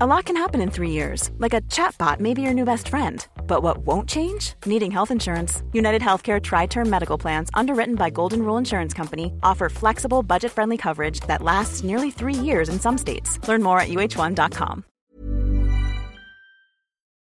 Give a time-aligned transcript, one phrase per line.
[0.00, 2.88] A lot can happen in three years, like a chatbot may be your new best
[2.88, 3.24] friend.
[3.46, 4.54] But what won't change?
[4.66, 5.62] Needing health insurance.
[5.72, 10.50] United Healthcare Tri Term Medical Plans, underwritten by Golden Rule Insurance Company, offer flexible, budget
[10.50, 13.38] friendly coverage that lasts nearly three years in some states.
[13.46, 14.82] Learn more at uh1.com.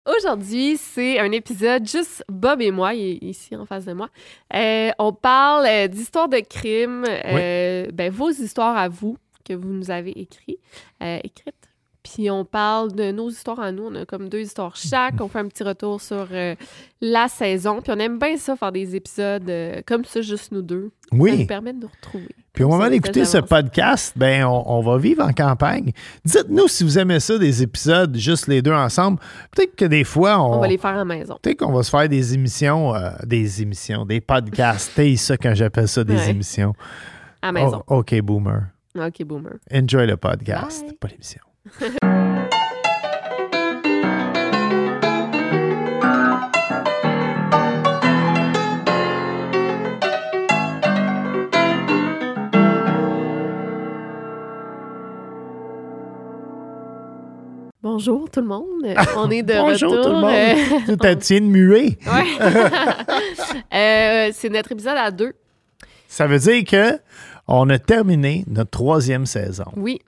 [0.06, 4.08] Aujourd'hui, c'est un épisode juste Bob et moi, il est ici en face de moi.
[4.54, 9.68] Euh, on parle euh, d'histoires de crimes, euh, ben, vos histoires à vous que vous
[9.68, 10.58] nous avez écrites.
[11.02, 11.61] Euh, écrites.
[12.14, 13.84] Puis on parle de nos histoires à nous.
[13.90, 15.20] On a comme deux histoires chaque.
[15.20, 16.54] On fait un petit retour sur euh,
[17.00, 17.80] la saison.
[17.80, 20.90] Puis on aime bien ça, faire des épisodes euh, comme ça, juste nous deux.
[21.10, 21.38] Ça Oui.
[21.38, 22.28] nous permet de nous retrouver.
[22.52, 25.92] Puis au moment ça, d'écouter ce podcast, ben on, on va vivre en campagne.
[26.22, 29.18] Dites-nous si vous aimez ça, des épisodes juste les deux ensemble.
[29.56, 31.38] Peut-être que des fois, on, On va les faire à la maison.
[31.40, 34.92] peut-être qu'on va se faire des émissions, euh, des émissions, des podcasts.
[34.94, 36.30] C'est ça quand j'appelle ça des Ouais.
[36.30, 36.74] émissions.
[37.40, 37.82] À la maison.
[37.86, 38.64] Oh, OK, boomer.
[38.94, 39.54] OK, boomer.
[39.72, 40.94] Enjoy le podcast, Bye.
[41.00, 41.40] pas l'émission.
[57.92, 58.64] Bonjour tout le monde.
[59.18, 60.04] On est de Bonjour retour.
[60.06, 60.82] tout le monde.
[60.86, 61.98] Tu t'as tiens de muer.
[62.06, 62.24] Ouais.
[63.74, 65.32] Euh, c'est notre épisode à deux.
[66.08, 66.98] Ça veut dire que
[67.48, 69.64] on a terminé notre troisième saison.
[69.76, 70.00] Oui,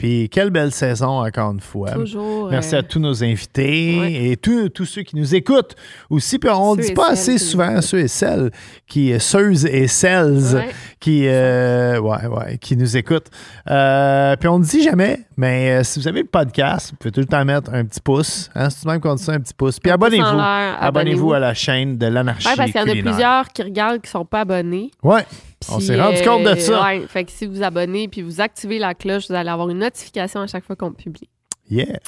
[0.00, 1.90] Puis quelle belle saison encore une fois.
[1.90, 2.48] toujours.
[2.50, 5.76] Merci euh, à tous nos invités et tous, tous ceux qui nous écoutent
[6.08, 6.38] aussi.
[6.38, 8.50] Puis on ne dit pas assez nous souvent ceux et celles
[8.86, 10.64] qui, ceux et celles
[11.00, 13.28] qui, euh, ouais, ouais, qui nous écoutent.
[13.68, 17.12] Euh, puis on ne dit jamais, mais euh, si vous avez le podcast, vous pouvez
[17.12, 18.48] tout le temps mettre un petit pouce.
[18.54, 19.78] Hein, c'est tout même qu'on dit ça, un petit pouce.
[19.78, 20.24] Puis abonnez-vous.
[20.24, 24.00] Abonnez-vous à la chaîne de l'anarchie Ouais, parce qu'il y en a plusieurs qui regardent
[24.00, 24.92] qui sont pas abonnés.
[25.02, 25.26] Ouais,
[25.68, 26.82] on s'est rendu compte de ça.
[26.82, 29.78] Ouais, fait que si vous abonnez puis vous activez la cloche, vous allez avoir une
[29.78, 31.28] notification à chaque fois qu'on publie.
[31.70, 31.98] Yeah.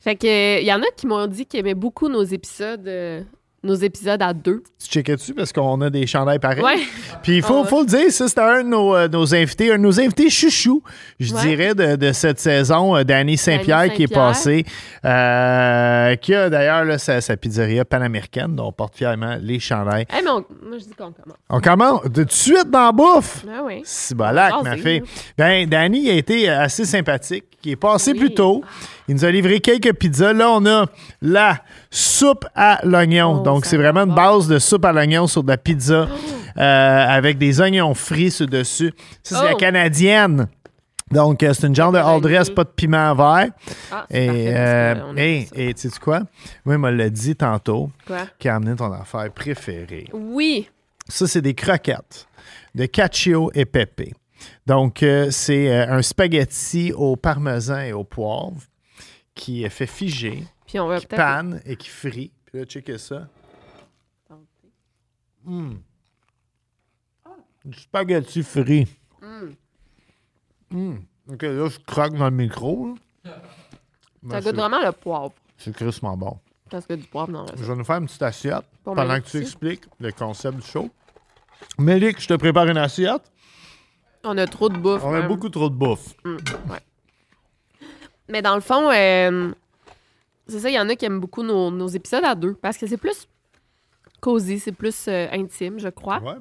[0.00, 3.22] Fait que il y en a qui m'ont dit qu'ils aimaient beaucoup nos épisodes, euh,
[3.64, 4.62] nos épisodes à deux.
[4.82, 6.62] Tu checkais dessus parce qu'on a des chandails pareils?
[6.62, 6.78] Ouais.
[7.22, 9.72] Puis il faut, Ah faut le dire, ça, c'était un de nos, euh, nos invités,
[9.72, 10.82] un de nos invités chouchous,
[11.18, 11.40] je Ouais.
[11.42, 14.64] dirais, de, de cette saison, euh, Danny Saint-Pierre qui est passé,
[15.04, 20.06] euh, qui a d'ailleurs sa, sa pizzeria panaméricaine, dont on porte fièrement les chandails.
[20.16, 21.36] Eh, mais on- moi, je dis qu'on commence.
[21.50, 23.44] On commence de suite dans la bouffe.
[23.48, 23.80] Ah oui.
[23.84, 25.02] C'est balac, ma fille.
[25.36, 27.44] Ben, Danny a été assez sympathique.
[27.64, 28.18] Il est passé Oui.
[28.18, 28.62] plus tôt.
[29.08, 30.32] Il nous a livré quelques pizzas.
[30.32, 30.86] Là, on a
[31.20, 31.58] la
[31.90, 33.38] soupe à l'oignon.
[33.40, 34.12] Oh, Donc, c'est vraiment une.
[34.12, 34.14] Oh.
[34.14, 36.06] base de soupe à l'oignon sur de la pizza
[36.56, 38.92] euh, avec des oignons frits sur dessus.
[39.22, 39.56] Ça, c'est la Oh.
[39.56, 40.48] canadienne.
[41.10, 42.20] Donc, euh, c'est une genre de all
[42.54, 43.48] pas de piment vert.
[43.90, 46.20] Ah, c'est Et, parfait, euh, et, tu sais quoi?
[46.66, 48.26] Il me l'a dit tantôt, Quoi?
[48.38, 50.06] qui a amené ton affaire préférée.
[50.12, 50.68] Oui.
[51.08, 52.26] Ça, c'est des croquettes
[52.74, 54.12] de cacio et pepe.
[54.68, 58.60] Donc, euh, c'est euh, un spaghetti au parmesan et au poivre
[59.34, 62.32] qui est fait figer, Puis on va qui panne et qui frit.
[62.44, 63.28] Puis là, checkez ça.
[65.44, 65.76] Mm.
[67.64, 68.86] Du spaghetti frit.
[70.70, 70.96] Mm.
[71.32, 72.88] OK, là, je croque dans le micro.
[72.88, 72.94] là.
[73.24, 73.40] Ça
[74.22, 75.32] Ben, goûte vraiment le poivre.
[75.56, 76.38] C'est crissement bon.
[76.68, 79.26] Parce que du poivre dans le Je vais nous faire une petite assiette pendant que
[79.26, 80.90] tu expliques le concept du show.
[81.78, 83.22] Mélic, je te prépare une assiette.
[84.24, 85.02] On a trop de bouffe.
[85.04, 85.28] On a même.
[85.28, 86.14] beaucoup trop de bouffe.
[88.28, 89.50] Mais dans le fond, euh,
[90.46, 92.54] c'est ça, il y en a qui aiment beaucoup nos, nos épisodes à deux.
[92.54, 93.26] Parce que c'est plus
[94.20, 96.18] cosy, c'est plus euh, intime, je crois.
[96.20, 96.34] Ouais.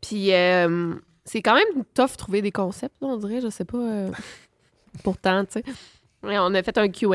[0.00, 4.06] Puis euh, c'est quand même tough de trouver des concepts, on dirait, je sais pas.
[5.04, 5.64] pourtant, tu sais.
[6.22, 7.06] Ouais, On a fait un QA.
[7.06, 7.12] On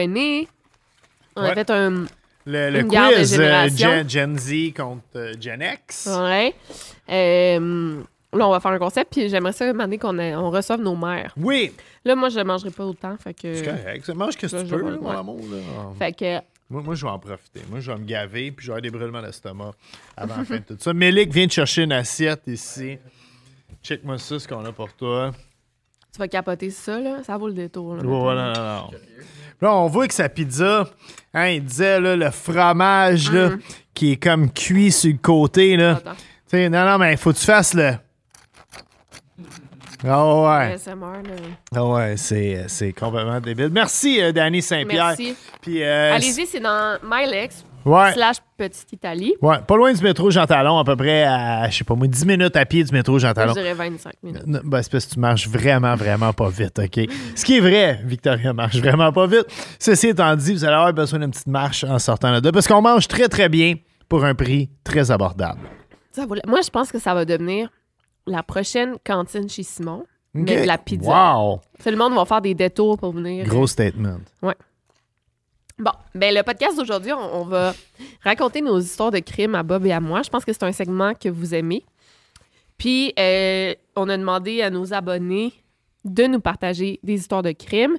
[1.42, 1.54] a Ouais.
[1.56, 2.06] fait un.
[2.46, 3.36] Le, le quiz.
[3.78, 6.07] Gen, Gen Z contre Gen X.
[6.12, 6.54] Ouais.
[7.10, 8.01] Euh,
[8.35, 10.95] là, on va faire un concept, puis j'aimerais ça demander qu'on ait- on reçoive nos
[10.95, 11.33] mères.
[11.38, 11.71] Oui,
[12.06, 13.53] Là, moi, je mangerai pas autant, fait que.
[13.56, 14.06] c'est correct.
[14.06, 15.15] Ça Mange ce que ça, tu je peux, vais- là, mon ouais.
[15.15, 15.39] amour.
[15.51, 15.57] là.
[15.97, 16.39] Fait que.
[16.69, 17.62] Moi, moi, je vais en profiter.
[17.69, 19.71] Moi, je vais me gaver, puis je vais avoir des brûlements d'estomac
[20.18, 20.94] avant la fin de tout ça.
[20.94, 22.97] Mélic vient de chercher une assiette ici.
[23.83, 25.31] Check-moi ça, ce qu'on a pour toi.
[26.13, 27.24] Tu vas capoter ça, là?
[27.24, 27.95] Ça vaut le détour.
[27.95, 28.89] Là, non, non, non.
[29.62, 30.88] Là, on voit que sa pizza,
[31.33, 33.51] hein, il disait, là, le fromage, là,
[33.94, 35.91] qui est comme cuit sur le côté, là.
[35.97, 36.12] Attends.
[36.13, 37.94] Tu sais, non, non, mais il faut que tu fasses le.
[40.05, 40.73] Ah ouais.
[40.73, 41.35] ASMR, là.
[41.75, 43.69] Ah ouais, c'est, complètement débile.
[43.71, 45.15] Merci, euh, Danny Saint-Pierre.
[45.17, 45.35] Merci.
[45.67, 48.13] Euh, Allez-y, c'est dans MyLex Ouais.
[48.13, 49.33] slash Petite Italie.
[49.41, 52.07] Ouais, pas loin du métro Jean Talon, à peu près à, je sais pas moi,
[52.07, 53.53] 10 minutes à pied du métro Jean Je Talon.
[53.53, 54.44] dirais 25 minutes.
[54.45, 57.09] Ben, c'est parce que tu marches vraiment, vraiment pas vite, OK?
[57.35, 59.45] Ce qui est vrai, Victoria marche vraiment pas vite.
[59.79, 62.81] Ceci étant dit, vous allez avoir besoin d'une petite marche en sortant là-dedans parce qu'on
[62.81, 63.75] mange très, très bien
[64.07, 65.59] pour un prix très abordable.
[66.11, 67.69] Ça Moi, je pense que ça va devenir
[68.28, 70.06] la prochaine cantine chez Simon.
[70.34, 71.08] Mais de la pizza.
[71.08, 71.62] Wow!
[71.84, 73.46] Tout le monde va faire des détours pour venir.
[73.46, 74.18] Gros statement.
[74.42, 77.74] Bon, ben le podcast d'aujourd'hui, on, on va
[78.24, 80.22] raconter nos histoires de crimes à Bob et à moi.
[80.24, 81.84] Je pense que c'est un segment que vous aimez.
[82.78, 85.54] Puis, euh, on a demandé à nos abonnés
[86.06, 87.98] de nous partager des histoires de crimes.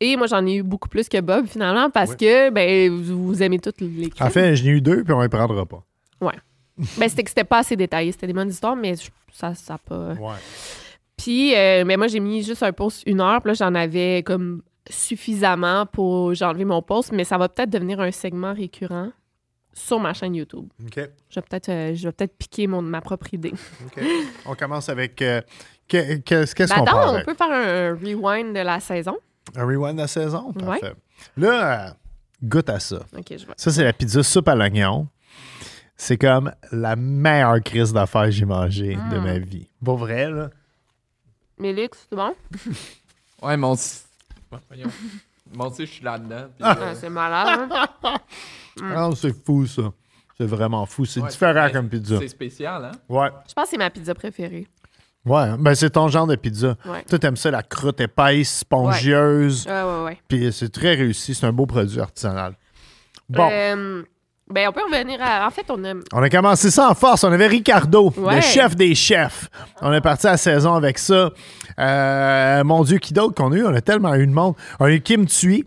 [0.00, 3.42] Et moi, j'en ai eu beaucoup plus que Bob, finalement, parce que ben, vous, vous
[3.42, 4.26] aimez toutes les crimes.
[4.26, 5.84] En fait, je n'ai eu deux, puis on les prendra pas.
[6.98, 8.12] Ben, c'était que c'était pas assez détaillé.
[8.12, 10.12] C'était des bonnes histoires, mais je- ça ça a pas...
[10.14, 10.36] Ouais.
[11.16, 13.40] Puis, euh, mais moi, j'ai mis juste un post une heure.
[13.40, 17.70] Puis là, j'en avais comme suffisamment pour j'ai enlevé mon post, mais ça va peut-être
[17.70, 19.10] devenir un segment récurrent
[19.72, 20.66] sur ma chaîne YouTube.
[20.84, 20.96] OK.
[21.30, 23.52] Je vais peut-être euh, je vais peut-être piquer mon, ma propre idée.
[23.86, 24.02] OK.
[24.46, 25.20] on commence avec.
[25.22, 25.40] euh,
[25.88, 27.20] que- qu'est-ce qu'est-ce Ben, qu'on attends, parle?
[27.20, 29.16] on peut faire un rewind de la saison.
[29.56, 30.52] Un rewind de la saison?
[30.52, 30.94] Parfait.
[31.36, 31.90] Là, euh,
[32.42, 32.96] goûte à ça.
[33.16, 33.52] OK, je vais.
[33.56, 35.06] Ça, c'est la pizza soupe à l'oignon.
[35.96, 39.22] C'est comme la meilleure crise d'affaires que j'ai mangée de Mm.
[39.24, 39.68] ma vie.
[39.84, 40.50] Pour vrai, là.
[41.58, 42.34] Mélix, c'est bon?
[43.42, 43.74] Ouais, mon.
[44.68, 44.88] Voyons.
[45.54, 46.46] Mon, je suis là-dedans.
[46.56, 47.68] puis, Ah, euh, c'est malade.
[48.02, 48.16] hein?
[48.82, 49.92] Ah, c'est fou, ça.
[50.36, 51.04] C'est vraiment fou.
[51.04, 52.18] C'est ouais, différent comme pizza.
[52.18, 52.90] C'est spécial, hein?
[53.08, 53.28] Ouais.
[53.48, 54.66] Je pense que c'est ma pizza préférée.
[55.24, 55.56] Ouais.
[55.58, 56.76] Ben, c'est ton genre de pizza.
[56.84, 57.04] Ouais.
[57.04, 59.64] Toi, t'aimes ça, la croûte épaisse, spongieuse.
[59.66, 60.18] Ouais, ouais, ouais.
[60.26, 61.34] Puis c'est très réussi.
[61.36, 62.54] C'est un beau produit artisanal.
[63.28, 63.48] Bon.
[63.52, 64.02] Euh,
[64.50, 65.46] ben, on peut revenir à.
[65.46, 65.94] En fait, on a.
[66.12, 67.24] On a commencé ça en force.
[67.24, 68.36] On avait Ricardo, Ouais.
[68.36, 69.48] le chef des chefs.
[69.80, 71.30] On est parti à la saison avec ça.
[71.78, 73.64] Euh, mon Dieu, qui d'autre qu'on a eu?
[73.66, 74.54] On a tellement eu de monde.
[74.80, 75.64] On a eu Kim Tui.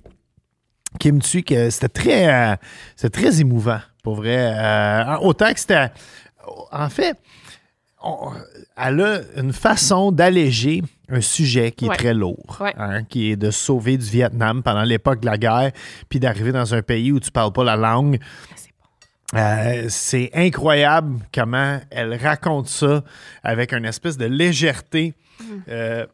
[1.00, 2.56] Kim Tui, que c'était très, euh,
[2.95, 4.53] c'était très émouvant, pour vrai.
[4.56, 5.89] Euh, autant que c'était.
[6.71, 7.18] En fait,
[8.03, 8.31] on-
[8.77, 11.95] elle a une façon d'alléger un sujet qui est Ouais.
[11.97, 12.74] très lourd, Ouais.
[12.77, 15.71] hein, qui est de sauver du Vietnam pendant l'époque de la guerre,
[16.09, 18.19] puis d'arriver dans un pays où tu parles pas la langue.
[19.35, 23.03] Euh, c'est incroyable comment elle raconte ça
[23.44, 25.13] avec une espèce de légèreté.
[25.68, 26.06] Euh,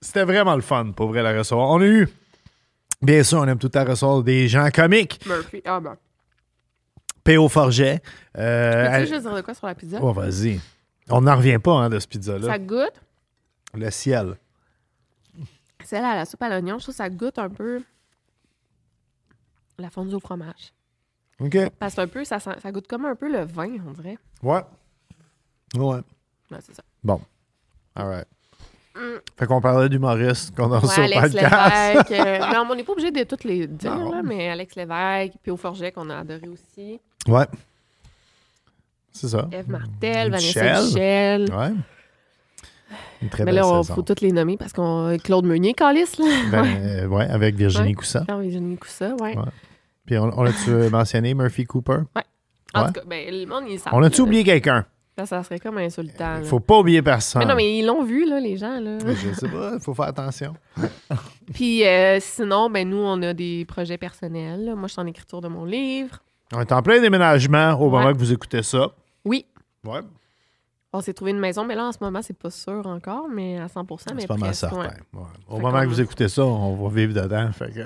[0.00, 1.70] C'était vraiment le fun, pour vrai, la recevoir.
[1.70, 2.08] On a eu,
[3.00, 5.20] bien sûr, on aime tout temps recevoir des gens comiques.
[5.26, 5.62] Murphy.
[5.64, 5.96] Ah, ben.
[7.24, 7.48] P.O.
[7.48, 8.00] Forget.
[8.36, 9.98] Euh, Peux-tu elle- juste dire de quoi sur la pizza?
[10.00, 10.60] Oh, vas-y.
[11.10, 12.46] On n'en revient pas hein, de ce pizza-là.
[12.46, 13.00] Ça goûte?
[13.74, 14.34] Le ciel.
[15.84, 17.82] Celle à la soupe à l'oignon, je trouve que ça goûte un peu
[19.78, 20.72] la fondue au fromage.
[21.40, 21.56] OK.
[21.78, 24.18] Parce que un peu, ça, sent- ça goûte comme un peu le vin, on dirait.
[24.42, 24.60] Ouais.
[25.76, 26.00] Ouais.
[26.50, 26.82] Ouais, c'est ça.
[27.04, 27.20] Bon.
[27.94, 28.26] All right.
[28.96, 29.18] Mm.
[29.36, 32.10] Fait qu'on parlait d'humoriste qu'on a reçu Ouais, au Alex podcast.
[32.10, 32.26] Lévesque.
[32.26, 35.34] euh, non, mais on n'est pas obligé de toutes les dire, là, mais Alex Lévesque,
[35.42, 37.00] puis au Forget qu'on a adoré aussi.
[37.28, 37.46] ouais.
[39.12, 39.48] C'est ça.
[39.50, 40.62] Eve Martel, Michel.
[40.64, 41.54] Vanessa Michel.
[41.54, 41.72] Ouais.
[43.20, 43.94] Une très Mais belle là, on saison.
[43.96, 45.16] faut toutes les nommer parce qu'on.
[45.22, 46.24] Claude Meunier, Calis, là.
[46.52, 47.94] Ben, euh, ouais, avec Virginie Ouais.
[47.94, 48.24] Coussa.
[48.28, 49.36] Quand Virginie Coussa, ouais.
[49.36, 49.42] Ouais.
[50.08, 51.98] Puis on, on a-tu mentionné Murphy Cooper?
[52.74, 52.86] En Ouais.
[52.86, 53.92] tout cas, ben, le monde, savent.
[53.92, 54.86] On a-tu oublié quelqu'un?
[55.18, 56.38] Ça, ça serait comme insultant.
[56.38, 56.44] là.
[56.44, 57.40] Faut pas oublier personne.
[57.42, 58.96] Mais non, mais ils l'ont vu, là, les gens, là.
[59.04, 60.54] Je sais pas, il faut faire attention.
[61.52, 64.64] Puis euh, sinon, ben nous, on a des projets personnels.
[64.64, 64.74] là.
[64.74, 66.20] Moi, je suis en écriture de mon livre.
[66.54, 68.88] On est en plein déménagement au moment que vous écoutez ça.
[69.26, 69.44] Oui,
[69.84, 70.00] Ouais,
[70.92, 73.58] on s'est trouvé une maison, mais là, en ce moment, c'est pas sûr encore, mais
[73.58, 74.78] à 100 mais c'est pas mal certain.
[74.80, 74.86] ouais.
[75.12, 75.20] Ouais.
[75.48, 77.50] Au moment que vous écoutez ça, on va vivre dedans.
[77.52, 77.80] Fait que...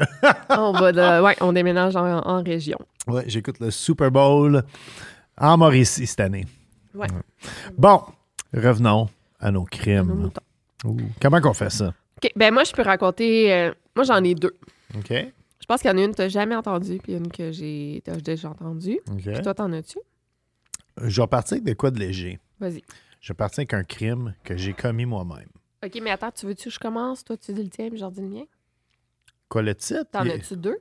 [0.51, 2.79] on va de- ouais, on déménage en, en région.
[3.09, 4.63] ouais, j'écoute le Super Bowl
[5.37, 6.47] en Mauricie cette année.
[6.95, 7.09] Ouais.
[7.77, 8.03] Bon,
[8.55, 9.09] revenons
[9.41, 10.31] à nos crimes.
[11.21, 11.89] Comment qu'on fait ça?
[12.23, 13.53] OK, ben moi, je peux raconter...
[13.53, 14.57] euh, moi, j'en ai deux.
[14.97, 15.09] OK?
[15.11, 17.51] Je pense qu'il y en a une que tu n'as jamais entendue, puis une que
[17.51, 19.01] j'ai déjà entendue.
[19.17, 19.99] Puis toi, t'en as-tu?
[21.03, 22.39] Je vais partir avec de quoi de léger.
[22.63, 22.83] Vas-y.
[23.21, 25.49] Je vais partir avec un crime que j'ai commis moi-même.
[25.85, 27.25] OK, mais attends, tu veux-tu que je commence?
[27.25, 28.45] Toi, tu dis le tien, puis je dis le mien?
[29.49, 30.05] Quoi, le titre?
[30.11, 30.79] T'en Il- as-tu deux?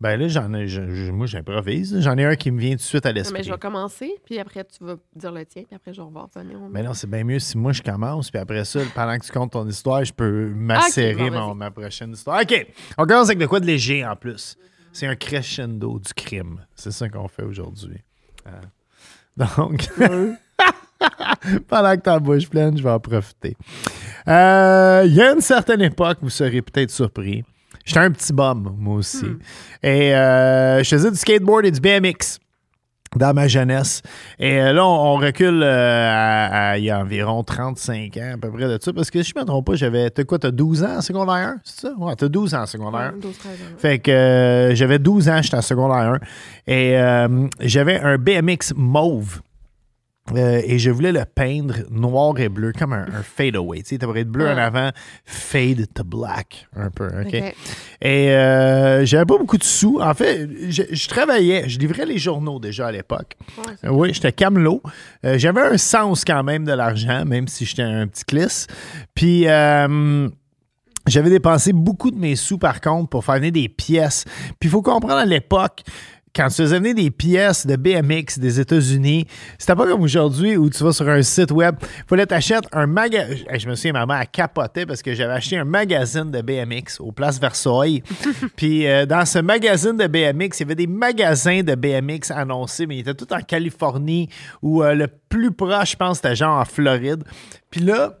[0.00, 2.00] Ben là, j'en ai, je- je- moi, j'improvise.
[2.00, 3.42] J'en ai un qui me vient tout de suite à Non, mais l'esprit.
[3.44, 6.58] je vais commencer, puis après, tu vas dire le tien, puis après, je vais revenir.
[6.70, 9.30] Mais non, c'est bien mieux si moi je commence, puis après ça, pendant que tu
[9.32, 12.40] comptes ton histoire, je peux macérer bon, ma prochaine histoire.
[12.40, 14.56] OK, on commence avec de quoi de léger en plus.
[14.92, 16.64] C'est un crescendo du crime.
[16.74, 18.02] C'est ça qu'on fait aujourd'hui.
[18.46, 18.52] Euh,
[19.36, 19.86] donc,
[21.68, 23.56] pendant que ta bouche pleine, je vais en profiter.
[24.28, 27.44] Euh, Il y a une certaine époque, vous serez peut-être surpris.
[27.84, 29.24] J'étais un petit bum, moi aussi.
[29.24, 29.38] Hmm.
[29.82, 32.38] Et euh, je faisais du skateboard et du BMX.
[33.16, 34.02] dans ma jeunesse.
[34.38, 38.30] Et euh, là, on, on recule euh, à, à- il y a environ 35 ans,
[38.34, 40.10] à peu près de ça, parce que si je ne me trompe pas, j'avais.
[40.10, 41.56] T'as quoi, t'as 12 ans en secondaire 1?
[41.64, 41.92] C'est ça?
[41.98, 43.18] Ouais, t'as 12 ans en secondaire 1.
[43.18, 43.56] 12, 13 ans.
[43.78, 46.18] Fait que euh, j'avais 12 ans, j'étais en secondaire 1.
[46.68, 49.40] Et euh, j'avais un BMX mauve.
[50.36, 53.82] Euh, et je voulais le peindre noir et bleu, comme un, un fade-away.
[53.82, 54.66] Tu sais, être bleu en Ah.
[54.66, 54.90] avant,
[55.24, 57.06] fade to black, un peu.
[57.06, 57.34] OK?
[57.34, 59.98] Et euh, j'avais pas beaucoup de sous.
[60.00, 63.36] En fait, je, je travaillais, je livrais les journaux déjà à l'époque.
[63.58, 64.82] Ouais, Oui, j'étais camelot.
[65.24, 68.66] Euh, j'avais un sens quand même de l'argent, même si j'étais un petit clisse.
[69.14, 70.28] Puis euh,
[71.06, 74.24] j'avais dépensé beaucoup de mes sous, par contre, pour faire venir des pièces.
[74.58, 75.82] Puis il faut comprendre à l'époque,
[76.34, 79.26] quand tu faisais venir des pièces de BMX des États-Unis,
[79.58, 81.76] c'était pas comme aujourd'hui où tu vas sur un site web.
[81.80, 83.34] Il fallait t'acheter un magasin.
[83.52, 87.00] Je me souviens, ma mère a capoté parce que j'avais acheté un magazine de BMX
[87.00, 88.02] au Place Versailles.
[88.56, 92.86] Puis euh, dans ce magazine de BMX, il y avait des magasins de BMX annoncés,
[92.86, 94.28] mais ils étaient tous en Californie
[94.62, 97.24] ou euh, le plus proche, je pense, c'était genre en Floride.
[97.70, 98.18] Puis là,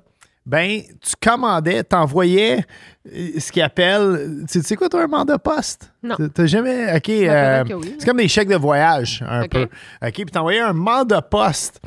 [0.50, 2.64] ben, tu commandais, t'envoyais
[3.06, 4.44] euh, ce qu'ils appellent.
[4.50, 5.92] Tu sais quoi, toi, un mandat poste?
[6.02, 6.16] Non.
[6.34, 6.92] T'as- jamais.
[6.96, 7.08] OK.
[7.08, 7.94] Euh, oui.
[8.00, 9.62] c'est comme des chèques de voyage, un peu.
[9.62, 10.12] OK.
[10.12, 11.80] Puis t'envoyais un mandat poste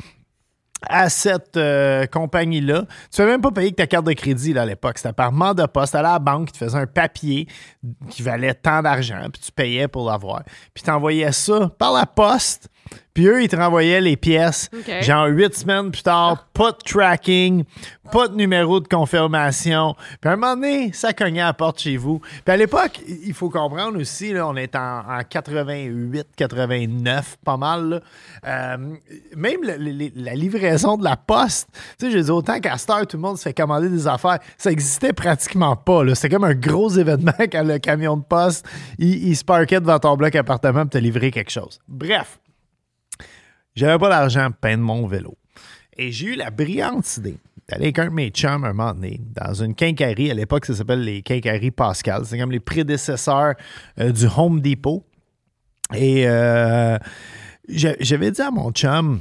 [0.88, 2.86] à cette euh, compagnie-là.
[3.14, 4.96] Tu ne même pas payer avec ta carte de crédit là, à l'époque.
[4.96, 5.92] C'était par mandat poste.
[5.92, 7.46] Tu allais à la banque, tu faisais un papier
[8.08, 10.42] qui valait tant d'argent, puis tu payais pour l'avoir.
[10.72, 12.70] Puis tu envoyais ça par la poste,
[13.14, 14.68] puis eux, ils te renvoyaient les pièces.
[15.02, 17.64] Genre huit semaines plus tard, pas de tracking,
[18.10, 19.94] pas de numéro de confirmation.
[20.20, 22.18] Puis à un moment donné, ça cognait à la porte chez vous.
[22.18, 27.56] Puis à l'époque, il faut comprendre aussi, là, on est en, en 88, 89, pas
[27.56, 27.88] mal.
[27.88, 28.00] là.
[28.46, 28.76] Euh,
[29.36, 32.76] même le- le- le- la livraison de la poste, tu sais, je dis autant qu'à
[32.78, 34.38] cette heure, tout le monde se fait commander des affaires.
[34.58, 36.02] Ça existait pratiquement pas.
[36.14, 38.66] C'était comme un gros événement quand le camion de poste,
[38.98, 41.78] il, il se parquait devant ton bloc appartement pour te livrer quelque chose.
[41.88, 42.38] Bref.
[43.74, 45.36] J'avais pas d'argent pour peindre mon vélo.
[45.96, 47.38] Et j'ai eu la brillante idée
[47.68, 50.30] d'aller avec un de mes chums un moment donné, dans une quincaillerie.
[50.30, 52.24] À l'époque, ça s'appelle les quincailleries Pascal.
[52.24, 53.54] C'est comme les prédécesseurs
[54.00, 55.02] euh, du Home Depot.
[55.94, 56.98] Et euh,
[57.68, 59.20] j'a- j'avais dit à mon chum,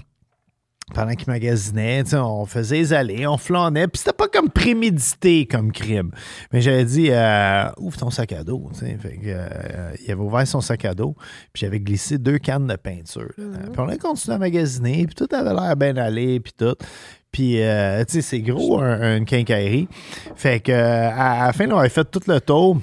[0.93, 5.71] pendant qu'il magasinait, on faisait les allées, on flânait, puis c'était pas comme prémédité comme
[5.71, 6.11] crime.
[6.51, 8.69] Mais j'avais dit, euh, ouvre ton sac à dos.
[8.73, 11.15] Fait que, euh, il avait ouvert son sac à dos,
[11.53, 13.31] puis j'avais glissé deux cannes de peinture.
[13.37, 13.71] là-dedans.
[13.71, 16.75] Puis on a continué à magasiner, puis tout avait l'air bien allé, puis tout.
[17.31, 19.87] Puis, euh, tu sais, c'est gros, un- une quincaillerie.
[20.35, 22.77] Fait que, à, à la fin, on avait fait tout le tour.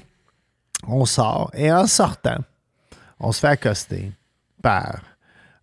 [0.88, 2.38] On sort, et en sortant,
[3.20, 4.10] on se fait accoster
[4.62, 5.02] par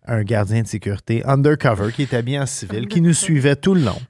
[0.08, 3.82] un gardien de sécurité undercover qui est habillé en civil, qui nous suivait tout le
[3.82, 4.00] long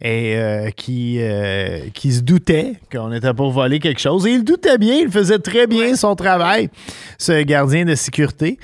[0.00, 4.26] et euh, qui, euh, qui se doutait qu'on était pour voler quelque chose.
[4.26, 6.68] Et il doutait bien, il faisait très bien son travail,
[7.18, 8.58] ce gardien de sécurité.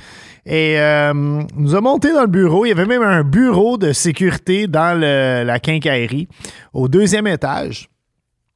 [0.45, 1.13] Et euh,
[1.57, 2.65] nous a monté dans le bureau.
[2.67, 6.29] Il y avait même un bureau de sécurité dans le- la quincaillerie
[6.73, 7.89] au deuxième étage.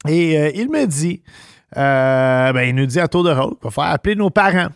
[0.09, 1.23] Et euh, il me dit,
[1.75, 4.69] ben, il nous dit à tour de rôle, il va faire appeler nos parents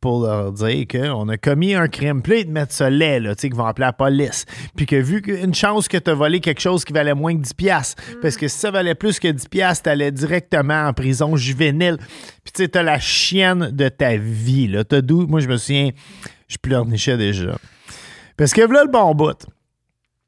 [0.00, 2.22] pour leur dire qu'on a commis un crime.
[2.22, 4.44] Puis là, ils te mettent ça laid, là, tu sais, qu'ils vont appeler la police.
[4.76, 7.42] Puis que vu qu'une chance que tu as volé quelque chose qui valait moins que
[7.42, 11.36] 10$, piastres, parce que si ça valait plus que 10$, piastres, t'allais directement en prison
[11.36, 11.96] juvénile.
[12.44, 14.84] Puis tu sais, t'as la chienne de ta vie, là.
[14.84, 15.90] T'as d'où, moi, je me souviens,
[16.46, 17.58] je pleurnichais déjà.
[18.36, 19.46] Parce que voilà le bon bout.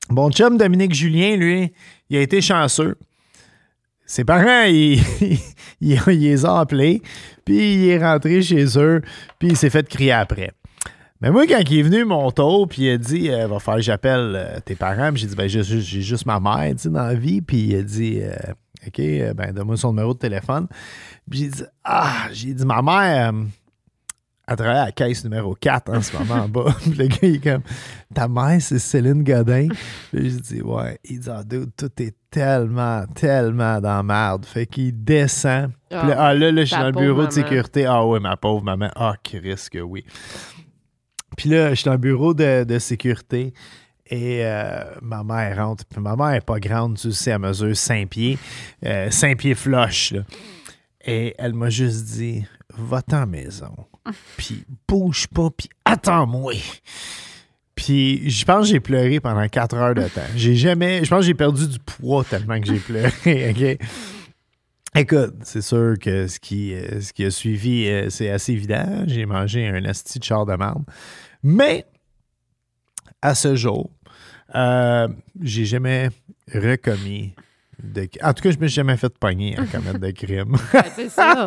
[0.09, 1.73] Bon chum Dominique Julien, lui,
[2.09, 2.97] il a été chanceux.
[4.11, 5.00] Ses parents, ils,
[5.81, 7.00] ils, les ont appelés,
[7.45, 9.02] puis il est rentré chez eux,
[9.38, 10.50] puis il s'est fait crier après.
[11.21, 13.76] Mais moi, quand il est venu mon tour, puis il a dit euh, Va falloir
[13.76, 17.14] que j'appelle euh, tes parents, puis j'ai dit ben, j'ai, juste ma mère dans la
[17.14, 18.35] vie, puis il a dit euh,
[18.85, 20.67] OK, ben, donne-moi son numéro de téléphone.
[21.31, 23.33] Puis j'ai dit Ah, j'ai dit Ma mère,
[24.50, 26.75] elle travaille à la caisse numéro 4 en ce moment en bas.
[26.80, 27.62] Puis le gars, il est comme
[28.12, 29.69] Ta mère, c'est Céline Godin.
[30.12, 34.45] Puis j'ai dit Ouais, il dit Ah, dude, tout est tellement, tellement dans la merde.
[34.45, 35.71] Fait qu'il descend.
[35.88, 37.87] Puis là, ah, là, là, je suis dans le bureau de sécurité.
[37.87, 38.90] Ah, ouais, ma pauvre maman.
[38.97, 40.04] Ah, Chris, que oui.
[41.37, 43.54] Puis là, je suis dans le bureau de, de sécurité.
[44.07, 45.85] Et euh, ma mère rentre.
[45.85, 48.37] Puis ma mère n'est pas grande, tu sais, elle mesure 5 pieds.
[48.83, 50.11] 5 pieds flush.
[50.11, 50.23] là.
[51.04, 52.45] Et elle m'a juste dit
[52.76, 53.75] Va-t'en à maison.
[54.37, 56.54] Puis bouge pas, puis attends-moi.
[57.75, 60.21] Puis je pense que j'ai pleuré pendant 4 heures de temps.
[60.37, 61.04] J'ai jamais.
[61.04, 63.78] Je pense que j'ai perdu du poids tellement que j'ai pleuré.
[64.97, 69.04] Écoute, c'est sûr que ce qui, euh, ce a suivi, euh, c'est assez évident.
[69.07, 70.83] J'ai mangé un asti de char de marde.
[71.45, 71.87] Mais,
[73.23, 73.88] à ce jour,
[74.57, 75.07] euh,
[75.40, 76.11] j'ai jamais
[76.52, 77.35] recommis
[77.83, 80.57] de- En tout cas, je me suis jamais fait pogner à commettre de crime.
[80.73, 81.47] Ben, c'est ça.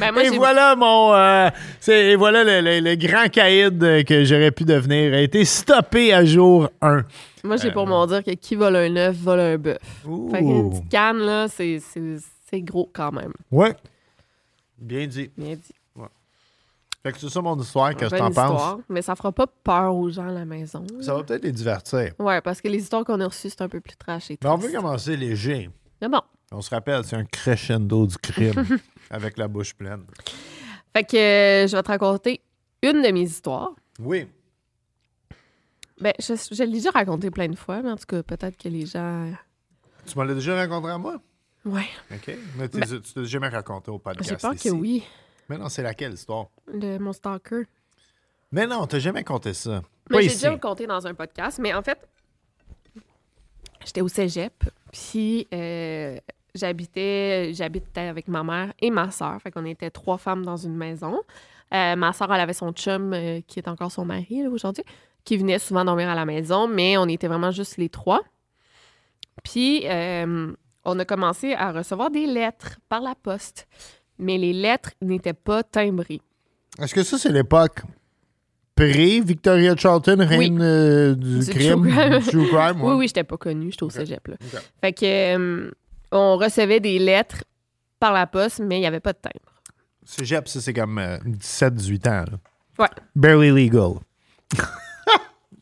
[0.00, 1.14] Ben, moi, et voilà mon.
[1.14, 5.20] euh, c'est- et voilà le, le- le grand caïd euh, que j'aurais pu devenir a
[5.20, 7.04] été stoppé à jour 1.
[7.44, 9.78] moi, j'ai pour mon dire que qui vole un œuf vole un bœuf.
[10.30, 12.16] Fait qu'une petite canne, là, c'est- c'est
[12.50, 13.32] c'est gros quand même.
[13.50, 13.74] Ouais.
[14.78, 15.30] Bien dit.
[15.36, 15.74] Bien dit.
[17.04, 18.80] Fait que c'est ça mon histoire, que je t'en pense.
[18.88, 20.86] Mais ça fera pas peur aux gens à la maison.
[21.02, 22.14] Ça va peut-être les divertir.
[22.18, 24.48] Ouais, parce que les histoires qu'on a reçues, c'est un peu plus trash et Mais
[24.48, 25.68] on veut commencer léger.
[26.00, 26.22] Mais bon.
[26.50, 28.64] On se rappelle, c'est un crescendo du crime
[29.10, 30.04] avec la bouche pleine.
[30.96, 32.40] Fait que euh, je vais te raconter
[32.82, 33.72] une de mes histoires.
[33.98, 34.26] Oui.
[36.00, 38.68] Ben, je, je l'ai déjà raconté plein de fois, mais en tout cas, peut-être que
[38.68, 39.30] les gens.
[40.06, 41.16] Tu m'en l'as déjà raconté à moi?
[41.64, 41.86] Ouais.
[42.12, 42.34] OK.
[42.58, 44.28] Mais t'es- tu t'as jamais raconté au podcast.
[44.30, 44.68] J'ai peur ici.
[44.68, 45.04] que oui.
[45.48, 46.48] Mais non, c'est laquelle histoire?
[46.66, 47.64] Le, mon stalker.
[48.52, 49.82] Mais non, t'as jamais compté ça.
[50.10, 51.98] Mais j'ai déjà raconté dans un podcast, mais en fait,
[53.84, 56.18] j'étais au cégep, puis euh,
[56.54, 59.40] j'habitais, j'habitais avec ma mère et ma soeur.
[59.42, 61.20] Fait qu'on était trois femmes dans une maison.
[61.72, 64.84] Euh, ma soeur, elle avait son chum, euh, qui est encore son mari aujourd'hui,
[65.24, 68.22] qui venait souvent dormir à la maison, mais on était vraiment juste les trois.
[69.42, 69.84] Puis,
[70.84, 73.66] on a commencé à recevoir des lettres par la poste,
[74.18, 76.20] mais les lettres n'étaient pas timbrées.
[76.80, 77.80] Est-ce que ça, c'est l'époque
[78.74, 82.18] pré-Victoria Charlton, reine euh, du, Du crime, true crime.
[82.18, 82.80] du true crime?
[82.82, 82.88] ouais?
[82.90, 84.26] Oui, oui, j'étais pas connue, j'étais au cégep.
[84.28, 84.34] Là.
[84.40, 84.60] Ok.
[84.80, 85.70] Fait que euh,
[86.10, 87.44] on recevait des lettres
[88.00, 89.62] par la poste, mais il n'y avait pas de timbre.
[90.04, 92.24] Cégep, ça, c'est comme euh, 17-18 ans.
[92.30, 92.38] là.
[92.78, 92.88] Ouais.
[93.14, 93.94] Barely legal.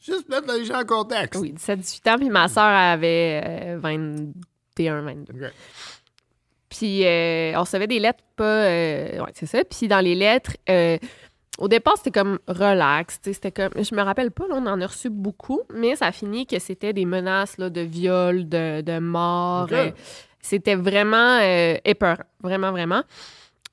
[0.00, 1.40] Juste mettre les gens en contexte.
[1.40, 5.32] Oui, 17-18 ans, puis ma soeur avait euh, 21, 22.
[5.47, 5.52] Ok.
[6.72, 8.64] Puis euh, on recevait des lettres pas.
[8.64, 9.62] euh, ouais, c'est ça.
[9.62, 10.96] Puis dans les lettres, euh,
[11.58, 13.18] au départ, c'était comme relax.
[13.22, 13.72] C'était comme.
[13.76, 16.58] Je me rappelle pas, là, on en a reçu beaucoup, mais ça a fini que
[16.58, 19.68] c'était des menaces là, de viol, de, de mort.
[19.72, 19.90] Euh,
[20.40, 21.38] c'était vraiment
[21.84, 22.24] épeurant.
[22.42, 23.02] Vraiment, vraiment.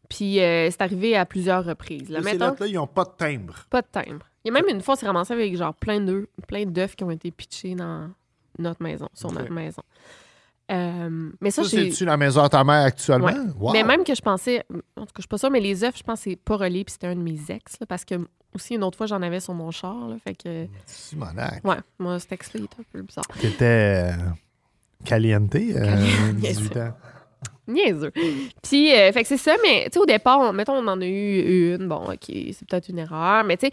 [0.10, 2.10] Puis c'est arrivé à plusieurs reprises.
[2.10, 3.66] Là, Ces lettres-là, ils n'ont pas de timbre.
[3.70, 4.26] pas de timbre.
[4.44, 6.96] Il y a même une fois, on s'est ramassé avec genre plein d'œufs, plein d'œufs
[6.96, 8.10] qui ont été pitchés dans
[8.58, 9.82] notre maison, sur notre maison.
[10.72, 13.26] Euh, mais ça, Ça, c'est-tu la maison à ta mère actuellement?
[13.28, 13.34] Ouais.
[13.60, 13.74] Wow.
[13.74, 14.64] Mais même que je pensais,
[14.96, 16.58] en tout cas, je suis pas sûre, mais les œufs, je pense que c'est pas
[16.58, 18.16] relié, puis c'était un de mes ex, là, parce que
[18.56, 21.64] aussi une autre fois, j'en avais sur mon char, là, fait que, Simonac.
[21.66, 23.26] ouais, moi, cet ex-là, il était un peu bizarre.
[23.40, 24.12] T'étais euh,
[25.06, 26.94] caliente, euh, Caliente, 18 bien ans.
[27.68, 28.12] Niaiseux.
[28.64, 31.00] Puis, euh, fait que c'est ça, mais tu sais, au départ, on- mettons, on en
[31.02, 33.72] a eu une, bon, OK, c'est peut-être une erreur, mais tu sais,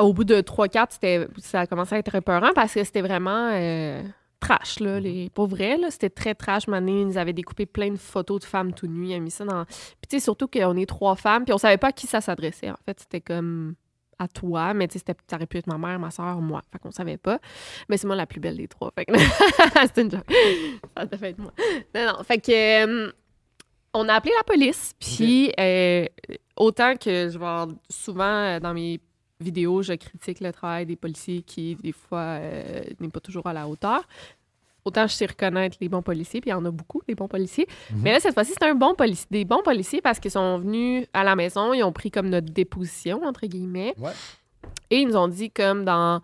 [0.00, 3.50] au bout de 3-4, c'était- ça a commencé à être épeurant parce que c'était vraiment
[3.52, 4.02] euh,
[4.40, 6.68] trash, là, les, pour vrai, là, c'était très trash.
[6.68, 9.30] Mané, ils nous avaient découpé plein de photos de femmes tout nues, ils avaient mis
[9.30, 9.64] ça dans...
[9.64, 12.20] Puis tu sais, surtout qu'on est trois femmes, puis on savait pas à qui ça
[12.20, 13.74] s'adressait, en fait, c'était comme
[14.20, 16.60] à toi, mais tu sais, c'était- ça aurait pu être ma mère, ma soeur, moi.
[16.72, 17.38] Fait qu'on savait pas.
[17.88, 18.90] Mais c'est moi la plus belle des trois.
[18.92, 19.12] Fait que
[19.94, 20.24] c'est une joke.
[20.96, 21.52] Ça devait être moi.
[21.94, 22.24] Non, non.
[22.24, 22.50] Fait que
[23.06, 23.12] euh,
[23.94, 26.04] on a appelé la police, puis euh,
[26.56, 29.00] autant que je vais avoir- souvent euh, dans mes
[29.40, 33.52] vidéos, je critique le travail des policiers qui, des fois, euh, n'est pas toujours à
[33.52, 34.06] la hauteur.
[34.84, 37.28] Autant je sais reconnaître les bons policiers, puis il y en a beaucoup, des bons
[37.28, 37.66] policiers.
[37.94, 41.06] Mais là, cette fois-ci, c'est un bon policier, des bons policiers parce qu'ils sont venus
[41.12, 43.94] à la maison, ils ont pris comme notre déposition, entre guillemets.
[43.98, 44.12] Ouais.
[44.90, 46.22] Et ils nous ont dit comme dans,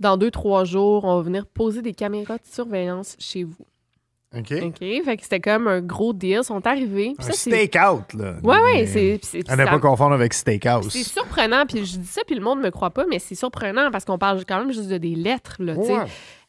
[0.00, 3.66] dans deux, trois jours, on va venir poser des caméras de surveillance chez vous.
[4.36, 4.52] OK.
[4.62, 4.78] OK?
[4.78, 6.38] Fait que c'était comme un gros deal.
[6.38, 7.14] Ils sont arrivés.
[7.18, 8.34] puis Un ça, steak-out, là.
[8.44, 9.18] Ouais, ouais, c'est.
[9.22, 10.90] c'est- À ne pas confondre avec steakhouse.
[10.90, 13.90] c'est surprenant, puis je dis ça, puis le monde me croit pas, mais c'est surprenant
[13.90, 15.96] parce qu'on parle quand même juste de des lettres, là, tu sais.
[15.98, 16.04] Ouais.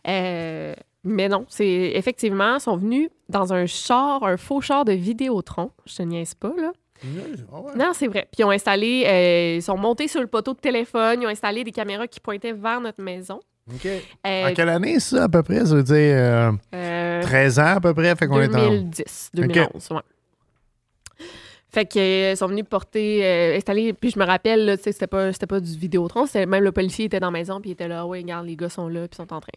[0.07, 4.93] Euh, mais non, c'est effectivement, ils sont venus dans un char, un faux char de
[4.93, 5.71] Vidéotron.
[5.87, 6.71] Je te niaise pas, là.
[7.03, 7.71] Ouais.
[7.75, 8.27] Non, c'est vrai.
[8.31, 11.29] Puis ils ont installé, euh, ils sont montés sur le poteau de téléphone, ils ont
[11.29, 13.39] installé des caméras qui pointaient vers notre maison.
[13.73, 13.85] OK.
[13.85, 15.65] Euh, En quelle année, ça, à peu près?
[15.65, 18.15] Ça veut dire euh, euh, 13 ans, à peu près?
[18.15, 18.69] Fait qu'on est en...
[18.69, 19.97] 2010, 2011, ouais.
[21.73, 25.31] Fait qu'ils euh, sont venus porter, euh, installer, puis je me rappelle, là, c'était pas,
[25.31, 27.87] c'était pas du Vidéotron, c'était même le policier était dans la maison, puis il était
[27.87, 29.53] là, ouais, regarde, les gars sont là, puis sont en train.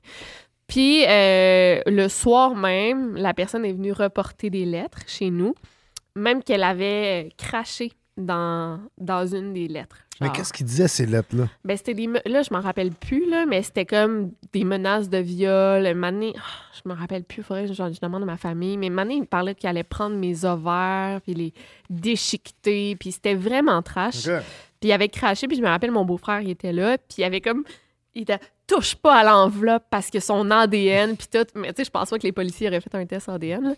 [0.69, 5.55] Puis euh, le soir même, la personne est venue reporter des lettres chez nous,
[6.15, 9.97] même qu'elle avait craché dans, dans une des lettres.
[10.21, 11.49] Mais qu'est-ce qu'il disait, ces lettres-là?
[11.65, 12.07] Ben, c'était des.
[12.07, 15.93] me- Là, je m'en rappelle plus, là, mais c'était comme des menaces de viol.
[15.95, 16.33] Mané,
[16.73, 18.77] je me rappelle plus, il faudrait que je, je demande à ma famille.
[18.79, 21.53] Mais Mané, il parlait qu'il allait prendre mes ovaires, puis les
[22.09, 24.27] déchiqueter, puis c'était vraiment trash.
[24.81, 27.25] Puis il avait craché, puis je me rappelle, mon beau-frère, il était là, puis il
[27.25, 27.65] avait comme.
[28.15, 31.45] Il était touche pas à l'enveloppe parce que son ADN, puis tout.
[31.57, 33.63] Mais tu sais, je pense pas que les policiers auraient fait un test ADN.
[33.65, 33.75] là.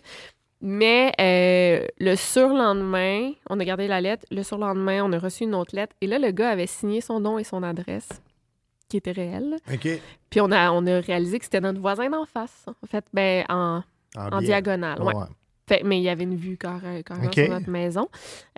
[0.61, 4.25] Mais euh, le surlendemain, on a gardé la lettre.
[4.31, 5.95] Le surlendemain, on a reçu une autre lettre.
[6.01, 8.09] Et là, le gars avait signé son nom et son adresse,
[8.89, 9.57] qui était réelle.
[9.71, 9.87] OK.
[10.29, 12.65] Puis on a, on a réalisé que c'était notre voisin d'en face.
[12.83, 13.83] En fait, ben, en,
[14.15, 15.01] En, diagonale.
[15.01, 15.13] Ouais.
[15.13, 15.23] Ouais.
[15.69, 18.07] Fait- mais il y avait une vue carré- carrément sur notre maison.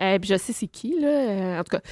[0.00, 1.08] Euh, puis je sais c'est qui, là.
[1.08, 1.82] euh, en tout cas.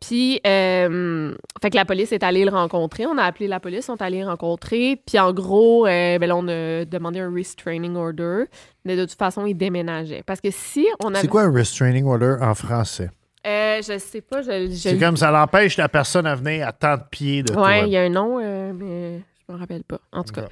[0.00, 3.04] Puis, euh, fait que la police est allée le rencontrer.
[3.06, 5.00] On a appelé la police, on est allé le rencontrer.
[5.06, 8.44] Puis, en gros, euh, ben là, on a demandé un restraining order.
[8.84, 10.22] Mais de toute façon, il déménageait.
[10.24, 11.20] Parce que si on avait.
[11.22, 13.10] C'est quoi un restraining order en français?
[13.46, 14.42] Euh, je sais pas.
[14.42, 17.52] Je, je- C'est comme ça l'empêche la personne à venir à tant de pieds de
[17.52, 17.62] toi.
[17.66, 19.98] Ouais, il y a un nom, euh, mais je me rappelle pas.
[20.12, 20.46] En tout cas.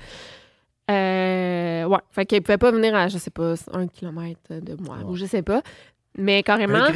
[0.91, 1.99] Euh, ouais.
[2.13, 5.05] Fait qu'il pouvait pas venir à, je sais pas, un kilomètre de moi, Ouais.
[5.05, 5.63] ou je sais pas.
[6.19, 6.87] Mais carrément,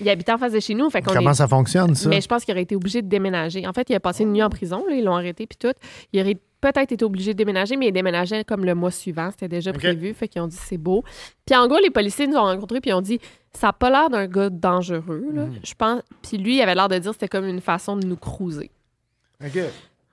[0.00, 0.90] il habitait en face de chez nous.
[0.90, 2.08] Fait qu'on comment est- ça fonctionne, ça?
[2.08, 3.66] Mais je pense qu'il aurait été obligé de déménager.
[3.66, 5.72] En fait, il a passé une nuit en prison, là, ils l'ont arrêté puis tout.
[6.12, 9.30] Il aurait peut-être été obligé de déménager, mais il déménageait comme le mois suivant.
[9.30, 10.14] C'était déjà prévu.
[10.14, 11.02] Fait qu'ils ont dit c'est beau.
[11.46, 13.18] Puis en gros, les policiers nous ont rencontrés puis ils ont dit
[13.52, 15.24] ça a pas l'air d'un gars dangereux.
[15.32, 15.46] Là.
[15.46, 15.58] Mhm.
[15.64, 16.02] Je pense.
[16.22, 18.70] Puis lui, il avait l'air de dire que c'était comme une façon de nous cruiser.
[19.44, 19.58] OK.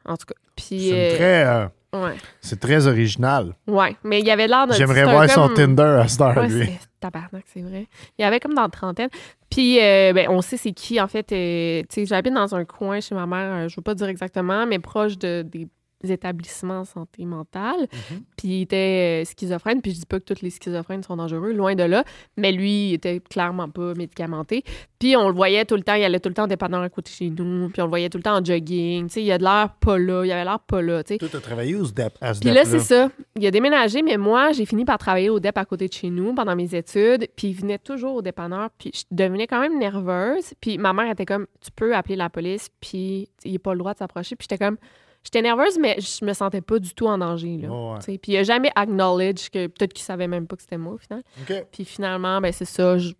[0.05, 0.35] En tout cas.
[0.55, 0.89] Puis.
[0.89, 2.15] C'est euh, très, euh, ouais.
[2.41, 3.53] c'est très original.
[3.67, 3.95] Ouais.
[4.03, 4.73] Mais il avait l'air de.
[4.73, 6.69] J'aimerais voir son Tinder à cette heure, Ouais, lui.
[6.99, 7.87] tabarnak, c'est vrai.
[8.17, 9.09] Il y avait comme dans la trentaine.
[9.49, 11.31] Puis, euh, ben, on sait c'est qui, en fait.
[11.31, 14.07] euh, tu sais, j'habite dans un coin chez ma mère, euh, je veux pas dire
[14.07, 15.67] exactement, mais proche de, des
[16.03, 17.81] établissements en santé mentale.
[17.81, 18.21] Mhm.
[18.37, 19.81] Puis, il était euh, schizophrène.
[19.81, 22.03] Puis, je dis pas que tous les schizophrènes sont dangereux, loin de là.
[22.37, 24.63] Mais lui, il était clairement pas médicamenté.
[24.99, 25.95] Puis, on le voyait tout le temps.
[25.95, 27.69] Il allait tout le temps au dépanneur à côté de chez nous.
[27.69, 29.07] Puis, on le voyait tout le temps en jogging.
[29.07, 30.25] Tu sais, il a de l'air pas là.
[30.25, 32.79] Il avait l'air pas là, tu t'as travaillé ce DEP, à ce Puis là, c'est
[32.79, 33.09] ça.
[33.35, 36.09] Il a déménagé, mais moi, j'ai fini par travailler au DEP à côté de chez
[36.09, 37.27] nous pendant mes études.
[37.35, 38.69] Puis il venait toujours au dépanneur.
[38.77, 40.53] Puis je devenais quand même nerveuse.
[40.61, 42.69] Puis ma mère était comme, tu peux appeler la police.
[42.79, 44.35] Puis il n'a pas le droit de s'approcher.
[44.35, 44.77] Puis j'étais comme,
[45.23, 47.57] j'étais nerveuse, mais je me sentais pas du tout en danger.
[47.57, 48.17] Là, ouais.
[48.17, 50.97] Puis il a jamais acknowledge que peut-être qu'il savait même pas que c'était moi au
[50.97, 51.23] final.
[51.71, 53.13] Puis finalement, ben c'est ça, je-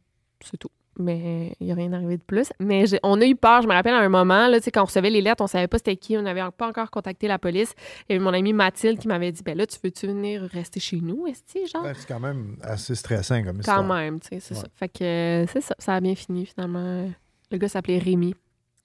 [0.44, 0.70] c'est tout.
[1.02, 2.52] Mais il n'y a rien arrivé de plus.
[2.60, 3.62] Mais on a eu peur.
[3.62, 5.78] Je me rappelle à un moment, là, quand on recevait les lettres, on savait pas
[5.78, 6.18] c'était qui.
[6.18, 7.74] On n'avait pas encore contacté la police.
[8.10, 10.82] Il y avait mon amie Mathilde qui m'avait dit Ben là, tu veux-tu venir rester
[10.82, 11.86] chez nous, est genre?
[11.96, 13.84] C'est quand même assez stressant comme Quand histoire.
[13.86, 14.62] même, tu sais, c'est Ouais.
[14.62, 14.68] ça.
[14.76, 15.74] Fait que c'est ça.
[15.80, 17.10] Ça a bien fini finalement.
[17.50, 18.36] Le gars s'appelait Rémi.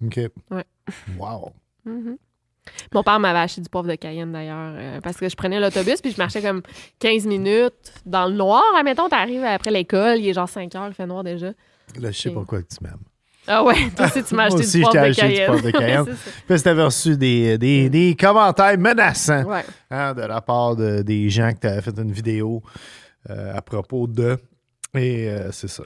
[0.05, 0.21] OK.
[0.53, 0.65] Ouais.
[1.19, 1.51] Wow.
[1.85, 2.17] Mhm.
[2.93, 6.01] Mon père m'avait acheté du poivre de Cayenne d'ailleurs, euh, parce que je prenais l'autobus
[6.01, 6.63] puis je marchais comme
[6.99, 8.63] 15 minutes dans le noir.
[8.79, 11.49] Admettons, t'arrives après l'école, il est genre 5 heures, il fait noir déjà.
[12.01, 12.35] Là, je sais Ok.
[12.35, 12.99] pourquoi tu m'aimes.
[13.47, 16.03] Ah ouais, toi aussi, tu m'as acheté aussi, du poivre acheté du poivre de Cayenne.
[16.09, 16.15] Ouais.
[16.49, 19.65] Puis si t'avais reçu des, des, des commentaires menaçants Ouais.
[19.91, 22.63] hein, de la part de, des gens que t'avais fait une vidéo
[23.29, 24.39] euh, à propos de.
[24.95, 25.83] Et euh, c'est ça.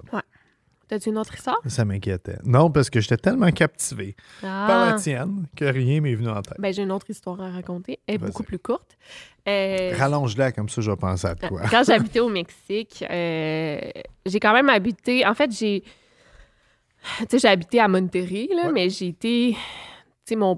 [0.89, 1.59] T'as-tu une autre histoire?
[1.67, 2.39] Ça m'inquiétait.
[2.45, 4.91] Non, parce que j'étais tellement captivé par Ah.
[4.93, 6.57] la tienne que rien m'est venu en tête.
[6.59, 7.99] Ben, j'ai une autre histoire à raconter.
[8.07, 8.97] Elle est beaucoup plus courte.
[9.47, 11.61] Euh, Rallonge-la, comme ça, je vais penser à toi.
[11.71, 13.79] Quand j'habitais au Mexique, euh,
[14.27, 15.27] j'ai quand même habité.
[15.27, 15.83] En fait, j'ai.
[17.21, 18.73] Tu sais, j'ai habité à Monterrey, là, Ouais.
[18.73, 19.57] mais j'ai été.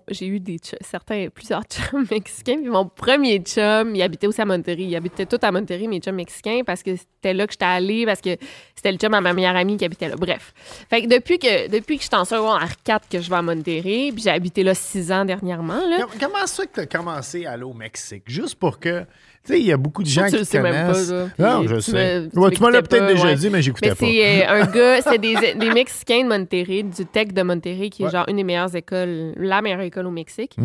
[0.09, 2.57] J'ai eu des certains, plusieurs chums mexicains.
[2.61, 4.83] Puis mon premier chum, il habitait aussi à Monterrey.
[4.85, 8.07] Il habitait tout à Monterrey, mes chums mexicains, parce que c'était là que j'étais allée,
[8.07, 8.37] parce que
[8.75, 10.17] c'était le chum à ma meilleure amie qui habitait là.
[10.17, 10.53] Bref.
[10.89, 14.11] Fait que depuis que, depuis que j'étais en secondaire 4 que je vais à Monterrey,
[14.13, 15.99] puis j'ai habité là 6 ans dernièrement, là.
[16.03, 18.25] Com- Comment ça que tu as commencé à aller au Mexique?
[18.27, 19.05] Juste pour que.
[19.45, 21.11] Tu sais, il y a beaucoup de gens tu qui le sais même pas, connaissent.
[21.39, 21.93] non, je sais.
[21.93, 23.35] me- tu Ouais, tu m'écoutais peut-être déjà ouais.
[23.37, 23.95] dit, mais j'écoutais pas.
[23.99, 28.05] c'est euh, un gars, c'est des, des Mexicains de Monterrey, du Tech de Monterrey, qui
[28.05, 30.57] est genre une des meilleures écoles, la meilleure école au Mexique.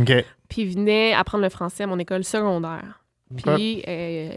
[0.49, 3.01] Puis il venait apprendre le français à mon école secondaire.
[3.43, 4.29] Puis euh,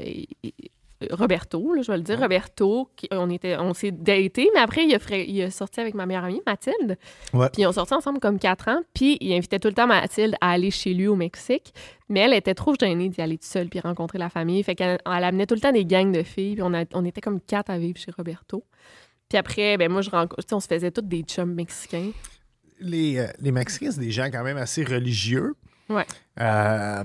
[1.12, 4.84] Roberto, là, je vais le dire, Roberto, qui- on, était, on s'est daté, mais après,
[4.84, 6.98] il a, fra- il a sorti avec ma meilleure amie, Mathilde.
[7.32, 7.48] Ouais.
[7.52, 8.80] Puis ils ont sorti ensemble comme quatre ans.
[8.94, 11.72] Puis il invitait tout le temps Mathilde à aller chez lui au Mexique.
[12.08, 14.62] Mais elle était trop gênée d'y aller toute seule puis rencontrer la famille.
[14.62, 16.54] Fait qu'elle elle amenait tout le temps des gangs de filles.
[16.54, 18.64] Puis on, a- on était comme quatre à vivre chez Roberto.
[19.28, 22.11] Puis après, ben moi, je rencontre, on se faisait toutes des chums mexicains.
[22.80, 25.54] Les, euh, les Mexicains, c'est des gens quand même assez religieux.
[25.90, 26.06] Ouais.
[26.40, 27.02] Euh,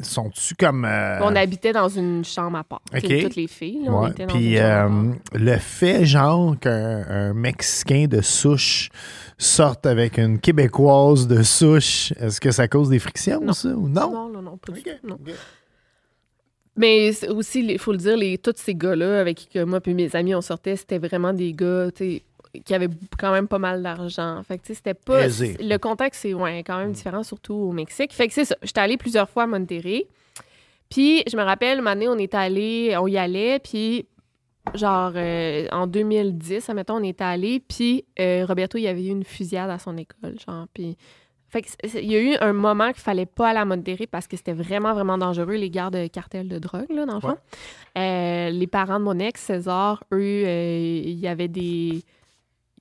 [0.00, 0.86] Sont-tu comme.
[0.86, 2.80] euh, On habitait dans une chambre à part.
[2.94, 3.22] tu sais, OK.
[3.24, 7.04] Toutes les filles, là, on ouais, était dans Puis une euh, le fait, genre, qu'un
[7.08, 8.88] un Mexicain de souche
[9.36, 13.52] sorte avec une Québécoise de souche, est-ce que ça cause des frictions, Non.
[13.52, 14.10] ça, ou non?
[14.12, 15.08] Non, non, non, pas du OK, tout.
[15.08, 15.14] non.
[15.16, 15.30] OK.
[16.74, 20.16] Mais aussi, il faut le dire, les, tous ces gars-là avec qui moi puis mes
[20.16, 22.22] amis on sortait, c'était vraiment des gars, tu sais,
[22.64, 22.88] qui avaient
[23.18, 24.42] quand même pas mal d'argent.
[24.42, 25.24] Fait que, tu sais, c'était pas...
[25.24, 25.56] Aisé.
[25.60, 28.12] Le contexte, c'est ouais, quand même différent, surtout au Mexique.
[28.12, 28.56] Fait que c'est ça.
[28.62, 30.06] J'étais allée plusieurs fois à Monterrey.
[30.90, 34.06] Puis, je me rappelle, une année, on est allé, on y allait, puis
[34.74, 39.10] genre euh, en 2010, admettons, on était allé, puis euh, Roberto, il y avait eu
[39.10, 40.96] une fusillade à son école, genre, puis...
[41.48, 44.26] Fait que il y a eu un moment qu'il fallait pas aller à Monterrey parce
[44.26, 47.36] que c'était vraiment, vraiment dangereux, les gardes de cartel de drogue, là, dans le fond.
[47.98, 52.04] Euh, les parents de mon ex, César, eux, il y avait des...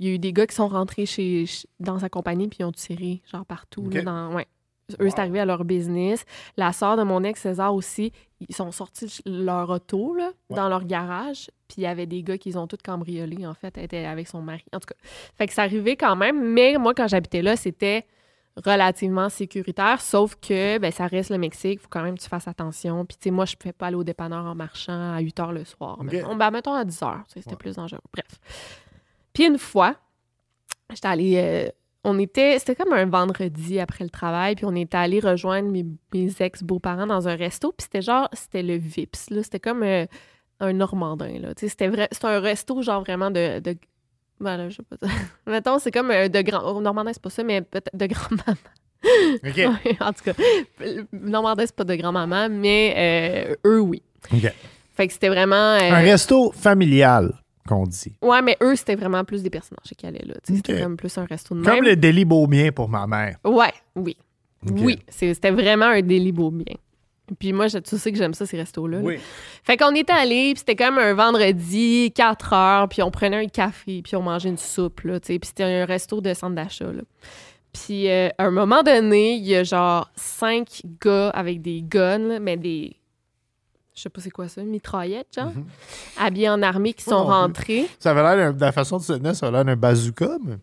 [0.01, 2.57] Il y a eu des gars qui sont rentrés chez, ch- dans sa compagnie puis
[2.61, 4.33] ils ont tiré, genre, partout, là, dans...
[4.33, 4.47] Ouais.
[4.99, 6.25] eux, c'est arrivé à leur business.
[6.57, 10.67] La sœur de mon ex, César aussi, ils sont sortis de leur auto là, dans
[10.69, 11.51] leur garage.
[11.67, 13.77] Puis il y avait des gars qui ont tous cambriolés, en fait.
[13.77, 14.65] Elle était avec son mari.
[14.73, 14.95] En tout cas,
[15.37, 16.51] fait que ça arrivait quand même.
[16.51, 18.05] Mais moi, quand j'habitais là, c'était
[18.65, 22.27] relativement sécuritaire, sauf que ben, ça reste le Mexique, il faut quand même que tu
[22.27, 23.05] fasses attention.
[23.05, 25.37] Puis, tu sais, moi, je ne pouvais pas aller au dépanneur en marchant à 8
[25.39, 25.97] h le soir.
[26.01, 26.11] Ok.
[26.11, 28.01] Mettons, ben, mettons à 10 h, c'était plus dangereux.
[28.11, 28.25] Bref.
[29.33, 29.95] Puis, une fois,
[30.93, 31.33] j'étais allée.
[31.37, 31.69] euh,
[32.03, 32.57] on était.
[32.59, 37.05] C'était comme un vendredi après le travail, puis on était allé rejoindre mes, mes ex-beaux-parents
[37.07, 38.27] dans un resto, puis c'était genre.
[38.33, 39.43] C'était le Vips, là.
[39.43, 40.05] C'était comme euh,
[40.59, 41.49] un Normandin, là.
[41.57, 42.07] C'était vrai.
[42.11, 43.59] C'était un resto, genre vraiment de.
[43.59, 43.77] de
[44.39, 44.95] voilà, je sais pas.
[45.51, 46.63] Mettons, c'est comme euh, de grand.
[46.71, 48.57] Au Normandin, c'est pas ça, mais peut-être de grand-maman.
[49.43, 49.57] OK.
[49.85, 50.33] Ouais, en tout cas,
[51.11, 54.01] Normandin, c'est pas de grand-maman, mais euh, eux, oui.
[54.33, 54.51] OK.
[54.95, 55.55] Fait que c'était vraiment.
[55.55, 57.33] Un resto familial,
[57.67, 58.13] qu'on dit.
[58.21, 60.35] Ouais, mais eux, c'était vraiment plus des personnages qui allaient là.
[60.43, 61.83] C'était comme plus un resto de Comme même.
[61.83, 63.37] le délit Beaubien pour ma mère.
[63.45, 64.17] Ouais, oui.
[64.65, 66.75] Oui, c'était vraiment un délit beau bien.
[67.39, 68.99] Puis moi, je- tu sais que j'aime ça, ces restos-là.
[69.01, 69.03] là.
[69.63, 73.47] Fait qu'on était allés, puis c'était comme un vendredi, 4 heures, puis on prenait un
[73.47, 75.39] café, puis on mangeait une soupe, là, tu sais.
[75.39, 77.01] Puis c'était un resto de centre d'achat, là.
[77.73, 82.17] Puis euh, à un moment donné, il y a genre cinq gars avec des guns,
[82.17, 82.97] là, mais des...
[84.01, 85.51] Je sais pas c'est quoi ça, mitraillettes, genre,
[86.19, 87.31] habillés en armée qui sont Oh Dieu.
[87.33, 87.85] rentrés.
[87.99, 90.37] Ça avait l'air, de la façon de se tenir, ça avait l'air d'un bazooka.
[90.43, 90.55] Mais...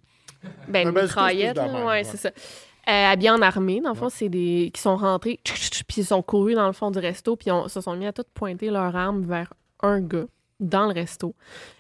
[0.66, 2.03] Ben, Un une mitraillette, là, ouais, ouais.
[2.05, 2.31] c'est ça.
[2.31, 6.20] Euh, habillés en armée, dans le fond, c'est des qui sont rentrés, puis ils sont
[6.20, 8.96] courus dans le fond du resto, puis ils se sont mis à tout pointer leur
[8.96, 9.53] arme vers
[9.85, 10.27] un gars
[10.59, 11.37] dans le resto.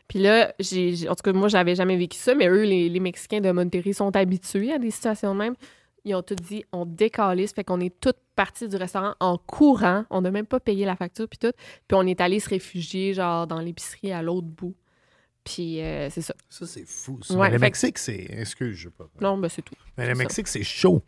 [0.06, 2.88] Puis là, j'ai, j'ai- en tout cas, moi, j'avais jamais vécu ça, mais eux, les,
[2.88, 5.54] les Mexicains de Monterrey, sont habitués à des situations de même.
[6.04, 10.04] Ils ont tout dit, on décalisse, fait qu'on est toutes parties du restaurant en courant.
[10.10, 11.52] On n'a même pas payé la facture, puis tout.
[11.88, 14.74] Puis on est allé se réfugier, genre, dans l'épicerie à l'autre bout.
[15.44, 16.34] Puis euh, c'est ça.
[16.50, 17.18] Ça, c'est fou.
[17.22, 17.34] Ça.
[17.34, 18.26] Ouais, le que- Mexique, c'est.
[18.30, 19.06] Excuse, je sais pas.
[19.20, 19.74] Non, ben c'est tout.
[19.96, 20.18] Mais le ça.
[20.18, 21.02] Mexique, c'est chaud.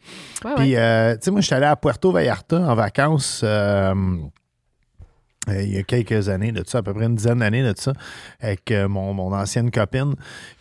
[0.44, 0.56] Ouais, ouais.
[0.56, 3.94] Puis, euh, tu sais, moi, je suis allé à Puerto Vallarta en vacances euh,
[5.48, 7.72] euh, il y a quelques années de ça, à peu près une dizaine d'années de
[7.76, 7.92] ça,
[8.40, 10.14] avec euh, mon, mon ancienne copine.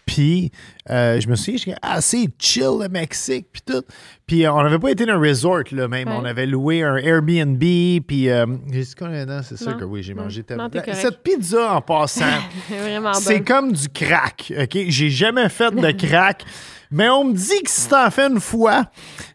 [0.05, 0.51] Puis,
[0.89, 3.83] euh, je me suis dit, j'étais assez chill le Mexique, puis tout.
[4.25, 6.07] Puis, on n'avait pas été dans un resort, là, même.
[6.07, 6.15] Ouais.
[6.17, 9.09] On avait loué un Airbnb, puis j'ai dit quoi?
[9.43, 9.77] C'est sûr Non.
[9.77, 10.63] que oui, j'ai mangé tellement.
[10.63, 10.95] Non, correct.
[10.95, 12.25] Cette pizza, en passant,
[12.69, 14.77] C'est c'est comme du crack, OK?
[14.87, 16.43] J'ai jamais fait de crack,
[16.91, 18.85] mais on me dit que si t'en fais une fois,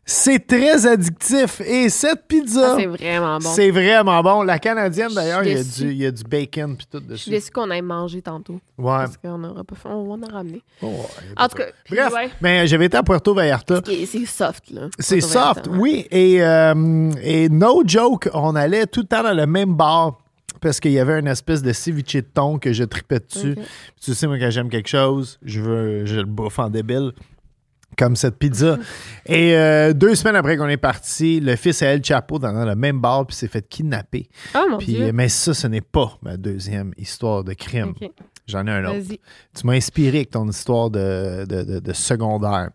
[0.05, 1.61] c'est très addictif.
[1.61, 3.49] Et cette pizza, Ah, c'est vraiment bon.
[3.55, 4.43] c'est vraiment bon.
[4.43, 7.31] La canadienne, d'ailleurs, il y, y a du bacon puis tout Je suis dessus.
[7.31, 8.61] déçue qu'on aille manger tantôt.
[8.77, 8.85] Ouais.
[8.99, 9.88] Parce qu'on n'aura pas fait.
[9.88, 10.62] On va en ramener.
[10.83, 10.95] Oh, ouais,
[11.37, 12.31] En tout cas, Bref, ouais.
[12.40, 13.81] mais j'avais été à Puerto Vallarta.
[13.87, 14.88] C'est soft, là.
[14.99, 16.07] C'est soft, oui.
[16.11, 20.19] Et, euh, et no joke, on allait tout le temps dans le même bar
[20.61, 23.55] parce qu'il y avait une espèce de ceviche de thon que je tripais dessus.
[24.03, 27.12] Tu sais, moi, quand j'aime quelque chose, je veux, je le bouffe en débile.
[27.96, 28.76] Comme cette pizza.
[29.26, 32.74] Et euh, deux semaines après qu'on est parti, le fils à El Chapo dans le
[32.74, 34.28] même bar puis s'est fait kidnapper.
[34.54, 35.12] Oh mon Puis, Dieu.
[35.12, 37.94] mais ça, ce n'est pas ma deuxième histoire de crime.
[38.48, 39.07] J'en ai un autre.
[39.57, 42.70] Tu m'as inspiré avec ton histoire de, de- de- de secondaire.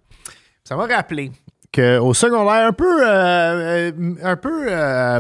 [0.64, 1.32] Ça m'a rappelé
[1.74, 5.20] qu'au secondaire, un peu, euh, euh, un peu, euh,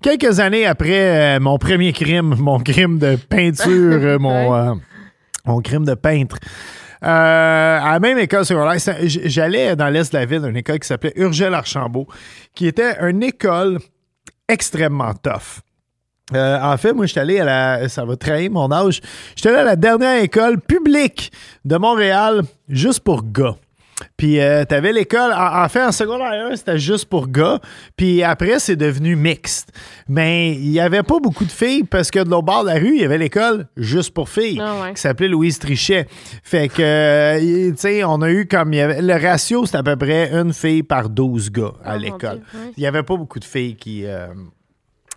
[0.00, 4.80] quelques années après mon premier crime, mon crime de peinture, mon,
[5.44, 6.36] mon crime de peintre.
[7.02, 10.86] Euh, à la même école secondaire, j'allais dans l'est de la ville, une école qui
[10.86, 12.06] s'appelait Urgel Archambault,
[12.54, 13.78] qui était une école
[14.48, 15.62] extrêmement tough.
[16.34, 17.88] Euh, en fait, moi, je suis allé à la.
[17.88, 19.00] Ça va trahir mon âge.
[19.34, 21.32] Je suis allé à la dernière école publique
[21.64, 23.56] de Montréal juste pour gars.
[24.16, 25.32] Puis, euh, t'avais l'école.
[25.32, 27.60] En, en fait, en secondaire 1, c'était juste pour gars.
[27.96, 29.70] Puis après, c'est devenu mixte.
[30.08, 32.74] Mais il n'y avait pas beaucoup de filles parce que de l'autre bord de la
[32.74, 34.94] rue, il y avait l'école juste pour filles Ah ouais.
[34.94, 36.06] qui s'appelait Louise Trichet.
[36.42, 38.72] Fait que, euh, tu sais, on a eu comme.
[38.74, 41.92] y avait- le ratio, c'était à peu près une fille par 12 gars à Oh,
[41.94, 42.40] mon l'école.
[42.76, 44.04] Il n'y avait pas beaucoup de filles qui.
[44.06, 44.26] euh,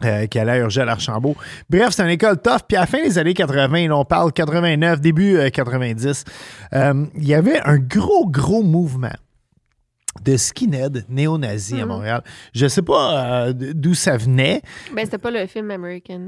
[0.03, 1.35] euh, qui allait à Urgel Archambault.
[1.69, 2.59] Bref, c'est une école tough.
[2.67, 6.23] Puis à la fin des années 80, là, on parle 89, début euh, 90,
[6.73, 9.13] euh, il y avait un gros, gros mouvement
[10.23, 11.81] de skinhead néo-nazi Mhm.
[11.81, 12.23] à Montréal.
[12.53, 14.61] Je sais pas euh, d'où ça venait.
[14.93, 16.21] Ben, c'était pas le film American.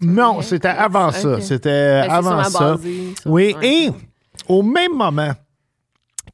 [0.00, 1.40] Non, c'était avant ça.
[1.40, 2.70] C'était Ben, avant ça.
[2.76, 3.66] basé Oui, ouais.
[3.68, 3.90] et
[4.48, 5.32] au même moment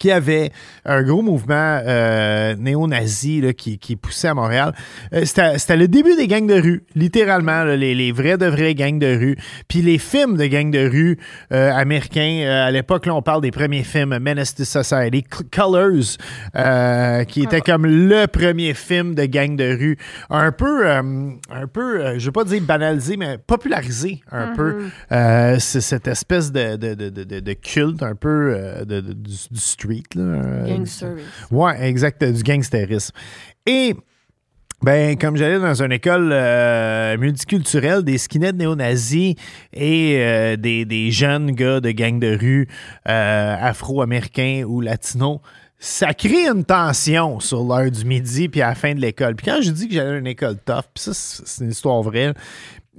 [0.00, 0.50] qu'il y avait
[0.84, 4.72] un gros mouvement euh, néo-nazi là, qui, qui poussait à Montréal,
[5.12, 8.46] euh, c'était c'était le début des gangs de rue, littéralement, là, les, les vrais de
[8.46, 9.36] vrais gangs de rue.
[9.68, 11.18] Puis les films de gangs de rue
[11.52, 16.16] euh, américains, à l'époque, là, on parle des premiers films, Menace to Society, Colors,
[17.28, 19.98] qui était comme le premier film de gang de rue,
[20.30, 25.82] un peu, un peu, je veux pas dire banalisé, mais popularisé un peu euh, c'est
[25.82, 28.56] cette espèce de, de, de, de- de- de culte un peu
[28.88, 29.89] du street.
[30.14, 30.76] Là, euh.
[31.50, 33.14] Ouais, exact, du gangstérisme.
[33.66, 33.94] Et
[34.83, 39.35] Ben, comme j'allais dans une école euh, multiculturelle, des skinheads néo-nazis
[39.74, 42.66] et euh, des, des jeunes gars de gang de rue
[43.07, 45.40] euh, afro-américains ou latinos,
[45.79, 49.35] ça crée une tension sur l'heure du midi puis à la fin de l'école.
[49.35, 52.03] Puis quand je dis que j'allais à une école tough, puis ça, c'est une histoire
[52.03, 52.33] vraie.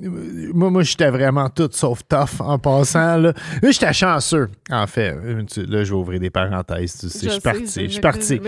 [0.02, 3.18] Moi, moi j'étais vraiment tout sauf tough en passant.
[3.18, 5.12] Là, Là, j'étais chanceux, en fait.
[5.12, 6.98] Là, je vais ouvrir des parenthèses.
[6.98, 7.86] Tu sais, je suis parti.
[7.86, 8.42] Je suis parti.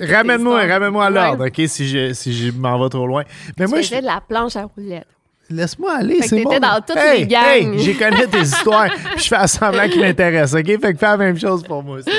[0.00, 3.24] Ramène-moi, ramène-moi à l'ordre, OK, si je, si je m'en vais trop loin.
[3.58, 5.06] Mais Tu moi, je, faisais de la planche à roulettes.
[5.50, 6.58] Laisse-moi aller, c'est bon.
[6.58, 7.42] dans toutes Hey, les gangs.
[7.74, 8.88] Hey, j'ai connais tes histoires.
[9.14, 10.66] puis je fais semblant qu'ils m'intéressent, OK?
[10.66, 12.10] Fait que fais la même chose pour moi aussi.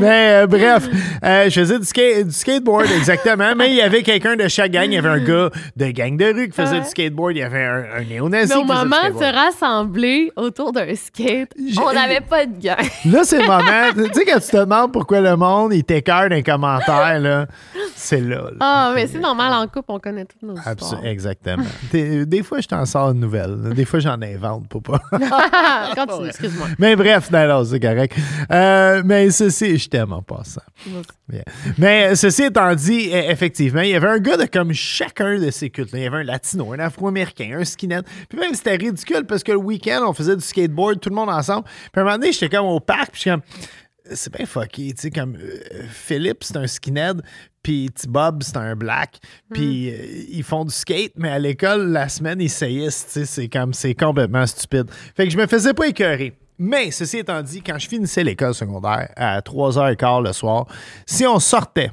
[0.00, 0.86] Mais euh, bref,
[1.24, 3.54] euh, je faisais du, du skateboard, exactement.
[3.56, 4.84] Mais il y avait quelqu'un de chaque gang.
[4.86, 6.80] Il y avait un gars de gang de rue qui faisait Ouais.
[6.82, 7.36] du skateboard.
[7.36, 11.52] Il y avait un, un néo-nazi au du moment de se rassembler autour d'un skate,
[11.82, 12.76] on n'avait pas de gang.
[13.06, 13.62] Là, c'est le moment.
[13.94, 17.46] tu sais, quand tu te demandes pourquoi le monde, il t'écœure dans les commentaires, là,
[17.96, 18.36] c'est là.
[18.36, 18.50] là.
[18.60, 20.74] Ah, mais c'est normal en couple, on connaît toutes nos histoires.
[20.74, 21.64] Absol- exactement.
[21.92, 23.72] Des, des fois, je t'en sors une nouvelle.
[23.74, 25.00] Des fois, j'en invente pour pas.
[25.94, 26.68] Continue, excuse-moi.
[26.78, 28.16] Mais bref, non, non, c'est correct.
[28.50, 30.62] Euh, mais ceci, je t'aime en passant.
[31.28, 31.42] Bien.
[31.76, 35.50] Mais ceci étant dit, e- effectivement, il y avait un gars de comme chacun de
[35.50, 35.90] ces cultes.
[35.92, 38.04] Il y avait un latino, un afro-américain, un skinhead.
[38.28, 41.30] Puis même, c'était ridicule parce que le week-end, on faisait du skateboard, tout le monde
[41.30, 41.64] ensemble.
[41.64, 43.42] Puis à un moment donné, j'étais comme au parc, puis je suis comme.
[44.12, 47.22] C'est bien fucké, tu sais, comme euh, Philippe, c'est un skinhead,
[47.62, 49.18] puis Bob, c'est un black,
[49.52, 53.26] puis euh, ils font du skate, mais à l'école, la semaine, ils saillissent, tu sais,
[53.26, 54.90] c'est comme, c'est complètement stupide.
[55.16, 56.36] Fait que je me faisais pas écœurer.
[56.58, 60.66] Mais, ceci étant dit, quand je finissais l'école secondaire à 3h15 le soir,
[61.06, 61.92] si on sortait,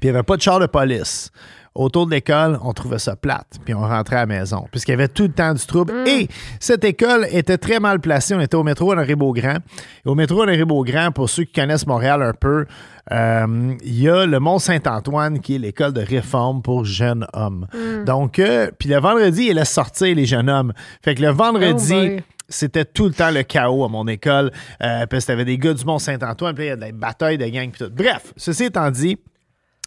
[0.00, 1.30] puis il n'y avait pas de char de police.
[1.74, 4.94] Autour de l'école, on trouvait ça plate, puis on rentrait à la maison, puisqu'il y
[4.94, 5.92] avait tout le temps du trouble.
[6.06, 6.28] Et
[6.58, 8.34] cette école était très mal placée.
[8.34, 9.58] On était au métro Honoré-Beaugrand.
[10.04, 12.66] Et au métro Honoré-Beaugrand, pour ceux qui connaissent Montréal un peu,
[13.12, 17.66] euh, il y a le Mont-Saint-Antoine, qui est l'école de réforme pour jeunes hommes.
[18.04, 20.72] Donc, euh, puis le vendredi, il laisse sortir les jeunes hommes.
[21.04, 24.50] Fait que le vendredi, Oh c'était tout le temps le chaos à mon école.
[24.82, 27.46] Euh, parce que t'avais des gars du Mont-Saint-Antoine, puis il y a des batailles de
[27.46, 27.92] gangs, puis tout.
[27.94, 29.16] Bref, ceci étant dit,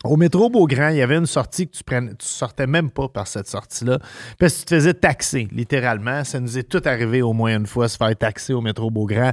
[0.03, 3.07] au métro Beaugrand, il y avait une sortie que tu prenais, tu sortais même pas
[3.07, 3.99] par cette sortie-là,
[4.37, 6.23] parce que tu te faisais taxer, littéralement.
[6.23, 9.31] Ça nous est tout arrivé au moins une fois, se faire taxer au métro Beaugrand.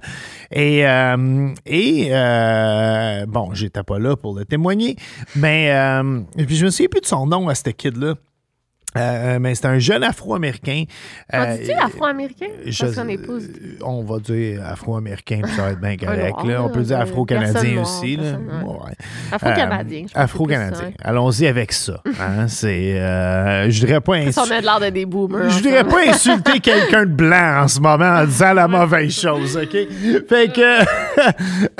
[0.50, 4.96] Et, euh, et euh, bon, j'étais pas là pour le témoigner,
[5.34, 8.14] mais euh, puis je me souviens plus de son nom à ce kid-là.
[8.96, 10.82] Euh, mais c'est un jeune afro-américain.
[11.32, 12.46] On Euh, dit-tu afro-américain?
[12.66, 13.44] je- Parce qu'on épouse.
[13.48, 16.32] euh, On va dire afro-américain, puis ça va être bien correct.
[16.42, 16.62] noir, là.
[16.64, 18.16] On peut dire afro-canadien aussi.
[18.16, 18.32] là.
[18.64, 18.92] Ouais.
[19.30, 20.00] Afro-canadien.
[20.00, 20.90] Euh, je pense Afro-canadien.
[21.04, 22.02] Allons-y avec ça.
[22.20, 22.46] hein.
[22.48, 24.32] C'est, euh, je dirais pas ça.
[24.32, 25.50] Ça, insu- on a de l'air de des boomers.
[25.50, 29.56] je dirais pas insulter quelqu'un de blanc en ce moment en disant la mauvaise chose,
[29.56, 29.70] OK?
[30.28, 30.80] Fait que,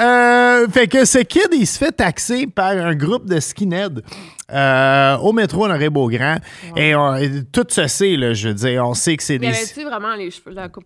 [0.00, 4.00] euh, fait que ce kid, il se fait taxer par un groupe de skinheads
[4.52, 6.36] euh, au métro Honoré-Beaugrand.
[6.76, 8.86] Et on- et tout se sait, là, je veux dire.
[8.86, 9.56] On sait que c'est Il y des...
[9.56, 10.84] avait-tu vraiment les cheveux, la coupe,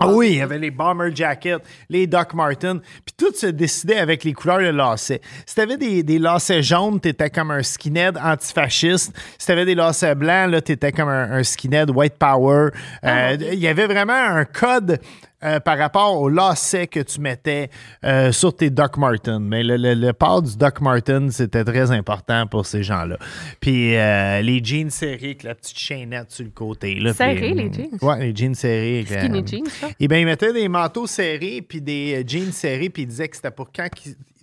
[0.00, 1.58] Ah oui, il y avait les bomber jackets,
[1.90, 5.20] les Doc Martens, puis tout se décidait avec les couleurs de lacets.
[5.44, 9.12] Si t'avais des, des lacets jaunes, t'étais comme un skinhead antifasciste.
[9.38, 12.70] Si t'avais des lacets blancs, là, t'étais comme un, un skinhead white power.
[13.04, 14.98] Euh, Il y avait vraiment un code
[15.44, 17.70] euh, par rapport au lacet que tu mettais
[18.04, 19.38] euh, sur tes Doc Martens.
[19.40, 23.16] Mais le, le, le port du Doc Martens, c'était très important pour ces gens-là.
[23.60, 26.94] Puis euh, les jeans serrés avec la petite chaînette sur le côté.
[26.96, 27.88] Là, Serrés, les jeans?
[28.02, 29.04] Ouais, les jeans serrés.
[29.08, 29.88] Skinny jeans, ça?
[29.98, 33.36] eh bien, il mettait des manteaux serrés puis des jeans serrés, puis il disait que
[33.36, 33.88] c'était pour quand.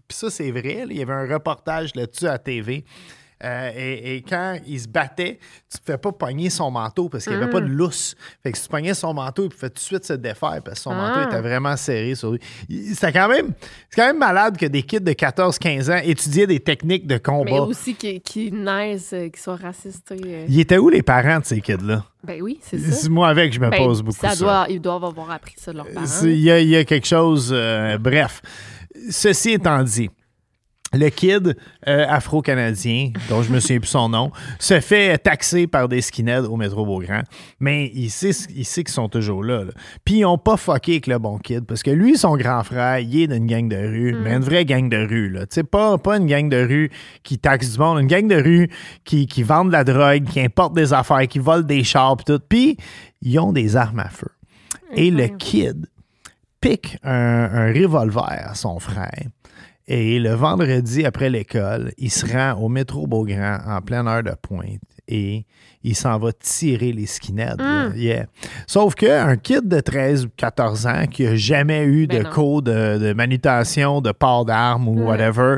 [0.08, 0.86] Puis ça, c'est vrai.
[0.86, 2.86] là, il y avait un reportage là-dessus à TV.
[3.44, 7.26] Euh, et, et quand il se battait, tu ne fais pas pogner son manteau parce
[7.26, 8.16] qu'il n'y avait pas de lousse.
[8.42, 10.76] Fait que si tu pognais son manteau, il pouvait tout de suite se défaire parce
[10.78, 11.28] que son manteau Ah.
[11.28, 12.40] était vraiment serré sur lui.
[12.94, 13.50] C'était quand même,
[13.90, 17.20] c'est quand même malade que des kids de 14-15 ans étudiaient des techniques de Mais
[17.20, 17.62] combat.
[17.64, 20.14] aussi qui, qui naissent, euh, qui soient racistes.
[20.14, 20.46] euh.
[20.48, 22.06] Il était où les parents de ces kids-là?
[22.24, 23.10] Ben oui, c'est ça.
[23.10, 24.30] Moi avec, je me Ben, pose beaucoup ça.
[24.30, 24.36] ça.
[24.38, 26.06] Doit, ils doivent avoir appris ça de leurs parents.
[26.24, 27.50] Il y, a- il y a quelque chose.
[27.54, 28.42] euh, bref.
[29.10, 30.10] Ceci étant dit,
[30.94, 35.90] le kid euh, afro-canadien, dont je me souviens plus son nom, se fait taxer par
[35.90, 37.24] des skinheads au métro Beaugrand,
[37.60, 39.64] mais il sait, il sait qu'ils sont toujours là.
[39.64, 39.72] là.
[40.06, 43.00] Puis ils n'ont pas fucké avec le bon kid, parce que lui, son grand frère,
[43.00, 45.30] il est d'une gang de rue, mais une vraie gang de rue.
[45.30, 45.42] Là.
[45.48, 46.92] Tu sais, Pas, pas une gang de rue
[47.24, 48.70] qui taxe du monde, une gang de rue
[49.04, 52.26] qui, qui vend de la drogue, qui importe des affaires, qui vole des chars, puis
[52.26, 52.42] tout.
[52.48, 52.78] Puis
[53.22, 54.30] ils ont des armes à feu.
[54.94, 55.88] Et le kid
[56.62, 59.24] pique un, un revolver à son frère.
[59.88, 64.32] Et le vendredi après l'école, il se rend au métro Beaugrand en pleine heure de
[64.42, 65.46] pointe et
[65.84, 67.58] il s'en va tirer les skinheads.
[67.60, 67.90] là.
[67.96, 68.26] Yeah.
[68.66, 72.30] Sauf qu'un kid de 13 ou 14 ans qui a jamais eu Ben de non.
[72.32, 75.58] cours de, de manutention, de port d'armes ou whatever,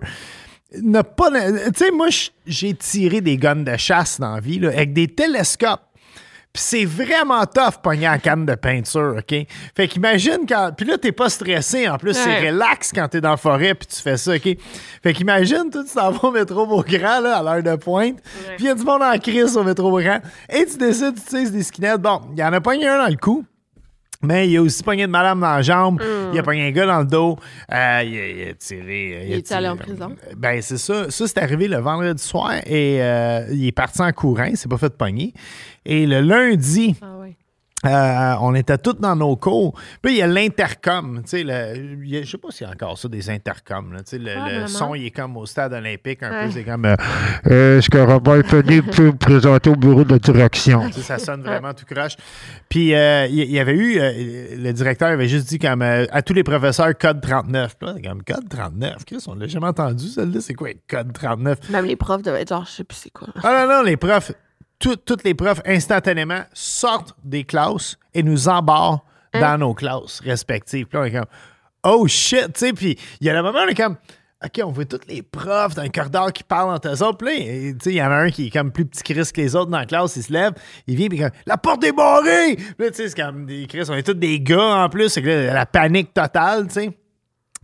[0.83, 1.29] n'a pas.
[1.31, 2.07] Tu sais, moi,
[2.45, 5.86] j'ai tiré des guns de chasse dans la vie, là, avec des télescopes.
[6.53, 9.47] Puis c'est vraiment tough pogner en canne de peinture, OK?
[9.75, 10.71] Fait qu'imagine quand.
[10.75, 11.87] Puis là, t'es pas stressé.
[11.87, 14.57] En plus, c'est relax quand t'es dans la forêt puis tu fais ça, OK?
[15.03, 18.17] Fait qu'imagine, toi, tu t'en vas au métro Beaugrand, là, à l'heure de pointe.
[18.55, 20.19] Puis il y a du monde en crise au métro Beaugrand.
[20.49, 21.99] Et tu décides, tu sais, des skinheads.
[21.99, 23.45] Bon, il y en a pogné un dans le cou.
[24.23, 26.01] Mais il a aussi pogné de madame dans la jambe.
[26.33, 27.37] Il a pogné un gars dans le dos.
[27.71, 29.13] Euh, il, a, il a tiré.
[29.15, 30.15] euh, Il a est-tu allé en prison?
[30.35, 31.09] Ben, c'est ça.
[31.11, 34.45] Ça, c'est arrivé le vendredi soir et euh, il est parti en courant.
[34.45, 35.33] Il s'est pas fait pogner.
[35.85, 37.36] Et le lundi, Ah ouais.
[37.85, 39.79] Euh, on était tous dans nos cours.
[40.01, 41.21] Puis il y a l'intercom.
[41.23, 43.93] Je sais pas s'il y a encore ça, des intercoms.
[43.93, 43.99] là.
[44.13, 46.45] Le, le son, il est comme au stade olympique un Ouais.
[46.45, 46.51] peu.
[46.51, 46.85] C'est comme.
[46.85, 50.91] euh, Est-ce que Robert Penny peut présenter au bureau de direction?
[50.91, 52.15] Ça sonne vraiment tout croche.
[52.67, 54.11] Puis euh, il y avait eu, euh,
[54.57, 57.75] le directeur avait juste dit comme euh, à tous les professeurs code 39.
[57.77, 59.05] Puis là, comme code 39.
[59.05, 60.41] Chris, on l'a jamais entendu celle-là.
[60.41, 61.69] C'est quoi code 39?
[61.69, 63.27] Même les profs devaient être genre, je sais plus c'est quoi.
[63.43, 64.31] Ah non, non, les profs,
[64.79, 69.03] tout- toutes les profs instantanément sortent des classes et nous embarrent
[69.41, 70.85] dans nos classes respectives.
[70.87, 71.25] Puis là, on est comme
[71.83, 73.97] Oh shit, tu sais, puis il y a le moment où on est comme
[74.45, 77.17] OK, on voit tous les profs dans le corridor qui parlent entre eux autres.
[77.17, 79.27] Puis là, tu sais, il y en a un qui est comme plus petit Chris
[79.33, 80.53] que les autres dans la classe, il se lève,
[80.85, 82.55] il vient, puis comme La porte est barrée!
[82.55, 85.09] Puis là, tu sais, c'est comme des Chris, on est tous des gars en plus,
[85.09, 86.97] c'est la panique totale, tu sais.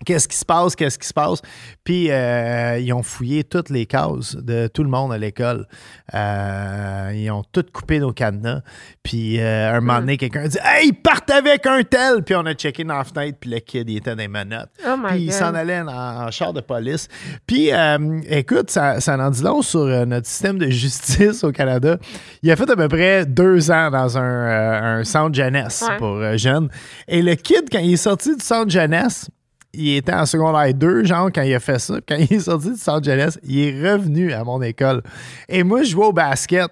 [0.05, 0.75] Qu'est-ce qui se passe?
[0.75, 1.41] Qu'est-ce qui se passe?
[1.83, 5.67] Puis, euh, ils ont fouillé toutes les cases de tout le monde à l'école.
[6.13, 8.61] Euh, ils ont tout coupé nos cadenas.
[9.03, 12.23] Puis, euh, un moment donné, quelqu'un a dit Hey, ils partent avec un tel!
[12.23, 14.69] Puis, on a checké dans la fenêtre, puis le kid, il était dans les menottes.
[14.87, 17.07] Oh puis, il s'en allait en, en char de police.
[17.47, 21.97] Puis, euh, écoute, ça, ça en dit long sur notre système de justice au Canada.
[22.41, 25.97] Il a fait à peu près deux ans dans un, un centre jeunesse Ouais.
[25.97, 26.69] pour jeunes.
[27.07, 29.29] Et le kid, quand il est sorti du centre jeunesse,
[29.73, 31.95] il était en secondaire 2, genre, quand il a fait ça.
[32.07, 35.01] Quand il est sorti du centre jeunesse, il est revenu à mon école.
[35.49, 36.69] Et moi, je jouais au basket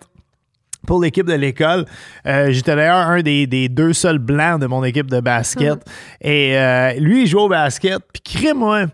[0.87, 1.85] pour l'équipe de l'école.
[2.25, 5.79] Euh, J'étais d'ailleurs un des, des deux seuls blancs de mon équipe de basket.
[6.21, 7.99] Et euh, lui, il jouait au basket.
[8.13, 8.85] Puis crée-moi,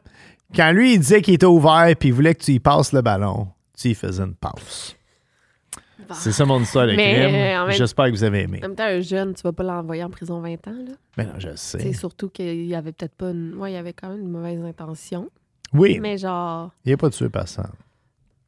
[0.56, 3.02] quand lui, il disait qu'il était ouvert puis il voulait que tu y passes le
[3.02, 3.48] ballon,
[3.78, 4.97] tu y faisais une passe.
[6.16, 7.36] C'est ça mon histoire de Mais, crime.
[7.36, 8.60] euh, J'espère que vous avez aimé.
[8.64, 10.94] En même temps, un jeune, tu vas pas l'envoyer en prison 20 ans, là.
[11.18, 11.80] Mais non, je sais.
[11.80, 13.54] C'est surtout qu'il y avait peut-être pas une...
[13.56, 15.30] Ouais, il y avait quand même une mauvaise intention.
[15.74, 16.72] Oui, Mais genre...
[16.86, 17.64] il n'y a pas de tué passant.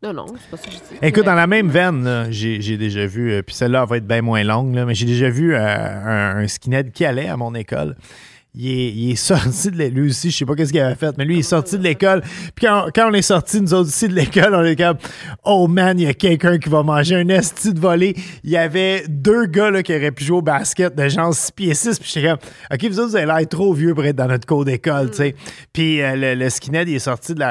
[0.01, 0.99] Non, non, c'est pas ça que je dis.
[1.01, 4.43] Écoute, dans la même veine, j'ai déjà vu, euh, puis celle-là va être bien moins
[4.45, 7.97] longue, là, mais j'ai déjà vu euh, un, un skinhead qui allait à mon école.
[8.55, 9.99] Il est, sorti de l'école.
[9.99, 11.83] Lui aussi, je sais pas qu'est-ce qu'il avait fait, mais lui, il est sorti de
[11.83, 12.21] l'école.
[12.55, 14.97] Puis quand, quand on est sorti, nous autres aussi de l'école, on est comme
[15.43, 18.15] Oh man, il y a quelqu'un qui va manger un esti de volée.
[18.43, 21.51] Il y avait deux gars là, qui auraient pu jouer au basket de genre 6
[21.51, 21.99] pieds 6.
[21.99, 22.39] Puis j'étais comme
[22.73, 25.17] OK, vous autres, vous avez l'air trop vieux pour être dans notre cours d'école, tu
[25.17, 25.35] sais.
[25.71, 27.43] Puis euh, le, le skinhead, il est sorti de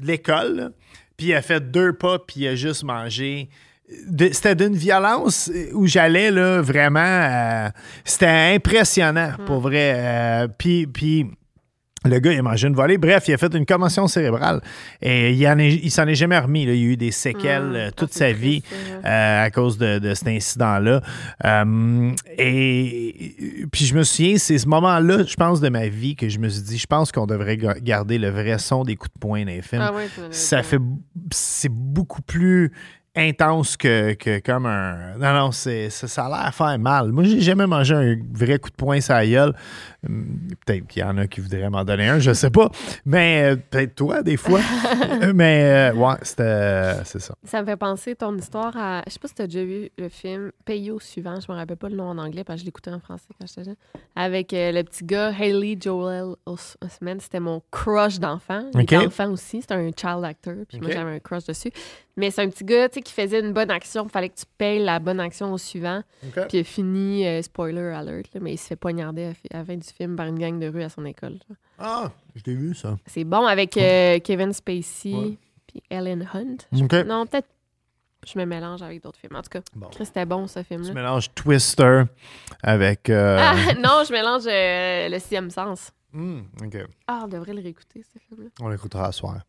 [0.00, 0.72] l'école.
[1.18, 3.50] Puis il a fait deux pas, puis il a juste mangé.
[4.32, 7.00] C'était d'une violence où j'allais, là, vraiment.
[7.00, 7.68] euh,
[8.04, 9.92] C'était impressionnant, pour vrai.
[9.96, 11.26] Euh, puis, puis
[12.04, 12.98] le gars, il a mangé une volée.
[12.98, 14.60] Bref, il a fait une commotion cérébrale.
[15.00, 16.66] Et il en est- il s'en est jamais remis.
[16.66, 16.72] là.
[16.72, 18.60] Il y a eu des séquelles Hum, euh, ah, toute sa vie
[19.04, 21.00] euh, à cause de, de cet incident-là.
[21.44, 26.28] Euh, et puis je me souviens, c'est ce moment-là, je pense, de ma vie que
[26.28, 29.14] je me suis dit, je pense qu'on devrait ga- garder le vrai son des coups
[29.14, 29.82] de poing dans les films.
[29.82, 29.92] Ah
[30.32, 30.78] ça dit, fait,
[31.32, 32.72] c'est beaucoup plus
[33.14, 35.16] intense que, que comme un.
[35.18, 37.12] Non, non, c'est, ça, ça a l'air faire mal.
[37.12, 39.54] Moi, j'ai jamais mangé un vrai coup de poing sur la gueule.
[40.08, 42.70] Hum, Peut-être qu'il y en a qui voudraient m'en donner un, je sais pas.
[43.04, 44.60] Mais euh, peut-être toi, des fois.
[45.34, 47.04] Mais euh, ouais, c'était.
[47.04, 47.34] c'est ça.
[47.44, 49.02] Ça me fait penser ton histoire à.
[49.06, 51.38] Je sais pas si tu as déjà vu le film Pays au suivant.
[51.40, 53.46] Je me rappelle pas le nom en anglais parce que je l'écoutais en français quand
[53.46, 53.76] j'étais jeune.
[54.16, 57.20] Avec euh, le petit gars Haley Joel Os- Osment.
[57.20, 58.64] C'était mon crush d'enfant.
[58.74, 58.92] Il Ok.
[58.92, 59.60] était enfant aussi.
[59.60, 60.54] C'était un child actor.
[60.68, 61.70] Puis moi, j'avais un crush dessus.
[62.16, 64.04] Mais c'est un petit gars tu sais, qui faisait une bonne action.
[64.04, 66.02] Il fallait que tu payes la bonne action au suivant.
[66.20, 69.64] Puis il a fini, euh, spoiler alert, là, mais il se fait poignarder à, la
[69.64, 71.38] fin du film par une gang de rue à son école.
[71.48, 71.56] là.
[71.78, 72.96] Ah, je t'ai vu ça.
[73.06, 75.38] C'est bon avec euh, Kevin Spacey Ouais.
[75.66, 76.56] puis Ellen Hunt.
[77.06, 77.48] Non, peut-être
[78.24, 79.34] je me mélange avec d'autres films.
[79.34, 79.88] En tout cas, Bon.
[79.88, 80.92] Chris, c'était bon ce Tu film-là.
[80.94, 82.02] mélanges Twister
[82.62, 83.10] avec.
[83.10, 85.90] euh, Ah, non, je mélange euh, le sixième sens.
[86.12, 86.76] hmm, OK.
[87.08, 88.50] Ah, on devrait le réécouter, ce film-là.
[88.60, 89.40] On l'écoutera à soir.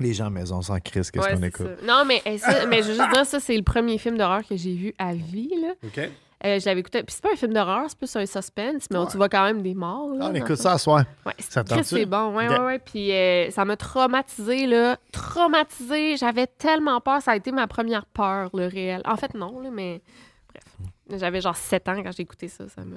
[0.00, 1.66] Les gens à maison sans crise, qu'est-ce Ouais, qu'on écoute?
[1.80, 1.86] ça.
[1.86, 4.40] Non, mais, eh, ça- mais je veux juste dire, ça, c'est le premier film d'horreur
[4.48, 5.52] que j'ai vu à vie.
[5.60, 5.72] Là.
[5.84, 5.98] OK.
[6.46, 7.02] Euh, je l'avais écouté.
[7.02, 9.44] Puis c'est pas un film d'horreur, c'est plus un suspense, mais on tu vois quand
[9.44, 10.10] même des morts.
[10.14, 10.72] là, Ah, on écoute ça.
[10.72, 11.04] à soir.
[11.24, 12.34] Ouais, Ça c'est- bon.
[12.36, 12.52] Ouais, Ok.
[12.58, 12.78] ouais, ouais.
[12.80, 14.98] Puis euh, ça m'a traumatisé, là.
[15.12, 16.16] Traumatisé.
[16.18, 17.22] J'avais tellement peur.
[17.22, 19.00] Ça a été ma première peur, le réel.
[19.06, 20.02] En fait, non, là, mais
[20.50, 21.18] bref.
[21.20, 22.68] J'avais genre 7 ans quand j'ai écouté ça.
[22.68, 22.96] Ça me.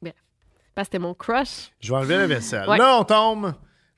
[0.00, 0.14] Bref.
[0.74, 1.70] Parce que c'était mon crush.
[1.80, 2.68] Je vais enlever la vaisselle.
[2.68, 2.78] Ouais.
[2.78, 3.52] Là, on tombe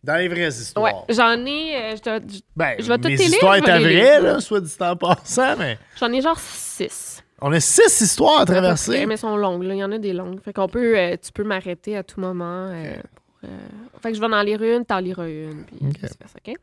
[0.05, 1.05] Dans les vraies Ouais, histoires.
[1.09, 1.76] j'en ai.
[1.76, 4.96] euh, je je- Ben, je vais toutes les histoires étaient vraies, là, soit dit en
[4.96, 7.22] passant, mais J'en ai genre six.
[7.40, 9.05] on a six histoires à traverser.
[9.07, 9.74] Mais elles sont longues, là.
[9.74, 10.40] Il y en a des longues.
[10.40, 10.96] Fait qu'on peut.
[10.96, 12.68] euh, tu peux m'arrêter à tout moment.
[12.70, 12.96] euh,
[13.40, 15.64] pour, Fait que je vais en lire une, t'en liras une.
[15.64, 15.94] Puis Ok.
[16.01, 16.55] vice-versa, OK?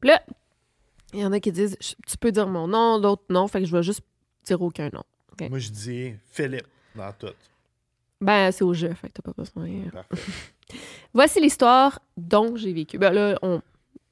[0.00, 0.22] Puis là,
[1.12, 3.46] il y en a qui disent tu peux dire mon nom, d'autres non.
[3.48, 4.00] Fait que je vais juste
[4.44, 5.02] dire aucun nom.
[5.50, 7.28] Moi, je dis Philippe dans tout.
[8.22, 9.68] Ben, c'est au jeu, fait que t'as pas besoin.
[9.92, 10.32] Parfait.
[11.14, 12.98] Voici l'histoire dont j'ai vécu.
[12.98, 13.60] Ben là, on.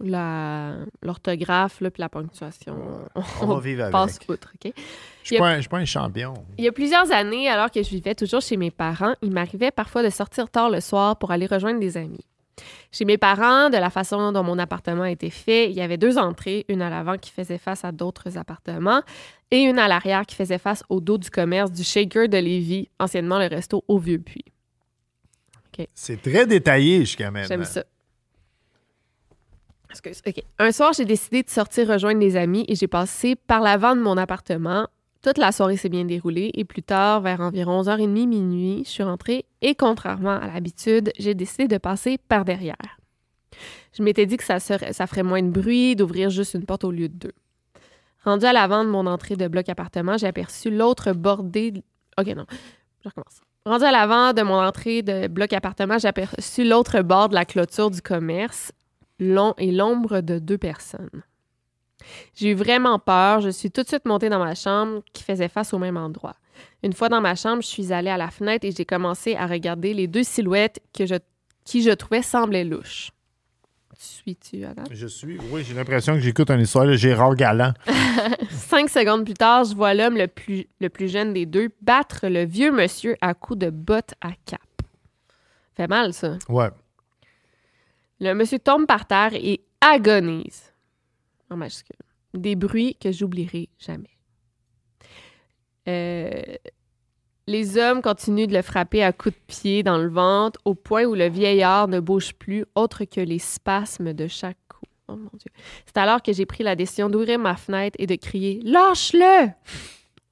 [0.00, 2.76] la- L'orthographe, là, puis la ponctuation.
[3.40, 3.92] On va vivre avec.
[3.92, 4.72] passe outre, OK?
[5.22, 6.34] Je je suis pas un champion.
[6.58, 9.70] Il y a plusieurs années, alors que je vivais toujours chez mes parents, il m'arrivait
[9.70, 12.24] parfois de sortir tard le soir pour aller rejoindre des amis.
[12.92, 15.96] Chez mes parents, de la façon dont mon appartement a été fait, il y avait
[15.96, 19.02] deux entrées, une à l'avant qui faisait face à d'autres appartements
[19.50, 22.88] et une à l'arrière qui faisait face au dos du commerce du Shaker de Lévis,
[23.00, 23.98] anciennement le resto au
[25.94, 27.48] C'est très détaillé jusqu'à maintenant.
[27.48, 27.84] J'aime ça.
[29.90, 30.22] Excuse.
[30.26, 30.42] OK.
[30.58, 34.00] Un soir, j'ai décidé de sortir rejoindre des amis et j'ai passé par l'avant de
[34.00, 34.88] mon appartement.
[35.22, 39.02] Toute la soirée s'est bien déroulée et plus tard, vers environ 11h30 minuit, je suis
[39.02, 42.98] rentrée et contrairement à l'habitude, j'ai décidé de passer par derrière.
[43.96, 46.84] Je m'étais dit que ça, serait- ça ferait moins de bruit d'ouvrir juste une porte
[46.84, 47.32] au lieu de deux.
[48.24, 51.70] Rendu à l'avant de mon entrée de bloc appartement, j'ai aperçu l'autre bordée.
[51.70, 51.82] de-
[52.18, 52.46] OK, non.
[53.02, 53.40] Je recommence.
[53.66, 57.46] Rendu à l'avant de mon entrée de bloc appartement, j'ai aperçu l'autre bord de la
[57.46, 58.72] clôture du commerce
[59.18, 61.22] long et l'ombre de deux personnes.
[62.34, 63.40] J'ai eu vraiment peur.
[63.40, 66.34] Je suis tout de suite montée dans ma chambre qui faisait face au même endroit.
[66.82, 69.46] Une fois dans ma chambre, je suis allée à la fenêtre et j'ai commencé à
[69.46, 71.06] regarder les deux silhouettes qui
[71.82, 73.12] je trouvais semblaient louches.
[74.04, 74.82] Tu suis-tu, Adam?
[74.90, 75.38] Je suis.
[75.50, 77.72] Oui, j'ai l'impression que j'écoute une histoire de Gérard Galland.
[78.50, 82.28] Cinq secondes plus tard, je vois l'homme le plus, le plus jeune des deux battre
[82.28, 84.60] le vieux monsieur à coups de bottes à cap.
[85.74, 86.36] Fait mal, ça.
[86.50, 86.68] Ouais.
[88.20, 90.72] Le monsieur tombe par terre et agonise.
[91.48, 91.96] En majuscule.
[92.34, 94.10] Des bruits que j'oublierai jamais.
[95.88, 96.56] Euh,
[97.46, 101.04] les hommes continuent de le frapper à coups de pied dans le ventre au point
[101.04, 104.86] où le vieillard ne bouge plus autre que les spasmes de chaque coup.
[105.08, 105.50] Oh mon Dieu.
[105.84, 109.50] C'est alors que j'ai pris la décision d'ouvrir ma fenêtre et de crier «Lâche-le!»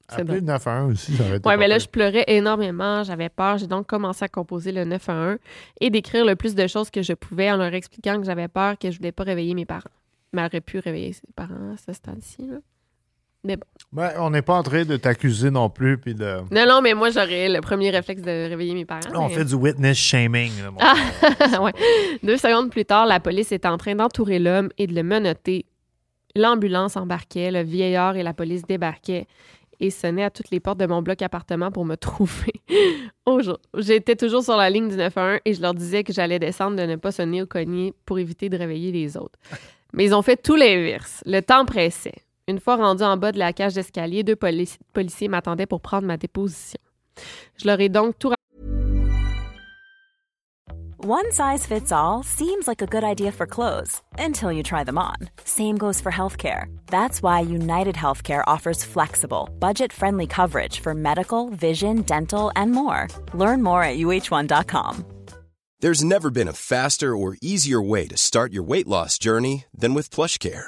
[0.09, 3.03] C'est Appelez le 911 aussi, ça aurait été Ouais, mais là, pas je pleurais énormément,
[3.03, 3.57] j'avais peur.
[3.57, 5.37] J'ai donc commencé à composer le 911
[5.79, 8.77] et d'écrire le plus de choses que je pouvais en leur expliquant que j'avais peur,
[8.77, 9.89] que je voulais pas réveiller mes parents.
[10.33, 12.45] Mais elle aurait pu réveiller ses parents à ce stade-ci.
[12.47, 12.57] là.
[13.47, 13.57] Pire.
[13.91, 15.97] Ouais, on n'est pas en train de t'accuser non plus.
[15.97, 16.37] Puis de...
[16.51, 19.01] Non, non, mais moi, j'aurais le premier réflexe de réveiller mes parents.
[19.13, 20.51] On mais- fait du witness shaming.
[20.63, 21.61] là, mon Ah!
[21.61, 21.73] Ouais.
[22.23, 25.65] Deux secondes plus tard, la police était en train d'entourer l'homme et de le menotter.
[26.35, 29.27] L'ambulance embarquait, le vieillard et la police débarquaient
[29.79, 32.53] et sonnaient à toutes les portes de mon bloc appartement pour me trouver.
[33.77, 36.83] J'étais toujours sur la ligne du 911 et je leur disais que j'allais descendre de
[36.83, 39.37] ne pas sonner au cognier pour éviter de réveiller les autres.
[39.93, 41.21] Mais ils ont fait tout l'inverse.
[41.25, 42.15] Le temps pressait.
[42.49, 46.05] Une fois rendu en bas de la cage d'escalier, deux polici- policiers m'attendaient pour prendre
[46.07, 46.79] ma déposition.
[47.55, 48.33] Je leur ai donc tout
[51.05, 54.97] One size fits all seems like a good idea for clothes until you try them
[54.97, 55.15] on.
[55.43, 56.67] Same goes for healthcare.
[56.87, 63.07] That's why United Healthcare offers flexible, budget friendly coverage for medical, vision, dental, and more.
[63.33, 65.05] Learn more at uh1.com.
[65.81, 69.93] There's never been a faster or easier way to start your weight loss journey than
[69.93, 70.67] with PlushCare.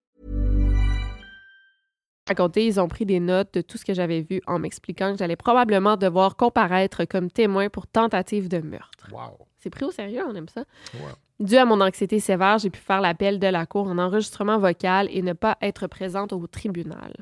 [2.31, 5.19] Raconté, ils ont pris des notes de tout ce que j'avais vu en m'expliquant que
[5.19, 9.09] j'allais probablement devoir comparaître comme témoin pour tentative de meurtre.
[9.11, 9.45] Wow.
[9.59, 10.63] C'est pris au sérieux, on aime ça.
[10.93, 11.11] Ouais.
[11.39, 15.07] Dû à mon anxiété sévère, j'ai pu faire l'appel de la cour en enregistrement vocal
[15.11, 17.13] et ne pas être présente au tribunal.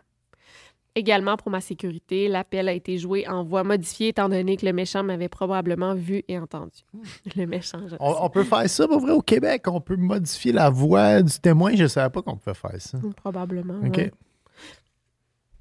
[0.95, 4.73] Également, pour ma sécurité, l'appel a été joué en voix modifiée étant donné que le
[4.73, 6.79] méchant m'avait probablement vu et entendu.
[7.35, 9.65] Le méchant, je On, on peut faire ça, pour vrai, au Québec.
[9.67, 11.75] On peut modifier la voix du témoin.
[11.75, 12.97] Je ne savais pas qu'on pouvait faire ça.
[13.15, 13.79] Probablement.
[13.85, 13.97] OK.
[13.97, 14.11] ouais.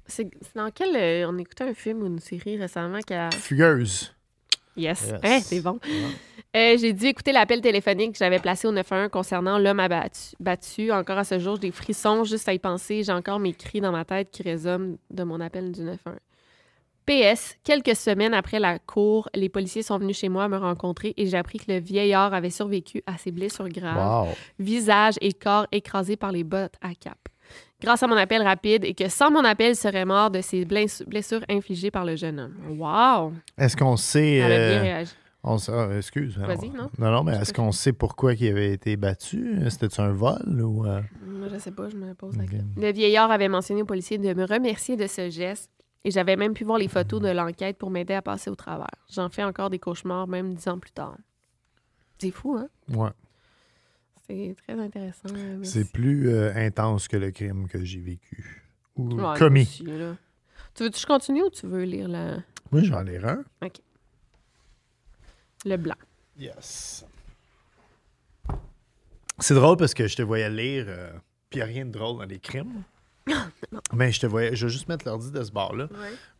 [0.09, 0.95] C'est dans quel.
[0.95, 3.29] euh, on écoutait un film ou une série récemment qui a.
[3.31, 4.13] Fugueuse.
[4.75, 5.07] Yes.
[5.07, 5.13] Yes.
[5.23, 5.79] Hein, c'est bon.
[6.55, 10.35] Euh, j'ai dû écouter l'appel téléphonique que j'avais placé au 911 concernant l'homme abattu.
[10.39, 10.91] Battu.
[10.91, 13.03] Encore à ce jour, j'ai des frissons juste à y penser.
[13.03, 16.17] J'ai encore mes cris dans ma tête qui résonnent de mon appel du 911.
[17.05, 21.25] PS, quelques semaines après la cour, les policiers sont venus chez moi me rencontrer et
[21.25, 24.33] j'ai appris que le vieillard avait survécu à ses blessures graves Wow.
[24.59, 27.17] visage et corps écrasés par les bottes à cap.
[27.81, 30.65] Grâce à mon appel rapide et que sans mon appel, il serait mort de ses
[30.65, 32.55] bless- blessures infligées par le jeune homme.
[32.77, 33.33] Wow!
[33.57, 34.35] Est-ce qu'on sait.
[34.35, 35.11] Elle a bien euh, réagi.
[35.43, 36.37] on sait- ah, excuse.
[36.37, 36.89] Vas-y, non?
[36.97, 37.11] non?
[37.11, 39.59] Non, mais est-ce qu'on sait pourquoi il avait été battu?
[39.69, 40.85] C'était-tu un vol ou.
[40.85, 42.67] euh, Moi, je sais pas, je me pose la question.
[42.77, 45.69] Le vieillard avait mentionné au policier de me remercier de ce geste
[46.03, 48.87] et j'avais même pu voir les photos de l'enquête pour m'aider à passer au travers.
[49.11, 51.15] J'en fais encore des cauchemars, même dix ans plus tard.
[52.17, 52.67] C'est fou, hein?
[52.93, 53.09] Ouais.
[54.29, 55.29] C'est très intéressant.
[55.33, 55.59] euh.
[55.63, 58.63] C'est plus euh, intense que le crime que j'ai vécu.
[58.95, 59.61] Ou Ouais, commis.
[59.63, 59.83] aussi.
[60.75, 62.37] Tu veux que je continue ou tu veux lire le,
[62.71, 63.43] Moi, j'en ai un.
[65.65, 65.95] le blanc?
[66.37, 67.05] Yes.
[69.39, 71.11] C'est drôle parce que je te voyais lire, euh,
[71.49, 72.83] puis il n'y a rien de drôle dans les crimes.
[73.93, 75.87] Mais je te voyais, je vais juste mettre l'ordi de ce bord-là.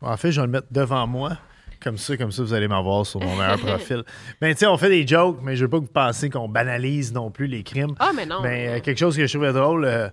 [0.00, 1.38] En fait, je vais le mettre devant moi.
[1.82, 4.04] Comme ça, comme ça, vous allez m'avoir sur mon meilleur profil.
[4.42, 6.48] Mais tu sais, on fait des jokes, mais je veux pas que vous pensiez qu'on
[6.48, 7.94] banalise non plus les crimes.
[7.98, 8.42] Ah, mais non.
[8.42, 10.08] Mais euh, quelque chose que je trouvais drôle, euh,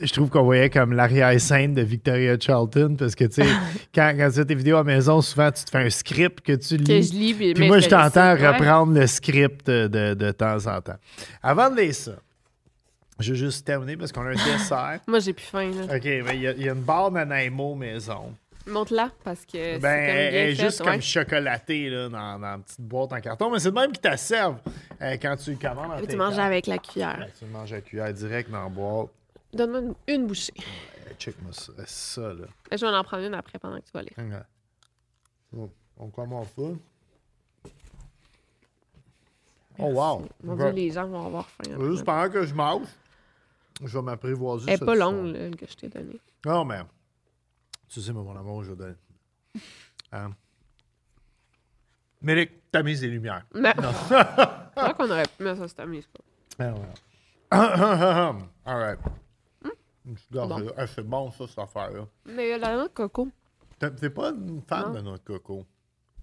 [0.00, 3.48] je trouve qu'on voyait comme l'arrière-scène de Victoria Charlton, parce que tu sais,
[3.94, 6.40] quand, quand tu fais tes vidéos à la maison, souvent tu te fais un script
[6.40, 6.84] que tu lis.
[6.84, 7.34] que je lis.
[7.34, 8.48] Puis, Puis mais moi, je t'entends ouais.
[8.48, 10.96] reprendre le script de, de, de temps en temps.
[11.42, 12.12] Avant de lire ça,
[13.20, 15.00] je vais juste terminer parce qu'on a un dessert.
[15.06, 15.70] Moi, j'ai plus faim.
[15.88, 15.96] Là.
[15.96, 18.34] OK, ben, il y, a- il y a une barre Nanaimo maison.
[18.66, 20.86] Montre-la parce que c'est Ben, comme elle bien est fait, juste ouais.
[20.86, 23.50] comme chocolatée là, dans, dans une petite boîte en carton.
[23.50, 24.58] Mais c'est de même qu'ils te servent
[25.00, 25.92] euh, quand tu commandes.
[26.02, 27.18] en Tu manges avec la cuillère.
[27.18, 29.08] Ben, tu manges à cuillère direct dans la boîte.
[29.52, 30.52] Donne-moi une, une bouchée.
[30.58, 32.46] Euh, Check-moi ça, ça, là.
[32.72, 34.12] Je vais en prendre une après pendant que tu vas lire.
[34.18, 34.46] Regarde.
[35.56, 36.62] Oh, on commence ça.
[39.78, 40.26] Oh, wow.
[40.42, 40.56] Mon.
[40.56, 41.70] Dieu, les gens vont avoir faim.
[41.90, 42.86] Juste pendant que je mange,
[43.84, 44.64] je vais m'apprivoiser.
[44.68, 46.18] Elle est ce pas longue, là, que je t'ai donnée.
[46.44, 46.80] Non, mais.
[47.88, 48.94] Tu sais, mon amour, je vais donner.
[50.12, 50.30] Hein?
[52.72, 53.46] Tamise les lumières.
[53.54, 53.72] Mais...
[53.74, 53.80] C'est
[54.80, 56.20] vrai qu'on aurait pu mettre ça, cette mise pas.
[56.58, 58.42] Ah, ouais.
[58.64, 58.98] All right.
[60.30, 60.72] Bon.
[60.76, 62.06] Ah, c'est bon, ça, cette affaire-là.
[62.26, 63.28] Mais la noix de coco,
[63.78, 64.94] T'es pas une fan Non.
[64.94, 65.66] de notre coco?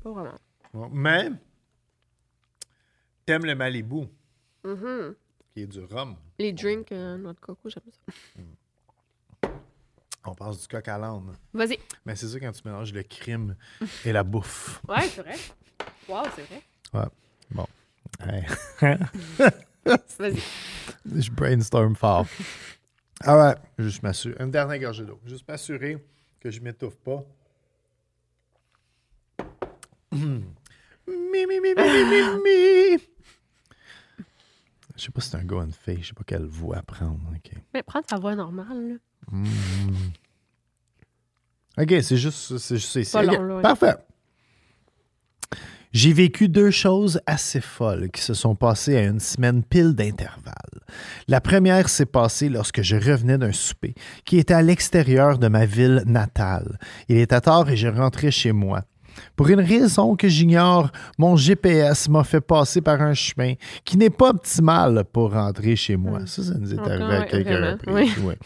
[0.01, 0.37] pas vraiment.
[0.73, 0.87] Ouais.
[0.91, 1.29] Mais,
[3.25, 4.07] t'aimes le Malibu,
[4.63, 5.15] Mhm.
[5.53, 6.15] qui est du rhum.
[6.39, 8.13] Les drinks, euh, noix de coco, j'aime ça.
[10.25, 11.33] On passe du coq à l'âne.
[11.53, 11.77] Vas-y.
[12.05, 13.55] Mais c'est ça quand tu mélanges le crime
[14.05, 14.81] et la bouffe.
[14.87, 15.35] Ouais, c'est vrai.
[16.07, 16.61] Wow, c'est vrai.
[16.93, 17.09] Ouais.
[17.51, 17.67] Bon.
[18.21, 18.45] Hey.
[20.19, 20.39] Vas-y.
[21.05, 22.25] Je brainstorm fort.
[23.21, 24.35] Ah ouais, juste m'assurer.
[24.39, 25.19] Une dernière gorgée d'eau.
[25.25, 25.97] Juste m'assurer
[26.39, 27.23] que je m'étouffe pas.
[30.13, 30.43] Mm.
[31.07, 33.03] Mi, mi, mi, mi, mi, mi.
[34.95, 36.03] Je sais pas si c'est un gars ou une fille.
[36.03, 37.19] Je sais pas quelle voix prendre.
[37.73, 38.95] Mais prends ta voix normale, là.
[41.77, 43.11] OK, c'est juste, c'est juste ici.
[43.11, 43.61] Pas OK, long, là, ouais.
[43.61, 43.95] Parfait.
[45.91, 50.81] J'ai vécu deux choses assez folles qui se sont passées à une semaine pile d'intervalle.
[51.27, 53.93] La première s'est passée lorsque je revenais d'un souper
[54.25, 56.79] qui était à l'extérieur de ma ville natale.
[57.09, 58.81] Il était tard et je rentrais chez moi.
[59.35, 63.53] Pour une raison que j'ignore, mon GPS m'a fait passer par un chemin
[63.85, 66.21] qui n'est pas optimal pour rentrer chez moi.
[66.25, 68.17] Ça, ça nous est arrivé à quelques reprises.
[68.23, 68.37] ouais.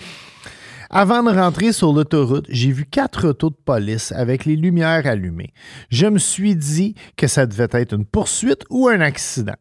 [0.89, 5.53] Avant de rentrer sur l'autoroute, j'ai vu quatre autos de police avec les lumières allumées.
[5.89, 9.55] Je me suis dit que ça devait être une poursuite ou un accident.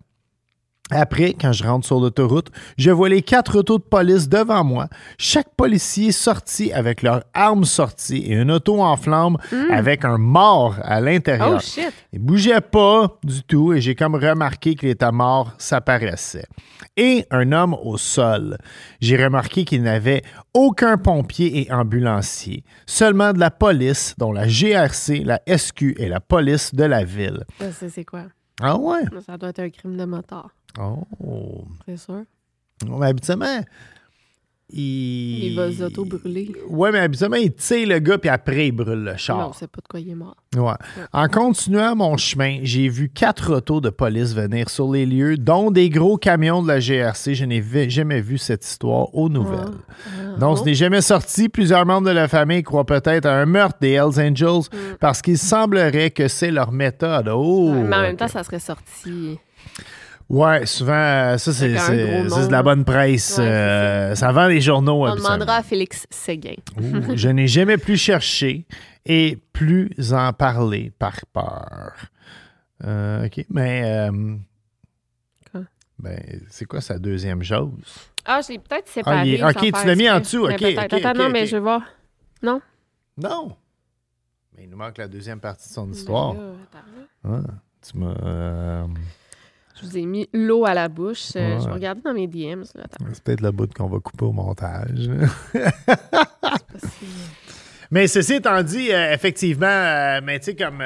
[0.91, 4.89] Après, quand je rentre sur l'autoroute, je vois les quatre autos de police devant moi,
[5.19, 9.37] chaque policier sorti avec leur arme sortie et une auto en flammes
[9.71, 11.55] avec un mort à l'intérieur.
[11.55, 11.57] Hmm.
[11.57, 11.93] Oh shit!
[12.13, 16.47] Il bougeait pas du tout et j'ai comme remarqué que l'état mort s'apparaissait.
[16.97, 18.57] Et un homme au sol.
[19.01, 20.23] J'ai remarqué qu'il n'avait
[20.55, 26.21] aucun pompier et ambulancier, seulement de la police, dont la GRC, la SQ et la
[26.21, 27.45] police de la ville.
[27.59, 28.23] Ça, c'est quoi?
[28.63, 29.03] Ah ouais?
[29.27, 31.65] Ça doit être un crime de motard, Oh.
[31.87, 32.23] c'est sûr.
[32.87, 33.61] Mais habituellement,
[34.69, 35.55] il...
[35.57, 36.53] Les autos brûlées.
[36.69, 39.39] Ouais, mais habituellement, il tire le gars puis après, il brûle le char.
[39.39, 40.37] Non, on sait pas de quoi il est mort.
[40.57, 40.75] Ouais.
[41.13, 45.71] En continuant mon chemin, j'ai vu quatre autos de police venir sur les lieux, dont
[45.71, 47.35] des gros camions de la GRC.
[47.35, 49.71] Je n'ai jamais vu cette histoire aux nouvelles.
[49.89, 50.57] Ah, Donc, bon.
[50.57, 51.49] ce n'est jamais sorti.
[51.49, 54.69] Plusieurs membres de la famille croient peut-être à un meurtre des Hells Angels
[54.99, 57.29] parce qu'il semblerait que c'est leur méthode.
[57.29, 57.71] Oh!
[57.71, 59.39] Ouais, mais en même temps, ça serait sorti.
[60.29, 63.39] Ouais, souvent, euh, ça, c'est de la bonne presse.
[63.39, 65.07] Ouais, euh, ça vend les journaux.
[65.07, 66.55] On demandera à Félix Séguin.
[66.77, 68.67] Ouh, je n'ai jamais plus cherché
[69.05, 71.93] et plus en parler par peur.
[72.85, 73.83] Euh, OK, mais...
[74.11, 74.35] euh,
[75.53, 75.61] Quoi?
[76.01, 76.21] ben,
[76.51, 77.71] c'est quoi sa deuxième chose?
[78.25, 79.17] Ah, je l'ai peut-être séparé.
[79.19, 80.79] Ah, est- sans ok, tu l'as mis en dessous, ok, peut-être.
[80.87, 81.47] ok, Attends, ok, non, mais ok.
[81.47, 81.83] je vais voir.
[82.43, 82.61] Non?
[83.17, 83.57] Non!
[84.57, 86.35] Mais il nous manque la deuxième partie de son histoire.
[86.35, 87.41] Mais là, attends, là.
[87.47, 87.53] Ah,
[87.89, 88.87] tu m'as...
[89.81, 91.33] Je vous ai mis l'eau à la bouche.
[91.37, 91.61] Euh, Ouais.
[91.61, 92.65] Je vais regarder dans mes DMs.
[93.13, 95.11] C'est peut-être le bout qu'on va couper au montage.
[97.91, 100.83] Mais ceci étant dit, euh, effectivement, euh, mais tu sais, comme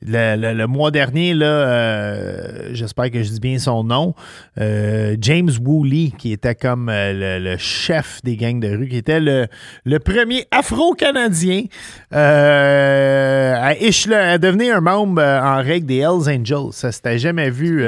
[0.00, 4.14] le, le- le mois dernier, là, euh, j'espère que je dis bien son nom,
[4.60, 8.96] euh, James Woolley, qui était comme euh, le, le chef des gangs de rue, qui
[8.96, 9.46] était le,
[9.84, 11.64] le premier Afro-Canadien
[12.12, 16.72] à, à devenir un membre en règle des Hells Angels.
[16.72, 17.84] Ça s'était jamais vu.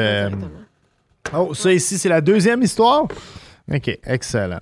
[1.35, 3.05] Oh, ça ici, c'est la deuxième histoire?
[3.73, 4.59] OK, excellent.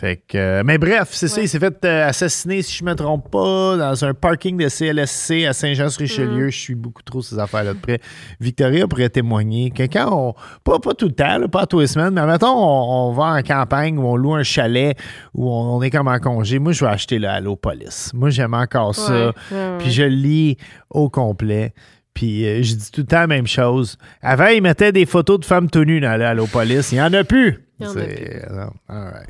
[0.00, 2.94] Fait que, euh, mais bref, c'est ça, il s'est fait euh, assassiner, si je me
[2.94, 6.46] trompe pas, dans un parking de CLSC à Saint-Jean-sur-Richelieu.
[6.46, 6.50] Mm.
[6.50, 8.00] Je suis beaucoup trop ces affaires-là de près.
[8.40, 10.34] Victoria pourrait témoigner que quand on,
[10.64, 13.24] pas, pas tout le temps, là, pas tous les semaines, mais mettons, on, on va
[13.34, 14.96] en campagne ou on loue un chalet
[15.34, 18.12] ou on, on est comme en congé, moi, je vais acheter le Allo Police.
[18.14, 19.12] Moi, j'aime encore ça.
[19.12, 19.78] Ouais, ouais, ouais.
[19.80, 20.56] Puis je le lis
[20.88, 21.74] au complet.
[22.14, 23.98] Puis euh, je dis tout le temps la même chose.
[24.22, 26.90] Avant, ils mettaient des photos de femmes tenues dans la police.
[26.92, 27.66] Il n'y en a plus.
[27.78, 28.70] Il y en a C'est- non.
[28.88, 29.28] All right.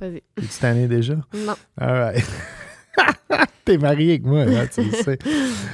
[0.00, 0.22] Vas-y.
[0.36, 1.14] Es-tu tanné déjà?
[1.34, 1.54] Non.
[1.78, 2.24] All right.
[3.64, 5.18] T'es marié avec moi, hein, tu le sais.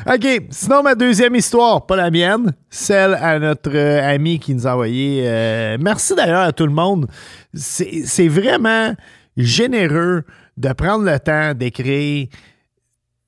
[0.07, 0.47] OK.
[0.51, 4.72] Sinon, ma deuxième histoire, pas la mienne, celle à notre euh, ami qui nous a
[4.72, 5.22] envoyé.
[5.27, 7.07] euh, merci d'ailleurs à tout le monde.
[7.55, 8.95] C'est vraiment
[9.37, 10.24] généreux
[10.57, 12.27] de prendre le temps d'écrire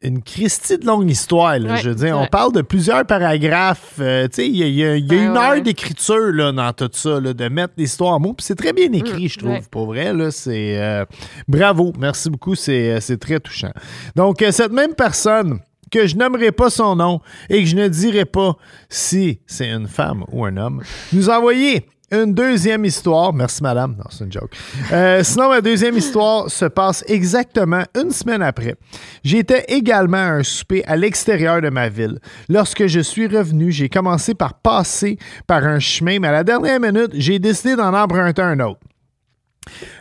[0.00, 1.58] une Christie de longue histoire.
[1.58, 1.72] là.
[1.74, 3.94] Ouais, je veux dire, on parle de plusieurs paragraphes.
[3.98, 5.38] euh, tu sais, il y a, il y a- il y a Ouais, une ouais,
[5.56, 8.32] heure d'écriture là, dans tout ça, là, de mettre l'histoire en mots.
[8.34, 10.12] Puis c'est très bien écrit, Mm, je trouve, pour vrai.
[10.14, 11.04] Là, c'est euh,
[11.48, 13.72] bravo, merci beaucoup, c'est, euh, c'est très touchant.
[14.14, 15.58] Donc, euh, cette même personne
[15.90, 18.56] que je nommerai pas son nom et que je ne dirai pas
[18.88, 20.82] si c'est une femme ou un homme,
[21.12, 23.32] nous a envoyé une deuxième histoire.
[23.32, 23.96] Merci, madame.
[23.96, 24.50] Non, c'est une joke.
[24.92, 28.76] Euh, sinon, ma deuxième histoire se passe exactement une semaine après.
[29.22, 32.18] J'étais également à un souper à l'extérieur de ma ville.
[32.48, 36.80] Lorsque je suis revenu, j'ai commencé par passer par un chemin, mais à la dernière
[36.80, 38.80] minute, j'ai décidé d'en emprunter un autre.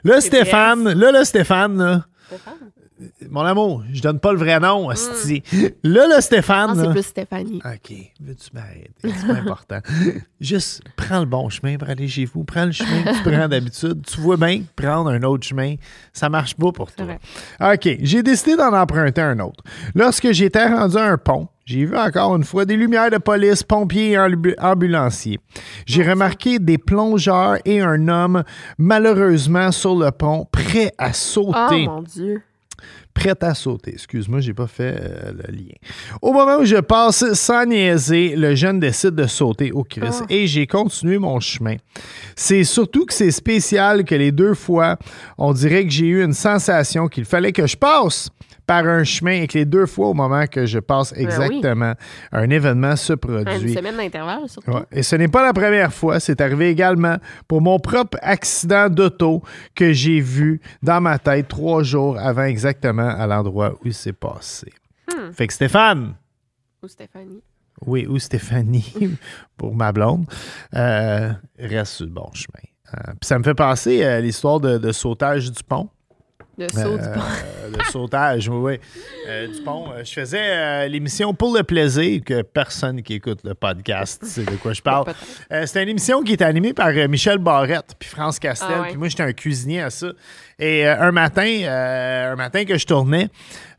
[0.03, 2.66] Là, Stéphane, là, là, Stéphane, là, Stéphane?
[3.29, 5.43] Mon amour, je donne pas le vrai nom, hostie.
[5.83, 6.75] Là, là, Ah, Stéphane.
[6.75, 7.61] c'est là- plus Stéphanie.
[7.63, 8.91] OK, veux-tu m'arrêter?
[9.03, 9.79] C'est pas important.
[10.41, 12.43] Juste, prends le bon chemin pour aller chez vous.
[12.43, 14.03] Prends le chemin que tu prends d'habitude.
[14.05, 15.75] Tu vois bien prendre un autre chemin,
[16.13, 17.73] ça marche pas pour C'est toi.
[17.73, 19.63] OK, j'ai décidé d'en emprunter un autre.
[19.95, 23.61] Lorsque j'étais rendu à un pont, j'ai vu encore une fois des lumières de police,
[23.61, 25.39] pompiers et ambu- ambulanciers.
[25.85, 28.43] J'ai remarqué des plongeurs et un homme,
[28.77, 32.41] malheureusement, sur le pont, prêt à Oh sauter mon Dieu.
[33.17, 33.93] Prête à sauter.
[33.93, 35.73] Excuse-moi, j'ai pas fait euh, le lien.
[36.21, 40.25] Au moment où je passe sans niaiser, le jeune décide de sauter au Christ Ah.
[40.29, 41.77] et j'ai continué mon chemin.
[42.35, 44.97] C'est surtout que c'est spécial que les deux fois,
[45.37, 48.29] on dirait que j'ai eu une sensation qu'il fallait que je passe
[48.67, 51.23] par un chemin et que les deux fois au moment que je passe Ben oui.
[51.25, 51.93] exactement,
[52.33, 53.73] un événement se Une produit.
[53.73, 54.69] semaine d'intervalle, surtout.
[54.71, 54.83] Ouais.
[54.91, 57.15] Et ce n'est pas la première fois, c'est arrivé également
[57.47, 59.41] pour mon propre accident d'auto
[59.73, 64.13] que j'ai vu dans ma tête trois jours avant exactement à l'endroit où il s'est
[64.13, 64.71] passé.
[65.09, 65.31] Hmm.
[65.31, 66.15] Fait que Stéphane,
[66.83, 67.41] Ou Stéphanie.
[67.85, 68.93] oui, ou Stéphanie,
[69.57, 70.25] pour ma blonde,
[70.75, 72.59] euh, reste sur le bon chemin.
[72.93, 75.89] Euh, Puis ça me fait penser à l'histoire de, de sautage du pont.
[76.57, 77.21] Le saut du Euh, pont.
[77.77, 78.79] le sautage, oui.
[79.27, 79.91] Euh, du pont.
[79.91, 84.55] Euh, je faisais l'émission Pour le plaisir, que personne qui écoute le podcast sait de
[84.55, 85.13] quoi je parle.
[85.65, 88.69] C'était une émission qui était animée par Michel Barrette puis France Castel.
[88.71, 88.87] Ah ouais.
[88.89, 90.07] Puis moi, j'étais un cuisinier à ça.
[90.59, 93.29] Et euh, un matin, euh, un matin que je tournais,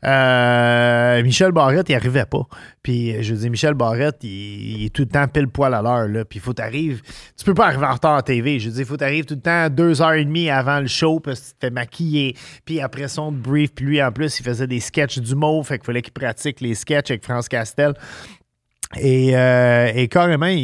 [0.05, 2.47] euh, Michel Barrette, il arrivait pas.
[2.81, 6.07] Puis je dis, Michel Barrette, il, est tout le temps pile poil à l'heure.
[6.07, 6.23] là.
[6.23, 6.97] Puis faut t'arriver.
[7.37, 8.59] Tu peux pas arriver en retard à TV.
[8.59, 11.19] Je dis, il faut t'arriver tout le temps deux heures et demie avant le show
[11.19, 12.37] parce que tu te fais maquiller.
[12.63, 15.67] Puis après son brief, puis lui, en plus, il faisait des sketchs d'humour.
[15.67, 17.93] Fait qu'il fallait qu'il pratique les sketchs avec France Castel.
[18.97, 20.57] Et, euh, et carrément, il,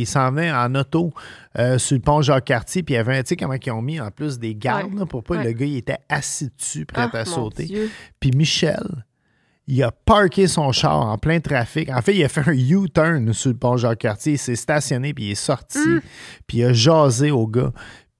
[0.00, 1.12] il s'en venait en auto
[1.58, 2.82] euh, sur le pont Jacques-Cartier.
[2.84, 5.00] Puis il y avait, tu sais, comment ils ont mis en plus des gardes Ouais.
[5.00, 5.44] là, pour pas Ouais.
[5.44, 7.88] le gars, il était assis dessus, prêt Ah, à sauter.
[8.20, 9.04] Puis Michel,
[9.66, 11.90] il a parké son char en plein trafic.
[11.90, 14.34] En fait, il a fait un U-turn sur le pont Jacques-Cartier.
[14.34, 15.78] Il s'est stationné, puis il est sorti.
[15.78, 16.00] Mm.
[16.46, 17.72] Puis il a jasé au gars.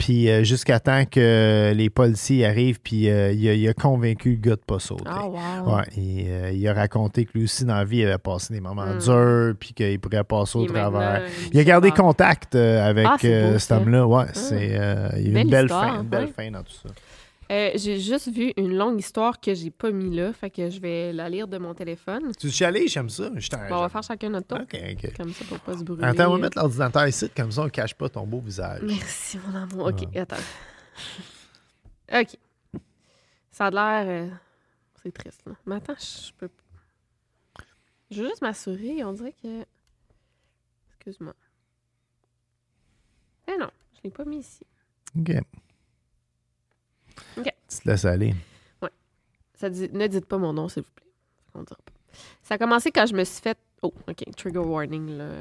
[0.04, 4.30] Puis euh, jusqu'à temps que les policiers arrivent, puis euh, il, a, il a convaincu
[4.32, 5.04] le gars de pas sauter.
[5.06, 5.76] Ah, wow.
[5.76, 8.52] Ouais, et, euh, il a raconté que lui aussi, dans la vie, il avait passé
[8.52, 8.98] des moments Mm.
[8.98, 11.22] durs, puis qu'il pourrait passer au travers.
[11.52, 14.04] Il a gardé contact avec Ah, beau, cet homme-là.
[14.04, 14.30] Ouais, Ah.
[14.34, 14.66] c'est,
[15.20, 16.32] il y a une belle histoire, fin, une belle ouais.
[16.36, 16.88] fin dans tout ça.
[17.52, 20.80] Euh, j'ai juste vu une longue histoire que j'ai pas mis là, fait que je
[20.80, 22.32] vais la lire de mon téléphone.
[22.38, 23.30] Tu es allé, j'aime ça.
[23.36, 25.16] Je Bon, on va faire chacun notre tour, OK, OK.
[25.16, 26.02] comme ça pour pas se brûler.
[26.04, 28.80] Attends, on va mettre l'ordinateur ici, comme ça on cache pas ton beau visage.
[28.82, 29.88] Merci, mon amour.
[29.88, 30.36] OK, attends.
[32.14, 32.36] OK.
[33.50, 34.04] Ça a l'air...
[34.08, 34.30] euh,
[35.02, 35.52] C'est triste, là.
[35.66, 36.48] Mais attends, je peux...
[38.10, 39.62] Je veux juste m'assurer, on dirait que...
[40.96, 41.34] Excuse-moi.
[43.48, 44.64] Eh non, je l'ai pas mis ici.
[45.18, 45.32] OK.
[47.38, 47.44] OK.
[47.68, 48.34] Tu te laisses aller.
[49.54, 51.06] Ça dit, ne dites pas mon nom, s'il vous plaît.
[51.54, 51.92] On dira pas.
[52.42, 53.56] Ça a commencé quand je me suis fait.
[53.80, 54.24] Oh, OK.
[54.36, 55.36] Trigger warning, là.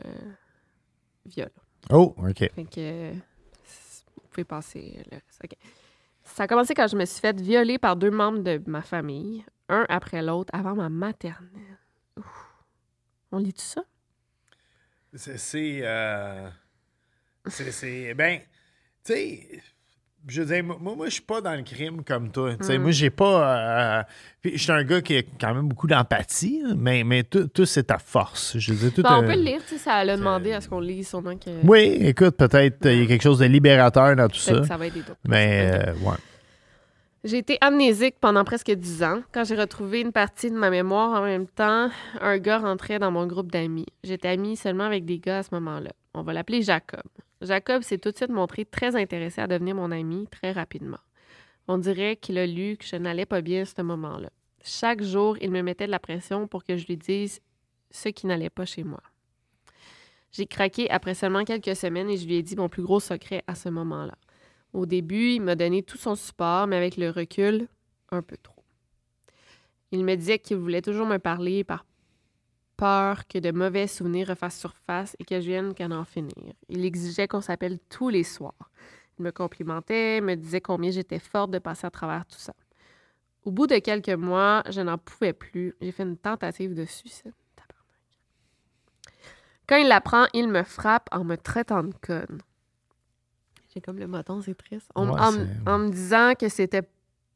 [1.25, 1.49] Viol.
[1.89, 2.38] Oh, OK.
[2.53, 3.11] Fait que.
[3.13, 5.39] Vous pouvez passer le reste.
[5.43, 5.53] OK.
[6.23, 9.43] Ça a commencé quand je me suis fait violer par deux membres de ma famille,
[9.69, 11.79] un après l'autre, avant ma maternelle.
[12.17, 12.53] Ouf.
[13.32, 13.84] On lit tout ça?
[15.15, 15.38] C'est.
[15.39, 15.79] C'est.
[15.84, 16.47] euh,
[17.47, 18.39] c'est- c'est- Ben,
[19.03, 19.63] tu sais.
[20.28, 22.55] Je veux dire, moi, moi, je suis pas dans le crime comme toi.
[22.55, 22.82] Tu sais, Mm.
[22.82, 23.99] Moi, j'ai pas.
[23.99, 24.03] euh,
[24.43, 27.84] je suis un gars qui a quand même beaucoup d'empathie, mais, mais tout, tout, c'est
[27.86, 28.57] ta force.
[28.57, 29.01] Je veux dire, tout.
[29.01, 31.09] Ben, on euh, peut le lire, tu sais, ça l'a demandé à ce qu'on lise,
[31.09, 34.38] sûrement que, Oui, écoute, peut-être euh, il y a quelque chose de libérateur dans tout
[34.39, 34.59] ça.
[34.59, 35.19] que ça va aider d'autres.
[35.28, 36.17] Mais, euh, ouais.
[37.24, 39.22] J'ai été amnésique pendant presque dix ans.
[39.32, 43.11] Quand j'ai retrouvé une partie de ma mémoire en même temps, un gars rentrait dans
[43.11, 43.86] mon groupe d'amis.
[44.03, 45.91] J'étais amie seulement avec des gars à ce moment-là.
[46.15, 47.01] On va l'appeler Jacob.
[47.42, 51.00] Jacob s'est tout de suite montré très intéressé à devenir mon ami très rapidement.
[51.68, 54.30] On dirait qu'il a lu que je n'allais pas bien à ce moment-là.
[54.64, 57.42] Chaque jour, il me mettait de la pression pour que je lui dise
[57.89, 59.02] ce qui n'allait pas chez moi.
[60.32, 63.44] J'ai craqué après seulement quelques semaines et je lui ai dit mon plus gros secret
[63.48, 64.16] à ce moment-là.
[64.74, 67.68] Au début, il m'a donné tout son support, mais avec le recul,
[68.12, 68.64] un peu trop.
[69.92, 71.86] Il me disait qu'il voulait toujours me parler par
[72.82, 76.53] peur que de mauvais souvenirs refassent surface et que je vienne qu'à en finir.
[76.67, 78.71] Il exigeait qu'on s'appelle tous les soirs.
[79.19, 82.53] Il me complimentait, me disait combien j'étais forte de passer à travers tout ça.
[83.45, 85.75] Au bout de quelques mois, je n'en pouvais plus.
[85.79, 87.34] J'ai fait une tentative de suicide.
[89.67, 92.41] Quand il l'apprend, il me frappe en me traitant de conne.
[93.73, 94.89] J'ai comme le moton, c'est triste.
[94.95, 96.88] En, Ouais, en- c'est- en me disant que c'était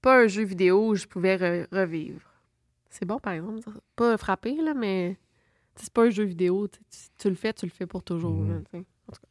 [0.02, 2.30] pas un jeu vidéo où je pouvais re- revivre.
[2.90, 3.62] C'est bon, par exemple.
[3.96, 5.18] Pas frapper, là, mais
[5.76, 6.68] c'est pas un jeu vidéo.
[7.18, 8.32] Tu, le fais, tu le fais pour toujours.
[8.32, 8.58] Mhm.
[8.58, 9.28] En tout cas.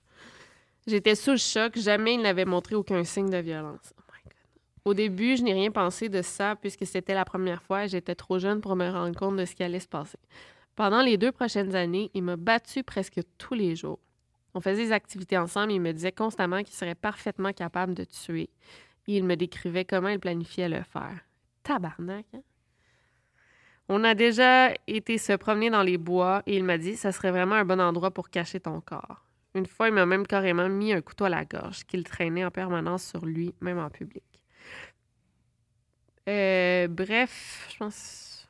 [0.87, 1.79] J'étais sous le choc.
[1.79, 3.95] Jamais il n'avait montré aucun signe de violence.
[3.99, 4.33] Oh my God.
[4.85, 8.15] Au début, je n'ai rien pensé de ça puisque c'était la première fois et j'étais
[8.15, 10.19] trop jeune pour me rendre compte de ce qui allait se passer.
[10.77, 14.01] Pendant les deux prochaines années, il m'a battu presque tous les jours.
[14.55, 18.05] On faisait des activités ensemble et il me disait constamment qu'il serait parfaitement capable de
[18.05, 18.51] tuer.
[19.07, 21.21] Et il me décrivait comment il planifiait le faire.
[21.63, 22.43] Tabarnak, hein?
[23.89, 27.31] On a déjà été se promener dans les bois et il m'a dit ça serait
[27.31, 29.25] vraiment un bon endroit pour cacher ton corps.
[29.55, 32.51] Une fois, il m'a même carrément mis un couteau à la gorge qu'il traînait en
[32.51, 34.25] permanence sur lui, même en public.
[36.29, 38.49] Euh, bref, je pense.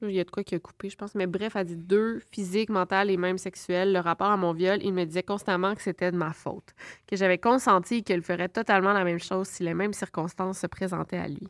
[0.00, 1.14] Il y a de quoi qui a coupé, je pense.
[1.14, 3.92] Mais bref, elle dit deux, physique, mental et même sexuel.
[3.92, 6.74] Le rapport à mon viol, il me disait constamment que c'était de ma faute,
[7.06, 11.18] que j'avais consenti qu'il ferait totalement la même chose si les mêmes circonstances se présentaient
[11.18, 11.48] à lui.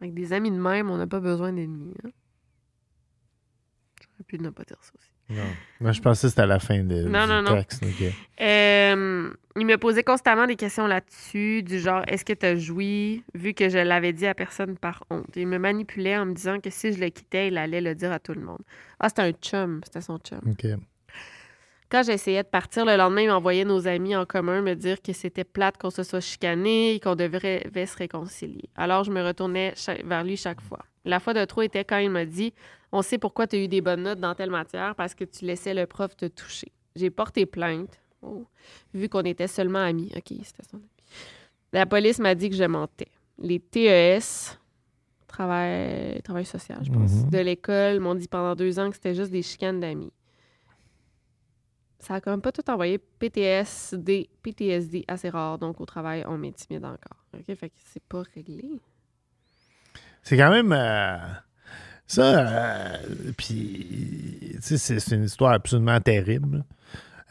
[0.00, 1.94] Avec des amis de même, on n'a pas besoin d'ennemis.
[2.04, 2.10] Hein?
[4.00, 5.12] J'aurais pu ne pas dire ça aussi.
[5.30, 5.44] Non.
[5.80, 7.64] Moi, je pensais que c'était à la fin de, Non, du non, non.
[8.40, 13.24] Euh, il me posait constamment des questions là-dessus, du genre est-ce que tu as joui,
[13.34, 15.30] vu que je l'avais dit à personne par honte?
[15.36, 18.12] Il me manipulait en me disant que si je le quittais, il allait le dire
[18.12, 18.60] à tout le monde.
[18.98, 20.40] Ah, c'était un chum, c'était son chum.
[20.46, 20.66] OK.
[21.92, 25.12] Quand j'essayais de partir le lendemain, il m'envoyait nos amis en commun me dire que
[25.12, 28.70] c'était plate qu'on se soit chicané et qu'on devrait devait se réconcilier.
[28.76, 30.78] Alors je me retournais vers lui chaque fois.
[31.04, 32.54] La fois de trop était quand il m'a dit
[32.92, 35.44] On sait pourquoi tu as eu des bonnes notes dans telle matière parce que tu
[35.44, 36.72] laissais le prof te toucher.
[36.96, 38.46] J'ai porté plainte, oh,
[38.94, 40.10] vu qu'on était seulement amis.
[40.16, 40.88] OK, c'était son ami.
[41.74, 43.08] La police m'a dit que je mentais.
[43.38, 44.58] Les TES,
[45.26, 47.30] travail, travail social, je pense, Mhm.
[47.30, 50.12] de l'école m'ont dit pendant deux ans que c'était juste des chicanes d'amis.
[52.04, 56.36] Ça a quand même pas tout envoyé PTSD, PTSD assez rare, donc au travail, on
[56.36, 57.24] m'intimide encore.
[57.32, 58.80] OK, fait que c'est pas réglé.
[60.24, 60.72] C'est quand même.
[60.72, 61.16] euh,
[62.08, 62.96] ça, euh,
[63.36, 66.64] puis, tu sais, c'est une histoire absolument terrible.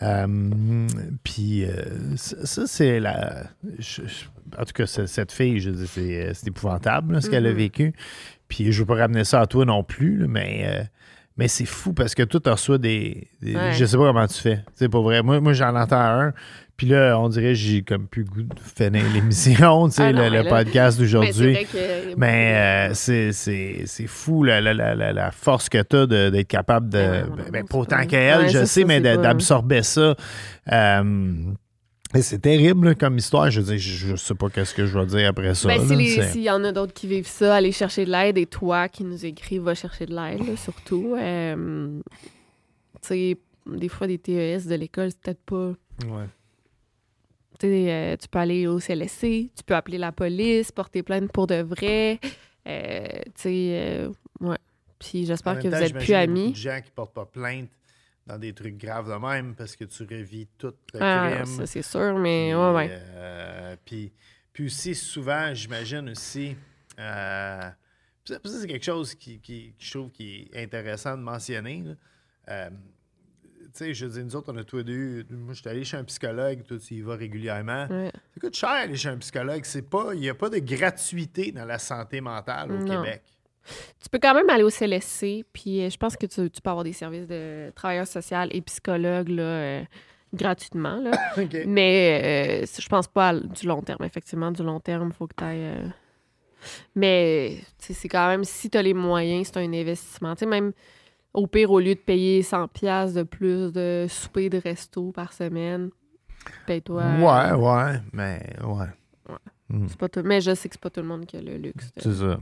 [0.02, 0.88] Euh,
[1.24, 3.44] puis, euh, ça, ça, c'est la.
[3.78, 4.26] je- je-
[4.58, 7.58] en tout cas, cette fille, je c'est euh, c'est épouvantable, là, ce qu'elle a Mhm.
[7.58, 7.94] vécu.
[8.48, 10.90] Puis, je veux pas ramener ça à toi non plus, là, mais.
[11.42, 13.74] Mais c'est fou parce que toi, tu reçois des, des- Ouais.
[13.74, 14.60] Je sais pas comment tu fais.
[14.76, 15.24] Sais, pour vrai.
[15.24, 16.34] Moi, moi j'en entends un.
[16.78, 20.04] Puis là, on dirait que j'ai comme plus le goût de finir l'émission, tu sais,
[20.04, 21.58] Ah le, mais le là- podcast c'est d'aujourd'hui.
[22.18, 26.48] Mais euh, c'est- c'est c'est fou la, la, la, la, force que tu as d'être
[26.48, 26.98] capable de.
[26.98, 29.16] Ben ouais, ben, ben, c'est pas autant pas- qu'elle, Ouais, je c'est sais, mais c'est
[29.16, 30.16] pas- d'absorber ça.
[30.72, 31.34] Euh,
[32.20, 33.50] c'est terrible là, comme histoire.
[33.50, 35.68] Je veux dire, je, je sais pas qu'est-ce que je vais dire après ça.
[35.68, 38.38] Ben, s'il y en a d'autres qui vivent ça, allez chercher de l'aide.
[38.38, 41.16] Et toi qui nous écris, va chercher de l'aide, surtout.
[41.18, 42.02] Euh,
[43.02, 45.74] tu sais, des fois, des TES de l'école, c'est peut-être pas.
[46.08, 46.28] Ouais.
[47.60, 51.32] Tu sais, euh, tu peux aller au CLSC, tu peux appeler la police, porter plainte
[51.32, 52.20] pour de vrai.
[52.68, 54.08] Euh, tu sais,
[54.40, 54.58] ouais.
[55.00, 56.54] Puis j'espère que vous êtes plus amis.
[56.54, 57.70] gens qui portent pas plainte
[58.28, 61.46] dans des trucs graves de même parce que tu revis tout le Ah, crime.
[61.46, 62.90] ça, c'est sûr, mais Puis, ouais, ouais.
[62.92, 64.14] euh, puis,
[64.54, 66.56] puis aussi, souvent, j'imagine aussi.
[67.00, 67.70] euh,
[68.26, 71.84] c'est quelque chose qui, qui- je trouve qui est intéressant de mentionner.
[72.50, 75.26] Euh, tu sais, je dis, nous autres, on a tous deux.
[75.30, 77.88] Moi, je suis allé chez un psychologue, toi, tu y vas régulièrement.
[77.90, 78.12] Ouais.
[78.34, 79.64] Ça coûte cher aller chez un psychologue.
[80.14, 83.02] Il n'y a pas de gratuité dans la santé mentale au Non.
[83.04, 83.24] Québec.
[84.02, 86.70] Tu peux quand même aller au CLSC, puis euh, je pense que tu, tu peux
[86.70, 89.84] avoir des services de travailleur social et psychologue là, euh,
[90.34, 90.96] gratuitement.
[90.98, 91.12] Là.
[91.68, 94.04] Mais euh, je pense pas à du long terme.
[94.04, 95.92] Effectivement, du long terme, il faut que tu ailles.
[96.96, 100.34] Mais c'est quand même, si tu as les moyens, c'est un investissement.
[100.48, 100.74] Même
[101.34, 105.90] au pire, au lieu de payer 100$ de plus de souper de resto par semaine,
[106.68, 107.04] paye-toi.
[107.04, 109.36] Ouais, ouais, mais ouais.
[109.88, 111.56] C'est pas tout- Mais je sais que c'est pas tout le monde qui a le
[111.58, 111.94] luxe.
[111.96, 112.40] de- C'est ça.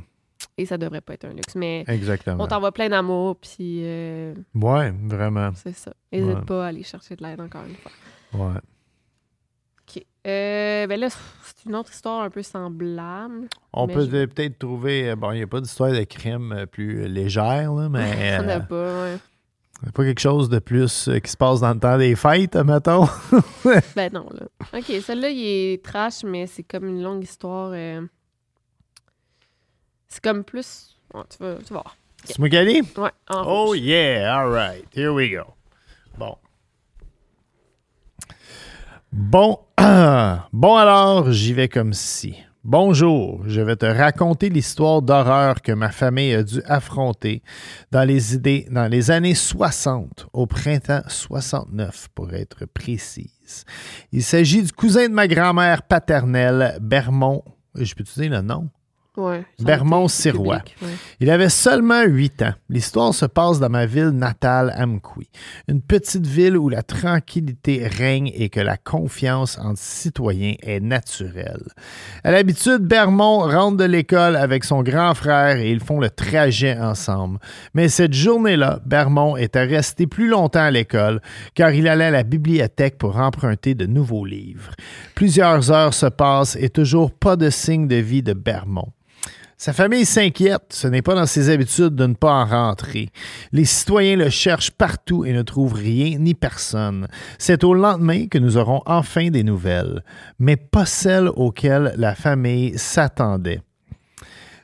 [0.58, 1.56] Et ça devrait pas être un luxe.
[1.56, 2.44] Mais Exactement.
[2.44, 5.52] on t'envoie plein d'amour, puis euh, Ouais, vraiment.
[5.56, 5.94] c'est ça.
[6.12, 6.42] N'hésite Ouais.
[6.46, 7.92] pas à aller chercher de l'aide encore une fois.
[8.48, 8.60] Ouais.
[9.96, 10.04] OK.
[10.28, 13.48] Euh, ben là, c'est une autre histoire un peu semblable.
[13.74, 15.10] On peut je- peut-être trouver.
[15.10, 18.38] euh, Bon, il n'y a pas d'histoire de crime euh, plus légère, là, mais.
[18.40, 19.18] On n'a pas, ouais.
[19.84, 23.08] c'est pas quelque chose de plus qui se passe dans le temps des fêtes, mettons.
[23.96, 24.46] Ben non, là.
[24.78, 27.72] OK, celle-là, il est trash, mais c'est comme une longue histoire.
[27.74, 28.02] euh,
[30.10, 30.98] C'est comme plus...
[31.14, 31.96] Ouais, tu, vas, tu vas voir.
[32.98, 33.78] Ouais, en Oh rouge.
[33.80, 34.86] yeah, all right.
[34.96, 35.54] Here we go.
[36.18, 36.36] Bon.
[39.12, 39.60] Bon,
[40.54, 42.36] bon alors, j'y vais comme si.
[42.64, 47.42] Bonjour, je vais te raconter l'histoire d'horreur que ma famille a dû affronter
[47.92, 53.64] dans les idées dans les années 60, au printemps 69 pour être précise.
[54.12, 57.44] Il s'agit du cousin de ma grand-mère paternelle, Bermond.
[57.76, 58.70] Je peux te dire le nom?
[59.18, 60.60] Ouais, ça a Bermond été Sirois.
[60.60, 60.88] public, ouais.
[61.20, 62.54] Il avait seulement 8 ans.
[62.70, 65.28] L'histoire se passe dans ma ville natale, Amqui,
[65.68, 71.64] une petite ville où la tranquillité règne et que la confiance entre citoyens est naturelle.
[72.24, 76.78] À l'habitude, Bermond rentre de l'école avec son grand frère et ils font le trajet
[76.80, 77.40] ensemble.
[77.74, 81.22] Mais cette journée-là, Bermond était resté plus longtemps à l'école
[81.56, 84.72] car il allait à la bibliothèque pour emprunter de nouveaux livres.
[85.16, 88.88] Plusieurs heures se passent et toujours pas de signe de vie de Bermond.
[89.62, 93.10] Sa famille s'inquiète, ce n'est pas dans ses habitudes de ne pas en rentrer.
[93.52, 97.10] Les citoyens le cherchent partout et ne trouvent rien ni personne.
[97.38, 100.02] C'est au lendemain que nous aurons enfin des nouvelles,
[100.40, 103.60] mais pas celles auxquelles la famille s'attendait.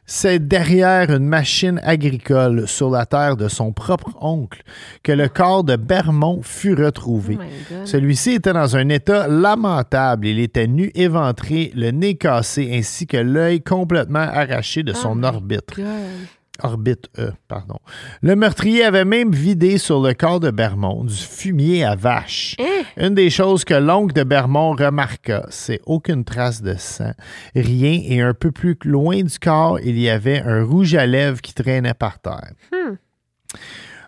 [0.08, 4.62] C'est derrière une machine agricole sur la terre de son propre oncle
[5.02, 7.40] que le corps de Bermond fut retrouvé.
[7.40, 7.74] Oh.
[7.86, 10.28] Celui-ci était dans un état lamentable.
[10.28, 15.24] Il était nu, éventré, le nez cassé ainsi que l'œil complètement arraché de Oh son
[15.24, 15.76] orbite.
[15.76, 15.86] God.
[16.64, 17.80] Orbite E, pardon.
[18.22, 22.56] Le meurtrier avait même vidé sur le corps de Bermond du fumier à vache.
[22.98, 27.12] Une des choses que l'oncle de Bermond remarqua, c'est aucune trace de sang,
[27.56, 31.42] rien, et un peu plus loin du corps, il y avait un rouge à lèvres
[31.42, 32.54] qui traînait par terre.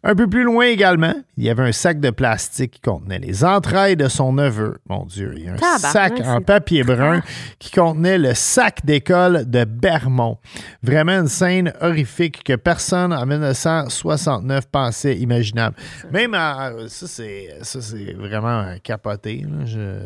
[0.10, 3.44] Un peu plus loin également, il y avait un sac de plastique qui contenait les
[3.44, 4.78] entrailles de son neveu.
[4.88, 7.22] Mon Dieu, il y a un sac en papier brun
[7.60, 10.38] qui contenait le sac d'école de Bermond.
[10.82, 15.76] Vraiment une scène horrifique que personne en 1969 pensait imaginable.
[16.10, 19.44] Même en- ça, c'est ça, c'est vraiment capoté.
[19.46, 19.66] là.
[19.66, 20.00] Je...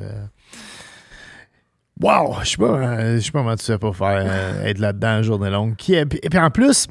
[2.02, 2.38] Wow!
[2.44, 5.18] Je sais pas, euh, je sais pas comment tu fais pour faire euh, être là-dedans
[5.18, 5.76] une journée longue.
[5.76, 6.88] Qui Et puis en plus,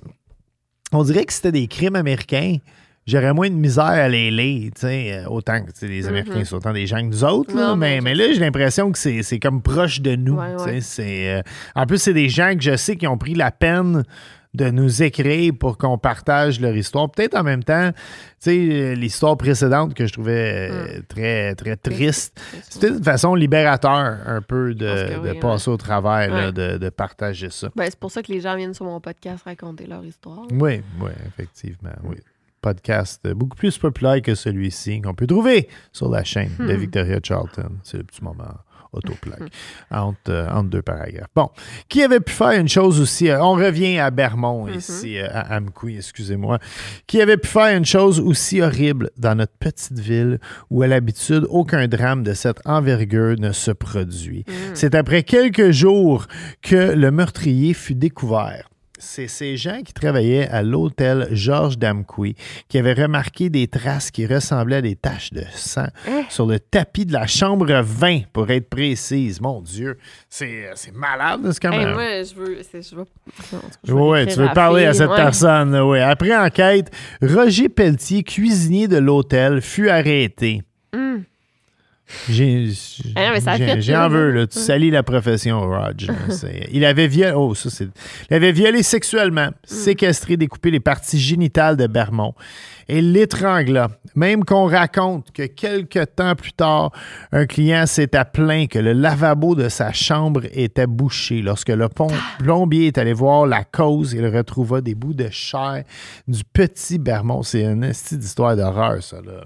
[0.93, 2.59] on dirait que c'était des crimes américains.
[3.07, 6.87] J'aurais moins de misère à les lire, euh, autant que les Américains sont autant des
[6.87, 7.55] gens que nous autres.
[7.55, 10.37] là, Non, mais, là, j'ai l'impression que c'est comme proche de nous.
[10.37, 10.81] Ouais, tu sais, ouais.
[10.81, 11.43] c'est, euh,
[11.75, 14.05] en plus, c'est des gens que je sais qui ont pris la peine
[14.53, 17.11] de nous écrire pour qu'on partage leur histoire.
[17.11, 17.97] Peut-être en même temps, tu
[18.41, 24.19] sais, euh, l'histoire précédente que je trouvais euh, très, très triste, c'était une façon libérateur
[24.27, 27.69] un peu de, de passer au travers, là, de, de partager ça.
[27.77, 30.43] Ben, c'est pour ça que les gens viennent sur mon podcast raconter leur histoire.
[30.51, 32.17] Oui, oui, effectivement, oui.
[32.61, 37.71] Podcast beaucoup plus populaire que celui-ci qu'on peut trouver sur la chaîne de Victoria Charlton.
[37.83, 38.55] C'est le petit moment
[38.93, 39.51] autoplaque
[39.91, 41.29] entre, euh, entre deux paragraphes.
[41.35, 41.51] Bon,
[41.89, 45.57] qui avait pu faire une chose aussi, euh, on revient à Bermond ici, euh, à
[45.57, 46.59] Amqui, excusez-moi,
[47.07, 50.39] qui avait pu faire une chose aussi horrible dans notre petite ville
[50.71, 54.45] où à l'habitude aucun drame de cette envergure ne se produit.
[54.75, 56.27] C'est après quelques jours
[56.63, 58.70] que le meurtrier fut découvert.
[59.01, 62.37] C'est ces gens qui travaillaient à l'hôtel Georges Damqui
[62.69, 66.23] qui avaient remarqué des traces qui ressemblaient à des taches de sang Hein?
[66.29, 69.41] sur le tapis de la chambre 20, pour être précise.
[69.41, 69.99] Mon Dieu,
[70.29, 71.95] c'est euh, malade, c'est quand Hey, même.
[71.95, 72.59] moi, je veux.
[72.63, 72.81] Je
[73.85, 75.17] je Oui, tu veux parler à cette ouais.
[75.17, 75.75] personne.
[75.75, 76.91] Après enquête,
[77.23, 80.63] Roger Pelletier, cuisinier de l'hôtel, fut arrêté.
[80.95, 81.25] Hum.
[82.29, 82.69] J'ai
[83.95, 84.47] Ah en veux, là.
[84.47, 86.01] Tu salis la profession, Rog.
[86.03, 86.15] là.
[86.31, 87.33] C'est- il avait violé.
[87.35, 87.89] Oh, ça, c'est.
[88.31, 92.35] Il avait violé sexuellement, séquestré, découpé les parties génitales de Bermond
[92.89, 93.89] et l'étrangla.
[94.17, 96.91] Même qu'on raconte que quelques temps plus tard,
[97.31, 101.43] un client s'était plaint que le lavabo de sa chambre était bouché.
[101.43, 105.85] Lorsque le pom- plombier est allé voir la cause, il retrouva des bouts de chair
[106.27, 107.43] du petit Bermond.
[107.43, 109.45] C'est une esti d'histoire d'horreur, ça, là.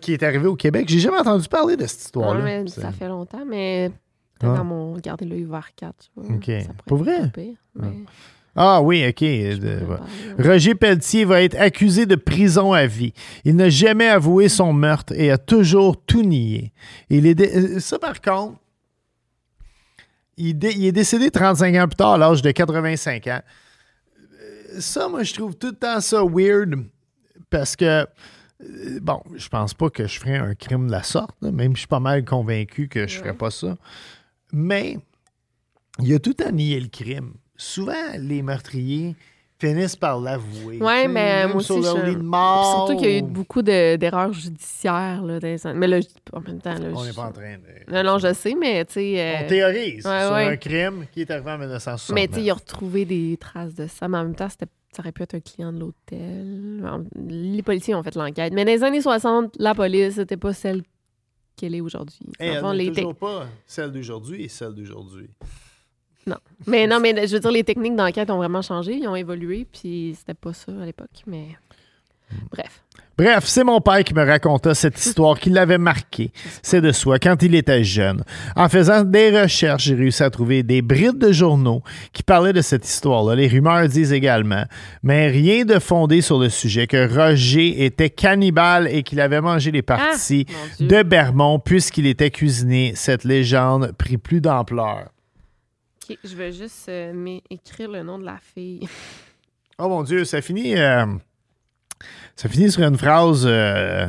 [0.00, 0.86] Qui est arrivé au Québec.
[0.88, 2.42] J'ai jamais entendu parler de cette histoire-là.
[2.44, 3.90] Ouais, mais C'est- ça fait longtemps, mais
[4.38, 4.58] peut-être Ah.
[4.58, 6.10] dans mon garder l'œil vers 4.
[6.16, 6.50] Ok.
[6.88, 7.20] Vrai?
[7.20, 7.92] pas pire, mais
[8.56, 9.20] Ah oui, OK.
[9.20, 9.58] ouais.
[10.40, 13.12] Roger Pelletier va être accusé de prison à vie.
[13.44, 16.72] Il n'a jamais avoué son meurtre et a toujours tout nié.
[17.08, 18.58] Il est dé- euh, Ça, par contre,
[20.36, 23.40] il, dé- il est décédé 35 ans plus tard, à l'âge de 85 ans.
[24.18, 26.74] Euh, Ça, moi, je trouve tout le temps ça weird
[27.50, 28.04] parce que,
[29.00, 31.76] bon, je pense pas que je ferais un crime de la sorte, là, même si
[31.76, 33.76] je suis pas mal convaincu que je ferais pas ça.
[34.52, 34.98] Mais
[35.98, 37.34] il a tout à nier le crime.
[37.56, 39.14] Souvent, les meurtriers
[39.58, 40.78] finissent par l'avouer.
[40.78, 42.86] Sais, mais moi sur aussi, leur je- lit de Puis mort.
[42.88, 46.06] Surtout qu'il y a eu ou- beaucoup de- d'erreurs judiciaires là, dans Mais là, je
[46.06, 46.72] dis pas en même temps.
[46.72, 47.92] Là, On je- n'est pas en train de.
[47.92, 49.20] Non, non, je sais, mais tu sais.
[49.20, 50.46] euh, On théorise ouais, sur ouais.
[50.46, 52.14] un crime qui est arrivé en 1960.
[52.14, 54.08] Mais tu sais, il a retrouvé des traces de ça.
[54.08, 56.84] Mais en même temps, c'était- ça aurait pu être un client de l'hôtel.
[57.28, 58.52] Les policiers ont fait l'enquête.
[58.52, 60.82] Mais dans les années 60, la police, c'était pas celle
[61.56, 62.26] qu'elle est aujourd'hui.
[62.38, 65.30] Hey, elle n'est toujours pas celle d'aujourd'hui et celle d'aujourd'hui.
[66.66, 69.66] Mais non, mais je veux dire, les techniques d'enquête ont vraiment changé, ils ont évolué,
[69.70, 71.48] puis c'était pas ça à l'époque, mais...
[72.50, 72.84] Bref.
[73.20, 76.30] Bref, c'est mon père qui me raconta cette histoire qui l'avait marqué.
[76.62, 78.24] C'est de soi quand il était jeune.
[78.56, 81.82] En faisant des recherches, j'ai réussi à trouver des brides de journaux
[82.14, 83.34] qui parlaient de cette histoire-là.
[83.34, 84.64] Les rumeurs disent également,
[85.02, 89.70] mais rien de fondé sur le sujet que Roger était cannibale et qu'il avait mangé
[89.70, 90.86] les parties Ah, Dieu.
[90.88, 92.94] de Bermond puisqu'il était cuisiné.
[92.94, 95.10] Cette légende prit plus d'ampleur.
[96.08, 98.88] OK, je vais juste euh, écrire le nom de la fille.
[99.78, 101.04] Oh mon Dieu, ça finit, euh,
[102.40, 104.06] ça finit sur une phrase euh,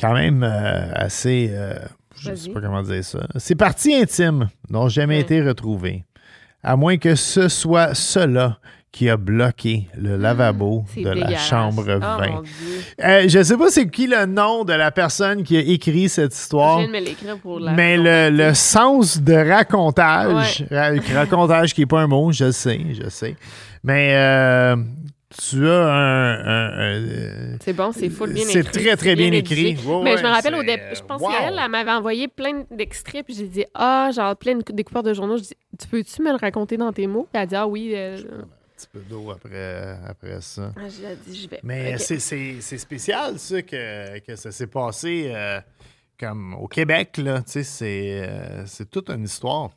[0.00, 1.48] quand même euh, assez.
[1.50, 1.74] euh,
[2.18, 3.26] je ne sais pas comment dire ça.
[3.36, 5.20] Ces parties intimes n'ont jamais Ouais.
[5.20, 6.04] été retrouvées,
[6.62, 8.58] à moins que ce soit cela
[8.90, 12.26] qui a bloqué le lavabo Ah, C'est de la chambre Oh 20.
[12.30, 12.50] mon Dieu.
[13.04, 16.08] Euh, je ne sais pas c'est qui le nom de la personne qui a écrit
[16.08, 16.78] cette Je histoire.
[16.78, 17.72] viens de me l'écrire pour la...
[17.72, 20.98] Mais le, le sens de racontage, Ouais.
[21.14, 23.36] racontage qui n'est pas un mot, je sais, je sais.
[23.84, 24.76] Mais euh,
[25.28, 26.34] tu as un.
[26.34, 28.84] un- un, euh, C'est bon, c'est full bien c'est écrit.
[28.84, 29.74] très, très bien écrit.
[29.74, 31.28] Mais ouais, je me rappelle au c'est, euh, je pense wow.
[31.30, 35.12] qu'elle, elle m'avait envoyé plein d'extraits, puis j'ai dit, ah, genre plein de découpeurs de
[35.14, 35.36] journaux.
[35.36, 37.24] Je dis, tu peux-tu me le raconter dans tes mots?
[37.24, 37.92] Puis elle a dit, ah oui.
[37.94, 40.72] euh, Un petit peu d'eau après, après ça.
[40.76, 40.80] ah,
[41.26, 41.60] dit, je vais.
[41.62, 45.60] Mais c'est- c'est c'est spécial, ça, que, que ça s'est passé euh,
[46.20, 47.38] comme au Québec, là.
[47.42, 49.70] Tu sais, c'est euh, c'est toute une histoire.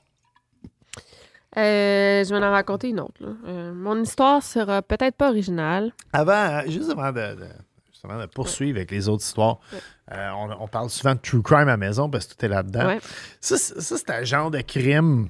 [1.57, 3.15] Euh, je vais en raconter une autre.
[3.21, 3.29] là.
[3.47, 5.91] Euh, mon histoire sera peut-être pas originale.
[6.13, 7.47] Avant, euh, juste avant de, de-
[7.91, 9.79] justement de poursuivre avec les autres histoires, Ouais.
[10.13, 12.49] euh, on, on parle souvent de true crime à la maison parce que tout est
[12.49, 12.85] là-dedans.
[12.87, 12.99] Ouais.
[13.41, 15.29] Ça, c'est- un genre de crime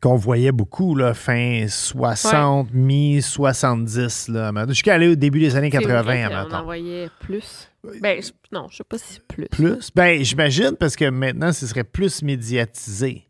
[0.00, 5.70] qu'on voyait beaucoup, là, fin 60, mi-70, là, mettons, jusqu'à aller au début des années
[5.70, 6.56] C'est 80, vrai qu'on mettons.
[6.56, 7.68] en voyait plus.
[8.00, 9.46] Ben, je- non, je sais pas si plus.
[9.48, 9.90] Plus?
[9.94, 13.28] Ben, j'imagine, parce que maintenant, ce serait plus médiatisé.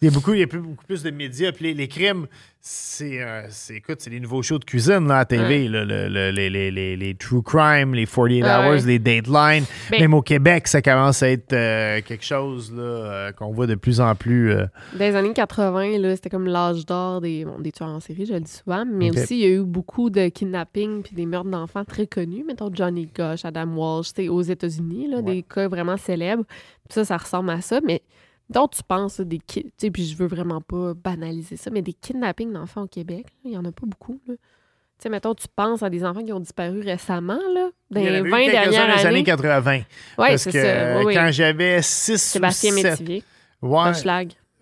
[0.00, 1.50] Il y a beaucoup, il y a plus- beaucoup plus de médias.
[1.50, 2.26] Puis les, les crimes,
[2.60, 5.66] c'est, euh, c'est, écoute, c'est les nouveaux shows de cuisine là, à TV.
[5.66, 9.64] là, le- le- les, les- les- les True Crime, les 48 Ah Hours, les Dateline.
[9.90, 13.66] Ben- Même au Québec, ça commence à être euh, quelque chose là, euh, qu'on voit
[13.66, 14.54] de plus en plus.
[14.54, 14.68] Dans
[15.00, 18.34] les années 80, là, c'était comme l'âge d'or des, bon, des tueurs en série, je
[18.34, 21.50] le dis souvent, mais aussi il y a eu beaucoup de kidnappings puis des meurtres
[21.50, 25.22] d'enfants très connus, mettons Johnny Gosh, Adam Walsh, aux États-Unis, Ouais.
[25.22, 26.44] des cas vraiment célèbres.
[26.88, 28.02] Puis ça, ça ressemble à ça, mais
[28.50, 31.92] donc tu penses des tu sais, puis je veux vraiment pas banaliser ça, mais des
[31.92, 34.20] kidnappings d'enfants au Québec, il y en a pas beaucoup.
[34.26, 34.34] Là.
[34.34, 38.08] Tu sais, mettons, tu penses à des enfants qui ont disparu récemment, là, dans les
[38.08, 39.24] avait eu 20 quelques-uns dernières dans les années années.
[39.24, 39.72] 80.
[39.76, 39.84] Oui,
[40.16, 40.66] parce c'est que ça.
[40.66, 41.14] euh, Oui, oui.
[41.14, 42.84] quand j'avais 6 Sébastien ou 7...
[43.00, 43.22] Métivier,
[43.62, 43.92] Ouais,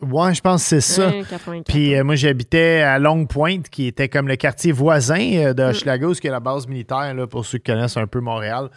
[0.02, 1.08] ouais, je pense que c'est ça.
[1.08, 1.64] Ouais, 84.
[1.66, 5.54] Puis euh, moi, j'habitais à Longue Pointe, qui était comme le quartier voisin euh, Mm.
[5.54, 8.06] de Hochelaga, où il y a la base militaire, là, pour ceux qui connaissent un
[8.06, 8.68] peu Montréal.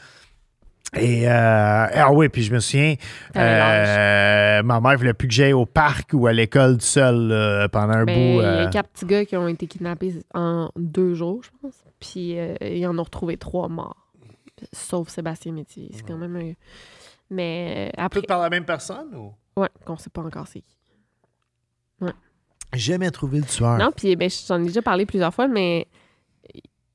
[0.96, 2.96] Et, euh, ah oui, puis je me souviens,
[3.36, 7.70] euh, ma mère voulait plus que j'aille au parc ou à l'école tout seul là,
[7.70, 8.42] pendant un Ben, bout.
[8.42, 11.50] Il y euh, a quatre petits gars qui ont été kidnappés en deux jours, je
[11.62, 11.76] pense.
[12.00, 14.08] Puis euh, ils en ont retrouvé trois morts.
[14.74, 15.92] Sauf Sébastien Métier.
[15.94, 16.54] C'est quand même un...
[17.30, 18.22] Mais euh, après...
[18.22, 19.34] Toutes par la même personne ou?
[19.56, 20.76] Ouais, qu'on sait pas encore c'est qui.
[22.74, 23.78] Jamais trouvé le tueur.
[23.78, 25.88] Non, puis ben, j'en ai déjà parlé plusieurs fois, mais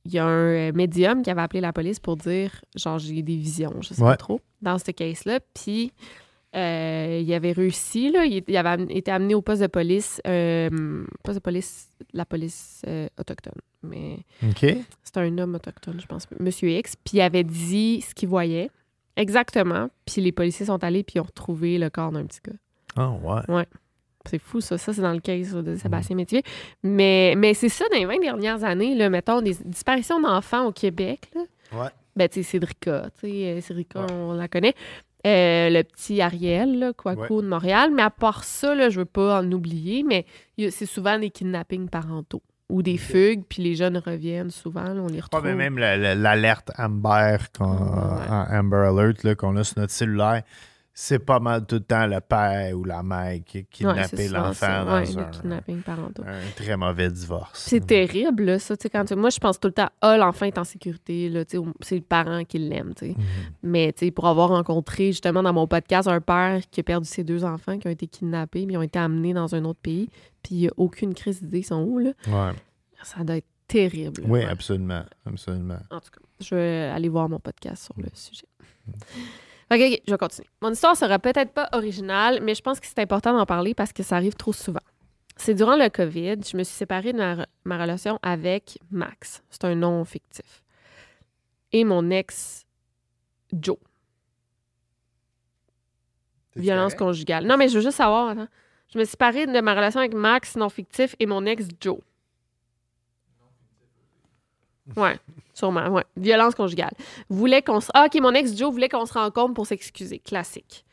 [0.04, 0.28] il y a un
[0.68, 4.02] euh, médium qui avait appelé la police pour dire, genre, j'ai des visions, je sais
[4.02, 4.10] Ouais.
[4.10, 5.40] pas trop, dans ce case-là.
[5.54, 5.92] Puis
[6.54, 11.04] euh, il avait réussi, là, il, il avait été amené au poste de police, euh,
[11.22, 13.60] poste de police, la police euh, autochtone.
[13.82, 14.64] Mais OK.
[15.02, 16.94] c'est un homme autochtone, je pense, Monsieur X.
[16.96, 18.70] Puis il avait dit ce qu'il voyait
[19.16, 19.88] exactement.
[20.06, 22.56] Puis les policiers sont allés, puis ils ont retrouvé le corps d'un petit gars.
[22.96, 23.10] Ah
[23.48, 23.66] ouais.
[24.28, 24.78] C'est fou, ça.
[24.78, 26.42] Ça, c'est dans le case de Sébastien Métier.
[26.82, 30.72] Mais, mais c'est ça, dans les 20 dernières années, là, mettons, des disparitions d'enfants au
[30.72, 31.20] Québec.
[31.34, 31.42] Là.
[31.72, 31.88] Ouais.
[32.16, 33.06] Ben, tu sais, Cédrica.
[33.20, 34.06] Tu sais, euh, Cédrica, Ouais.
[34.12, 34.74] on la connaît.
[35.26, 37.90] Euh, le petit Ariel, là, Kwaku de Montréal.
[37.92, 40.26] Mais à part ça, là, je veux pas en oublier, mais
[40.70, 44.84] c'est souvent des kidnappings parentaux ou des fugues, puis les jeunes reviennent souvent.
[44.84, 45.42] là, on les Ouais, retrouve.
[45.44, 48.56] mais même le- le- l'alerte Amber, Ouais.
[48.58, 50.42] Amber Alert qu'on a sur notre cellulaire,
[50.96, 54.84] c'est pas mal tout le temps le père ou la mère qui a Ouais, l'enfant
[54.84, 56.22] dans Ouais, un, kidnappings parentaux.
[56.24, 57.64] un très mauvais divorce.
[57.68, 58.76] C'est terrible, là, ça.
[58.90, 61.30] Quand tu- Moi, je pense tout le temps, ah, l'enfant est en sécurité.
[61.80, 62.94] C'est le parent qui l'aime.
[62.94, 63.12] tu sais.
[63.12, 63.24] Mhm.
[63.64, 67.08] Mais tu sais, pour avoir rencontré justement dans mon podcast un père qui a perdu
[67.08, 69.80] ses deux enfants qui ont été kidnappés, mais ils ont été amenés dans un autre
[69.80, 70.08] pays,
[70.44, 72.10] puis il n'y a aucune crise d'idée, ils sont où, là?
[72.28, 72.52] Ouais.
[73.02, 74.22] Ça doit être terrible.
[74.28, 75.02] Oui, absolument.
[75.26, 75.78] Absolument.
[75.90, 78.46] En tout cas, je vais aller voir mon podcast sur le sujet.
[79.72, 80.48] OK, OK, je vais continuer.
[80.60, 83.92] Mon histoire sera peut-être pas originale, mais je pense que c'est important d'en parler parce
[83.92, 84.80] que ça arrive trop souvent.
[85.36, 89.42] C'est durant le COVID, je me suis séparée de ma, ma relation avec Max.
[89.50, 90.62] C'est un nom fictif.
[91.72, 92.66] Et mon ex,
[93.52, 93.78] Joe.
[96.54, 97.46] Violence conjugale.
[97.46, 98.48] Non, mais je veux juste savoir, attends.
[98.92, 101.98] Je me suis séparée de ma relation avec Max, non fictif, et mon ex, Joe.
[104.96, 105.18] Ouais,
[105.54, 106.04] sûrement, ouais.
[106.16, 106.92] Violence conjugale.
[107.30, 107.78] Voulait qu'on.
[107.94, 110.18] Ah, OK, mon ex, Joe, voulait qu'on se rencontre pour s'excuser.
[110.18, 110.84] Classique.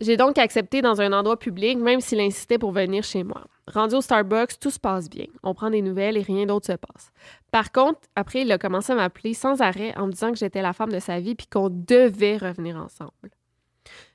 [0.00, 3.44] J'ai donc accepté dans un endroit public, même s'il insistait pour venir chez moi.
[3.66, 5.26] Rendu au Starbucks, tout se passe bien.
[5.42, 7.12] On prend des nouvelles et rien d'autre se passe.
[7.50, 10.62] Par contre, après, il a commencé à m'appeler sans arrêt en me disant que j'étais
[10.62, 13.30] la femme de sa vie puis qu'on devait revenir ensemble.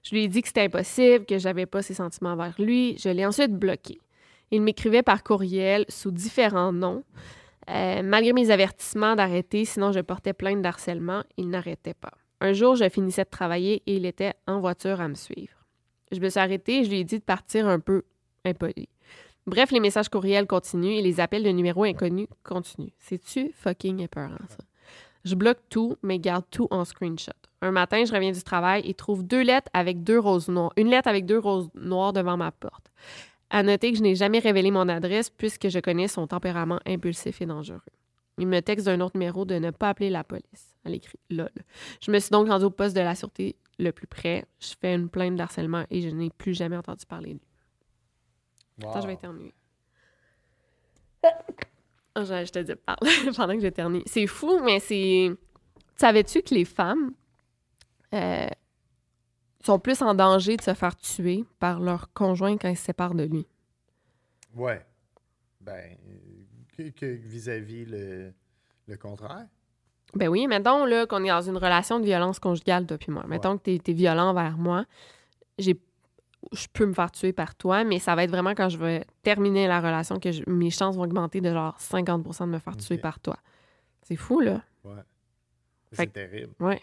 [0.01, 2.97] Je lui ai dit que c'était impossible, que j'avais pas ses sentiments envers lui.
[2.97, 3.99] Je l'ai ensuite bloqué.
[4.51, 7.03] Il m'écrivait par courriel sous différents noms.
[7.69, 12.11] Euh, malgré mes avertissements d'arrêter, sinon je portais plainte d'harcèlement, il n'arrêtait pas.
[12.41, 15.65] Un jour, je finissais de travailler et il était en voiture à me suivre.
[16.11, 18.03] Je me suis arrêtée et je lui ai dit de partir un peu
[18.43, 18.87] impoli.
[19.47, 22.93] Bref, les messages courriels continuent et les appels de numéros inconnus continuent.
[22.99, 24.63] C'est-tu fucking épeurant, ça?
[25.23, 27.31] Je bloque tout, mais garde tout en screenshot.
[27.61, 30.71] Un matin, je reviens du travail et trouve deux lettres avec deux roses noires.
[30.77, 32.91] Une lettre avec deux roses noires devant ma porte.
[33.55, 37.41] À noter que je n'ai jamais révélé mon adresse puisque je connais son tempérament impulsif
[37.41, 37.79] et dangereux.
[38.37, 40.75] Il me texte d'un autre numéro de ne pas appeler la police.
[40.83, 41.47] Elle écrit LOL.
[42.01, 44.43] Je me suis donc rendue au poste de la sûreté le plus près.
[44.59, 48.89] Je fais une plainte d'harcèlement et je n'ai plus jamais entendu parler de lui.
[48.89, 49.53] Attends, je vais éternuer.
[51.23, 53.07] Ah, je, je te dis, parle
[53.37, 54.01] pendant que j'éternue.
[54.05, 55.31] C'est fou, mais c'est.
[55.95, 57.13] Savais-tu que les femmes
[58.13, 58.47] euh,
[59.65, 63.15] sont plus en danger de se faire tuer par leur conjoint quand ils se séparent
[63.15, 63.45] de lui?
[64.55, 64.85] Ouais.
[65.61, 65.97] Ben,
[66.77, 68.33] que, que vis-à-vis le,
[68.87, 69.47] le contraire?
[70.13, 73.25] Ben oui, mettons là, qu'on est dans une relation de violence conjugale, toi puis moi.
[73.27, 74.85] Mettons que tu es, violent envers moi.
[75.57, 75.79] J'ai
[76.51, 79.03] je peux me faire tuer par toi, mais ça va être vraiment quand je vais
[79.23, 82.77] terminer la relation que je- mes chances vont augmenter de genre 50% de me faire
[82.77, 83.35] tuer par toi.
[84.03, 84.61] C'est fou, là.
[84.83, 85.01] Ouais.
[85.91, 86.53] C'est terrible.
[86.59, 86.79] Ouais.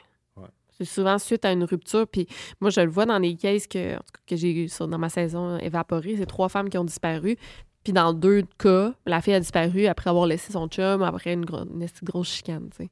[0.79, 2.07] C'est souvent suite à une rupture.
[2.09, 2.27] Puis
[2.61, 3.97] moi, je le vois dans les cases que,
[4.27, 6.17] que j'ai eu dans ma saison évaporée.
[6.17, 7.37] C'est trois femmes qui ont disparu.
[7.85, 11.45] Puis dans deux cas, la fille a disparu après avoir laissé son chum, après une,
[11.45, 12.71] grosse chicane.
[12.73, 12.89] Fait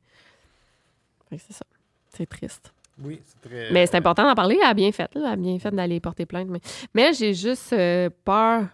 [1.31, 1.65] que c'est ça.
[2.09, 2.73] C'est triste.
[3.03, 3.71] Oui, c'est très.
[3.73, 4.59] Mais c'est important d'en parler.
[4.61, 5.21] Elle a bien fait, là.
[5.21, 6.49] Elle a bien fait d'aller porter plainte.
[6.49, 6.61] Mais,
[6.93, 8.67] mais j'ai juste euh, peur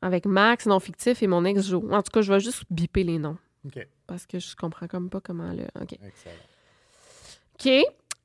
[0.00, 1.84] avec Max, non fictif, et mon ex Jo.
[1.90, 3.36] En tout cas, je vais juste biper les noms.
[3.66, 3.86] OK.
[4.06, 5.64] Parce que je comprends comme pas comment le.
[5.80, 5.92] OK.
[5.92, 6.34] Excellent.
[7.64, 7.72] OK.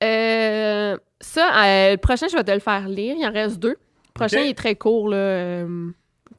[0.04, 3.16] Euh, ça, euh, le prochain, je vais te le faire lire.
[3.18, 3.70] Il en reste deux.
[3.78, 5.18] Le prochain, il est très court, là.
[5.18, 5.90] euh,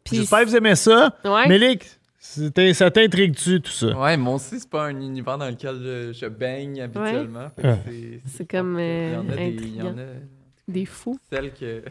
[0.05, 1.15] puis- J'espère que vous aimez ça.
[1.25, 1.47] Ouais.
[1.49, 1.85] Mélic,
[2.19, 3.97] c'était- ça t'intrigue-tu, tout ça?
[3.99, 7.49] Ouais, moi aussi, c'est pas un univers dans lequel je baigne habituellement.
[7.57, 7.77] Fait que Ah.
[7.87, 9.49] c'est- C'est comme, Il y en a des.
[9.61, 10.03] Il y en a
[10.67, 11.19] Des fous.
[11.33, 11.83] celles que.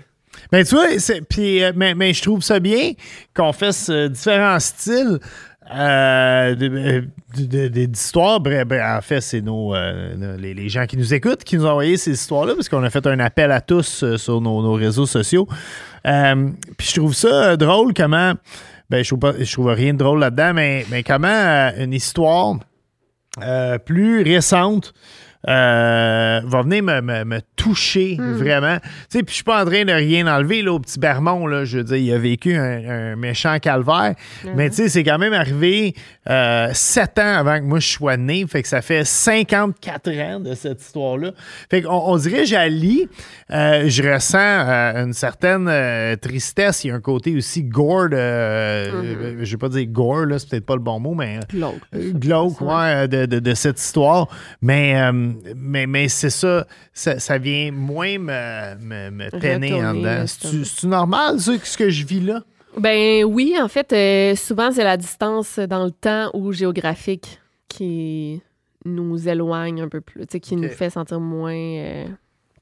[0.51, 2.91] Ben, tu vois, c'est- euh, mais, mais je trouve ça bien
[3.35, 5.19] qu'on fasse euh, différents styles.
[5.73, 8.39] Euh, de- de- de- de- d'histoires.
[8.39, 11.71] Bref, ben, en fait, c'est nos, euh, les, gens qui nous écoutent qui nous ont
[11.71, 14.73] envoyé ces histoires-là, parce qu'on a fait un appel à tous euh, sur nos, nos
[14.73, 15.47] réseaux sociaux.
[16.05, 18.33] Euh, Puis je trouve ça euh, drôle comment.
[18.89, 21.93] Ben, je trouve, pas, je trouve rien de drôle là-dedans, mais, mais comment euh, une
[21.93, 22.55] histoire
[23.43, 24.93] euh, plus récente
[25.47, 28.77] euh, va venir me, me- me toucher vraiment.
[28.79, 31.47] Tu sais, puis je suis pas en train de rien enlever là, au petit Bermond.
[31.47, 34.15] Là, je veux dire, il a vécu un, un méchant calvaire.
[34.55, 35.93] Mais tu sais, c'est quand même arrivé
[36.29, 38.45] euh, sept ans avant que moi je sois né.
[38.47, 41.31] Fait que ça fait 54 ans de cette histoire-là.
[41.69, 43.07] Fait qu'on on dirait, j'allie,
[43.51, 45.67] euh, je ressens euh, une certaine
[46.21, 46.83] tristesse.
[46.83, 48.09] Il y a un côté aussi gore.
[48.09, 51.39] de- euh, Je vais pas dire gore, là, c'est peut-être pas le bon mot, mais.
[51.49, 51.75] Glauque.
[51.93, 54.27] glauque, ouais, de, de- de cette histoire.
[54.61, 59.93] Mais, euh, mais, mais c'est ça, ça, ça vient moins me, me, me peiner en
[59.93, 60.25] dedans.
[60.25, 62.43] C'est-tu normal, ça, ce que je vis là?
[62.77, 68.41] Ben oui, en fait, euh, souvent c'est la distance dans le temps ou géographique qui
[68.85, 72.05] nous éloigne un peu plus, qui nous fait sentir moins euh,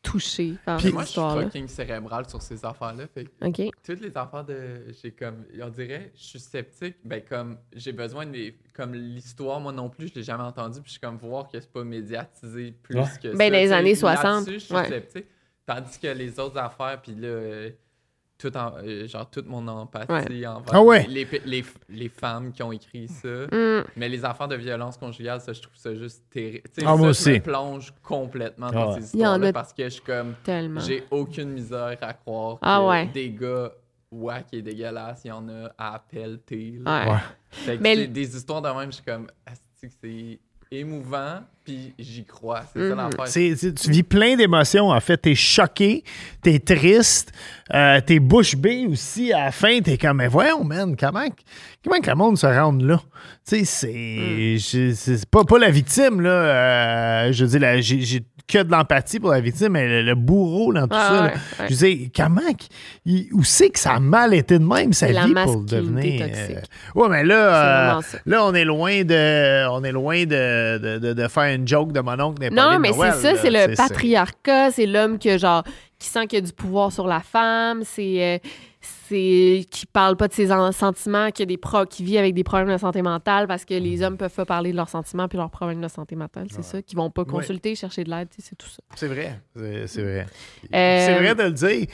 [0.05, 3.05] touchés par Puis- Moi, je suis fucking cérébral sur ces affaires-là.
[3.13, 3.25] Fait
[3.83, 4.85] toutes les affaires de.
[5.01, 5.45] J'ai comme.
[5.61, 6.95] On dirait, je suis sceptique.
[7.03, 7.57] Ben, comme.
[7.73, 8.53] J'ai besoin de.
[8.73, 10.75] Comme l'histoire, moi non plus, je l'ai jamais entendu.
[10.81, 13.03] Puis je suis comme voir que c'est pas médiatisé plus Ouais.
[13.21, 13.37] que ça.
[13.37, 14.87] Ben, dans les années 60, là-dessus, Je suis ouais.
[14.87, 15.25] sceptique.
[15.65, 17.69] Tandis que les autres affaires, puis là.
[18.45, 20.45] Euh, tout en- genre toute mon empathie Ouais.
[20.47, 21.05] envers Ah ouais.
[21.09, 23.27] les, les, les femmes qui ont écrit ça.
[23.51, 23.83] Mm.
[23.95, 26.63] Mais les affaires de violence conjugale, ça, je trouve ça juste terrible.
[26.85, 29.01] Ah, moi je me plonge complètement Ah dans ouais.
[29.01, 30.35] ces histoires-là a parce que je suis comme.
[30.43, 30.81] Tellement.
[30.81, 33.05] J'ai aucune misère à croire Ah que ouais.
[33.13, 33.71] des gars
[34.11, 36.79] wack et dégueulasses, il y en a à pelleter.
[36.83, 37.05] là.
[37.05, 37.11] Ouais.
[37.11, 37.19] Ouais.
[37.49, 39.27] Fait que Mais des histoires de même, je suis comme,
[40.01, 40.39] c'est
[40.71, 42.63] émouvant, puis j'y crois.
[42.73, 43.27] C'est ça l'affaire.
[43.27, 45.17] C'est- c'est- tu vis plein d'émotions, en fait.
[45.17, 46.03] T'es choqué,
[46.41, 47.31] t'es triste,
[47.73, 49.33] euh, t'es bouche bée aussi.
[49.33, 51.25] À la fin, t'es comme, mais voyons, man, comment,
[51.83, 53.01] comment que le monde se rende là?
[53.47, 56.29] Tu sais, c'est c'est pas, pas la victime, là.
[56.29, 60.13] euh, je veux dire, j'ai j'ai que de l'empathie pour la victime, mais le, le
[60.13, 61.13] bourreau dans tout Ah, ça.
[61.15, 61.23] là.
[61.23, 61.65] ouais, ouais.
[61.67, 62.41] Je veux dire, comment,
[63.03, 66.21] il- où c'est que ça a mal été de même, sa vie, pour devenir.
[66.31, 66.59] euh,
[66.93, 71.13] ouais, mais là, euh, là, on est loin de, on est loin de, de, de-
[71.13, 74.85] de faire une joke de mon oncle Non, mais c'est ça, c'est le patriarcat, c'est
[74.85, 75.63] l'homme que genre
[75.99, 78.49] qui sent qu'il a du pouvoir sur la femme, c'est euh,
[79.07, 82.33] c'est qui parle pas de ses en- sentiments, qui a des pro qui vit avec
[82.33, 85.27] des problèmes de santé mentale parce que les hommes peuvent pas parler de leurs sentiments
[85.27, 88.27] puis leurs problèmes de santé mentale, c'est ça, qui vont pas consulter, chercher de l'aide,
[88.37, 88.81] c'est tout ça.
[88.95, 89.39] C'est vrai.
[89.55, 90.25] C'est c'est vrai.
[90.73, 91.87] Euh, C'est vrai de le dire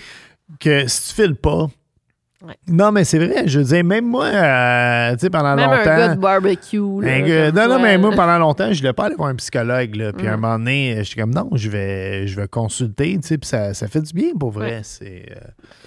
[0.59, 1.67] que si tu files pas.
[2.43, 2.55] Ouais.
[2.67, 3.47] Non, mais c'est vrai.
[3.47, 5.81] Je veux dire, même moi, euh, tu sais, pendant Même longtemps.
[5.81, 7.01] un gars de barbecue.
[7.01, 9.95] là, gars- non, non, mais moi, pendant longtemps, je voulais pas aller voir un psychologue.
[9.95, 10.39] Là, puis à un Mm.
[10.41, 13.19] moment donné, je suis comme, non, je vais, je vais consulter.
[13.21, 14.77] Tu sais, puis ça, ça fait du bien pour vrai.
[14.77, 14.81] Ouais.
[14.83, 15.25] C'est.
[15.31, 15.39] euh,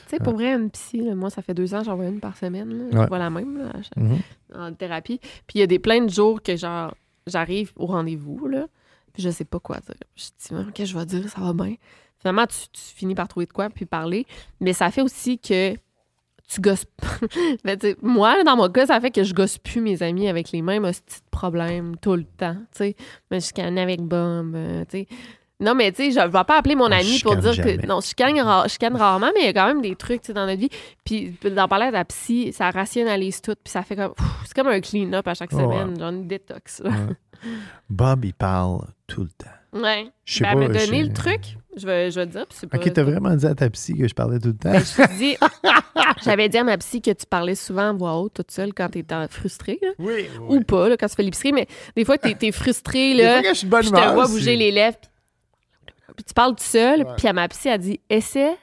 [0.08, 2.20] Tu sais, pour vrai, une psy, là, moi, ça fait deux ans, j'en vois une
[2.20, 2.68] par semaine.
[2.68, 2.84] Là.
[2.98, 3.02] Ouais.
[3.04, 4.18] Je vois la même là, mhm.
[4.56, 5.18] en thérapie.
[5.18, 6.94] Puis il y a des plein de jours que, genre,
[7.26, 8.66] j'arrive au rendez-vous, là,
[9.12, 9.94] puis je sais pas quoi dire.
[10.14, 11.74] Je dis, OK, je vais dire, ça va bien.
[12.20, 14.24] Finalement, tu, tu finis par trouver de quoi, puis parler.
[14.60, 15.74] Mais ça fait aussi que
[16.48, 16.84] tu gosses.
[17.64, 20.62] Ben, moi, dans mon cas, ça fait que je gosse plus mes amis avec les
[20.62, 20.92] mêmes de
[21.30, 22.56] problèmes tout le temps.
[22.72, 22.96] Tu sais,
[23.30, 25.06] mais je canne avec Bob, euh, sais.
[25.60, 27.78] Non, mais tu sais, je ne vais pas appeler mon On ami pour dire jamais.
[27.78, 27.86] que.
[27.86, 28.66] Non, je canne, ra-
[28.98, 30.68] rarement, mais il y a quand même des trucs dans notre vie.
[31.04, 33.54] Puis d'en parler à ta psy, ça rationalise tout.
[33.62, 34.12] Puis ça fait comme.
[34.44, 35.62] C'est comme un clean-up à chaque Ouais.
[35.62, 36.82] semaine, genre une détox.
[37.88, 39.46] Bob, il parle tout le temps.
[39.74, 40.06] Ouais.
[40.24, 41.56] Je sais Ben, pas, elle m'a donné le truc.
[41.76, 42.46] Je vais, je vais te dire.
[42.46, 42.76] Puis c'est pas.
[42.78, 44.70] Ok, t'as vraiment dit à ta psy que je parlais tout le temps.
[44.70, 45.36] Ben, je dis-
[46.24, 48.88] J'avais dit à ma psy que tu parlais souvent à voix haute, toute seule, quand
[48.88, 49.78] t'es en- frustrée.
[49.82, 49.88] là.
[49.98, 51.52] oui, Ou pas, là, quand tu fais l'épicerie.
[51.52, 53.32] Mais des fois, t'es es frustré, Des là.
[53.34, 54.96] fois, quand je suis de bonne je te vois bouger les lèvres.
[54.98, 57.00] Puis, puis tu parles tout seul.
[57.00, 57.14] Ouais.
[57.16, 58.54] Puis à ma psy, elle dit essaie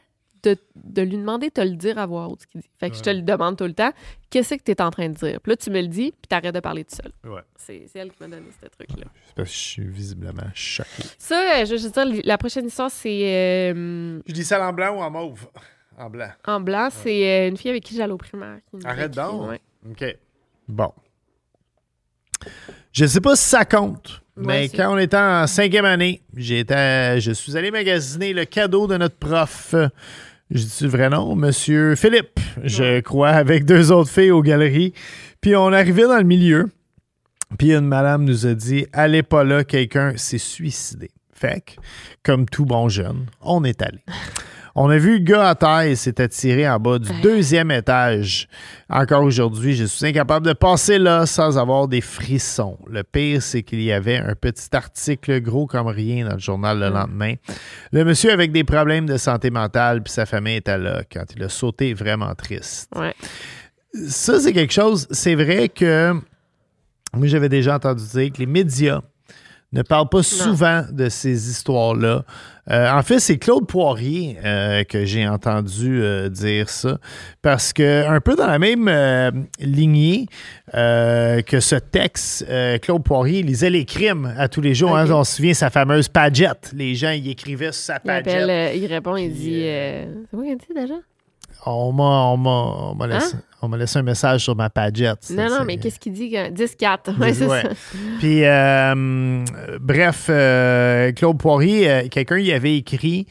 [0.43, 2.41] de, de lui demander de te le dire à voix haute.
[2.41, 2.69] ce qu'il dit.
[2.79, 3.91] Fait que je te le demande tout le temps.
[4.29, 5.39] Qu'est-ce que tu es en train de dire?
[5.41, 7.11] Puis là, tu me le dis, puis t'arrêtes de parler tout seul.
[7.31, 7.41] Ouais.
[7.55, 9.05] C'est elle qui m'a donné ce truc-là.
[9.27, 11.03] C'est parce que je suis visiblement choqué.
[11.17, 13.23] Ça, euh, je veux dire, la prochaine histoire, c'est
[13.73, 15.47] euh, Je dis ça en blanc ou en mauve?
[15.97, 16.29] En blanc.
[16.47, 16.89] en blanc.
[16.91, 18.59] C'est euh, une fille avec qui j'allais au primaire.
[18.83, 19.49] Arrête donc.
[19.49, 19.61] ouais.
[19.89, 20.17] OK.
[20.67, 20.91] Bon.
[22.91, 27.31] Je sais pas si ça compte, mais quand on était en cinquième année, j'étais, je
[27.31, 29.75] suis allé magasiner le cadeau de notre prof.
[30.53, 34.93] Je dis le vrai nom, Monsieur Philippe, je crois, avec deux autres filles aux galeries.
[35.39, 36.69] Puis on arrivait dans le milieu,
[37.57, 41.09] puis une madame nous a dit Allez pas là, quelqu'un s'est suicidé.
[41.33, 41.81] Fait que,
[42.21, 43.99] comme tout bon jeune, on est allé.
[44.73, 48.47] On a vu le gars à terre et s'est attiré en bas du deuxième étage.
[48.89, 52.77] Encore aujourd'hui, je suis incapable de passer là sans avoir des frissons.
[52.87, 56.79] Le pire, c'est qu'il y avait un petit article gros comme rien dans le journal
[56.79, 57.33] le lendemain.
[57.91, 61.43] Le monsieur avec des problèmes de santé mentale puis sa famille était là quand il
[61.43, 63.13] a sauté vraiment triste Ouais.
[64.07, 65.05] ça, c'est quelque chose.
[65.11, 66.13] C'est vrai que
[67.13, 69.01] Moi, j'avais déjà entendu dire que les médias
[69.73, 72.23] ne parlent pas souvent de ces histoires-là.
[72.71, 76.99] Euh, en fait, c'est Claude Poirier euh, que j'ai entendu euh, dire ça.
[77.41, 80.27] Parce que, un peu dans la même lignée
[80.73, 82.45] que ce texte,
[82.81, 84.97] Claude Poirier lisait les crimes à tous les jours.
[84.97, 85.09] hein.
[85.11, 86.71] On se souvient sa fameuse pagette.
[86.75, 88.77] Les gens y écrivaient sur sa Il, appelle, pagette.
[88.77, 89.61] il répond, il dit.
[89.63, 90.95] C'est quoi qu'il dit déjà?
[91.65, 92.49] On m'a on m'a-
[92.91, 95.27] on m'a laissé, on m'a laissé un message sur ma pagette.
[95.29, 95.35] Hein?
[95.35, 96.35] Non, non, mais qu'est-ce qu'il dit?
[96.51, 97.19] 10-4.
[97.19, 97.61] Ouais, c'est Ouais.
[97.61, 97.69] ça.
[98.19, 99.43] Puis, euh,
[99.79, 103.27] bref, euh, Claude Poirier, euh, quelqu'un y avait écrit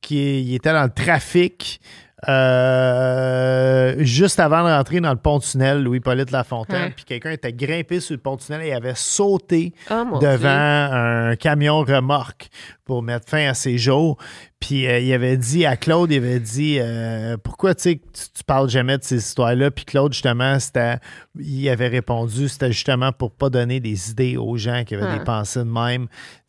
[0.00, 1.80] qu'il était dans le trafic
[2.26, 6.86] euh, juste avant de rentrer dans le pont-tunnel Louis-Polyte Lafontaine.
[6.86, 6.90] Ouais.
[6.96, 10.48] Puis quelqu'un était grimpé sur le pont-tunnel et avait sauté Oh devant Dieu.
[10.48, 12.48] un camion remorque
[12.84, 14.16] pour mettre fin à ses jours.
[14.58, 18.68] Puis euh, il avait dit à Claude, il avait dit euh, pourquoi tu tu, parles
[18.68, 19.70] jamais de ces histoires-là?
[19.70, 20.96] Puis Claude justement, c'était,
[21.38, 25.24] il avait répondu, c'était justement pour pas donner des idées aux gens qui avaient des
[25.24, 26.08] pensées de même,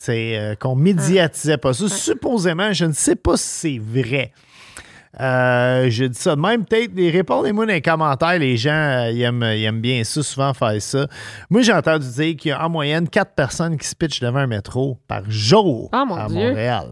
[0.09, 1.87] euh, qu'on médiatisait pas ça.
[1.87, 4.31] Supposément, je ne sais pas si c'est vrai.
[5.19, 6.65] Euh, je dis ça de même.
[6.65, 8.37] Peut-être, répondez-moi dans les commentaires.
[8.37, 11.07] Les gens, euh, ils, aiment, ils aiment bien ça, souvent faire ça.
[11.49, 14.39] Moi, j'ai entendu dire qu'il y a en moyenne quatre personnes qui se pitchent devant
[14.39, 16.49] un métro par jour Ah, mon à Dieu.
[16.49, 16.89] Montréal.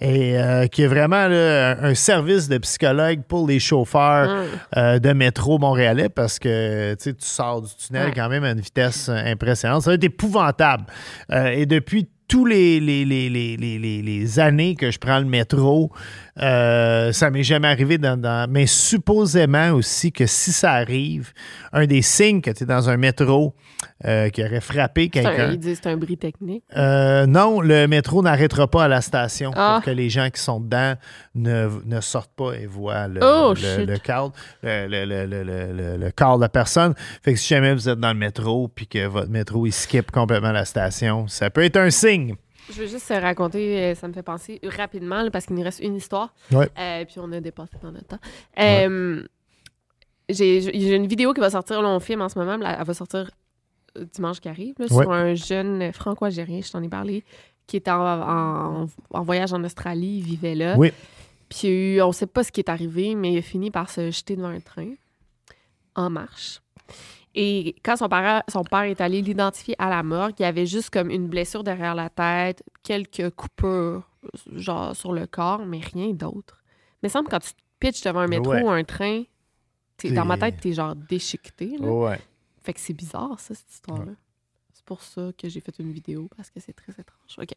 [0.00, 4.46] Et euh, qu'il y a vraiment là, un, service de psychologue pour les chauffeurs Hum.
[4.76, 9.08] euh, de métro montréalais parce que tu sors du tunnel quand même à une vitesse
[9.08, 9.82] impressionnante.
[9.82, 10.84] Ça va être épouvantable.
[11.32, 15.90] Et depuis tous les, les, les, les, les, années que je prends le métro,
[16.40, 21.32] euh, ça m'est jamais arrivé dans, dans- Mais supposément aussi que si ça arrive,
[21.72, 23.54] un des signes que tu es dans un métro
[24.04, 25.50] euh, qui aurait frappé quelqu'un.
[25.52, 26.64] Il dit que c'est un bris technique.
[26.76, 29.76] Euh, non, le métro n'arrêtera pas à la station Ah.
[29.76, 30.94] pour que les gens qui sont dedans
[31.36, 34.32] ne, ne sortent pas et voient le, Oh, le, le cadre,
[34.62, 36.94] le, corps de la personne.
[37.22, 40.10] Fait que si jamais vous êtes dans le métro puis que votre métro il skip
[40.10, 42.34] complètement la station, ça peut être un signe.
[42.72, 45.78] Je veux juste raconter, euh, ça me fait penser rapidement, là, parce qu'il nous reste
[45.80, 46.34] une histoire.
[46.50, 46.68] Ouais.
[46.78, 48.18] Euh, puis on a dépassé dans notre temps.
[48.58, 49.22] Euh,
[50.28, 52.84] J'ai j'ai une vidéo qui va sortir, là, on filme en ce moment, mais elle,
[52.84, 53.30] va sortir
[54.14, 55.04] dimanche qui arrive, là, Ouais.
[55.04, 57.22] sur un jeune franco-algérien, je t'en ai parlé,
[57.68, 58.00] qui était en,
[58.82, 60.74] en- en voyage en Australie, il vivait là.
[60.76, 60.92] Oui.
[61.48, 63.42] Puis il y a eu- on sait pas ce qui est arrivé, mais il a
[63.42, 64.92] fini par se jeter devant un train
[65.94, 66.60] en marche.
[67.34, 70.66] Et quand son père, son père est allé l'identifier à la morgue, il y avait
[70.66, 74.08] juste comme une blessure derrière la tête, quelques coupures,
[74.54, 76.62] genre sur le corps, mais rien d'autre.
[77.02, 78.62] Mais semble que quand tu te pitches devant un métro Ouais.
[78.62, 79.22] ou un train,
[79.98, 81.76] t'es- dans ma tête, t'es genre déchiqueté.
[81.78, 81.86] là.
[81.88, 82.20] Ouais.
[82.62, 84.12] Fait que c'est bizarre, ça, cette histoire-là.
[84.72, 87.36] C'est pour ça que j'ai fait une vidéo, parce que c'est très étrange.
[87.38, 87.50] OK.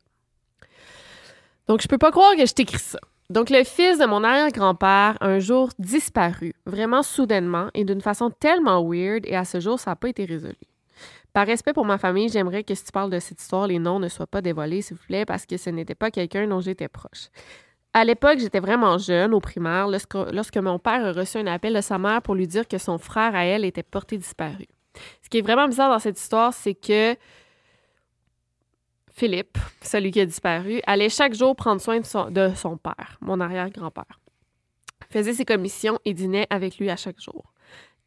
[1.68, 3.00] Donc, je peux pas croire que je t'écris ça.
[3.30, 8.84] Donc, le fils de mon arrière-grand-père, un jour disparu, vraiment soudainement et d'une façon tellement
[8.84, 10.56] weird, et à ce jour, ça n'a pas été résolu.
[11.32, 14.00] Par respect pour ma famille, j'aimerais que si tu parles de cette histoire, les noms
[14.00, 16.88] ne soient pas dévoilés, s'il vous plaît, parce que ce n'était pas quelqu'un dont j'étais
[16.88, 17.30] proche.
[17.94, 21.76] À l'époque, j'étais vraiment jeune, au primaire, lorsque, lorsque mon père a reçu un appel
[21.76, 24.66] de sa mère pour lui dire que son frère à elle était porté disparu.
[25.22, 27.16] Ce qui est vraiment bizarre dans cette histoire, c'est que
[29.20, 34.18] Philippe, celui qui a disparu, allait chaque jour prendre soin de son, père, mon arrière-grand-père.
[35.10, 37.52] Faisait ses commissions et dînait avec lui à chaque jour.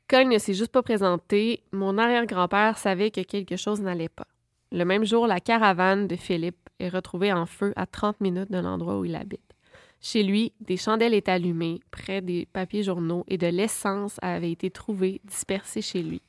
[0.09, 4.27] Quand il ne s'est juste pas présenté, mon arrière-grand-père savait que quelque chose n'allait pas.
[4.71, 8.61] Le même jour, la caravane de Philippe est retrouvée en feu à 30 minutes de
[8.61, 9.53] l'endroit où il habite.
[10.01, 14.71] Chez lui, des chandelles étaient allumées près des papiers journaux et de l'essence avait été
[14.71, 16.23] trouvée dispersée chez lui.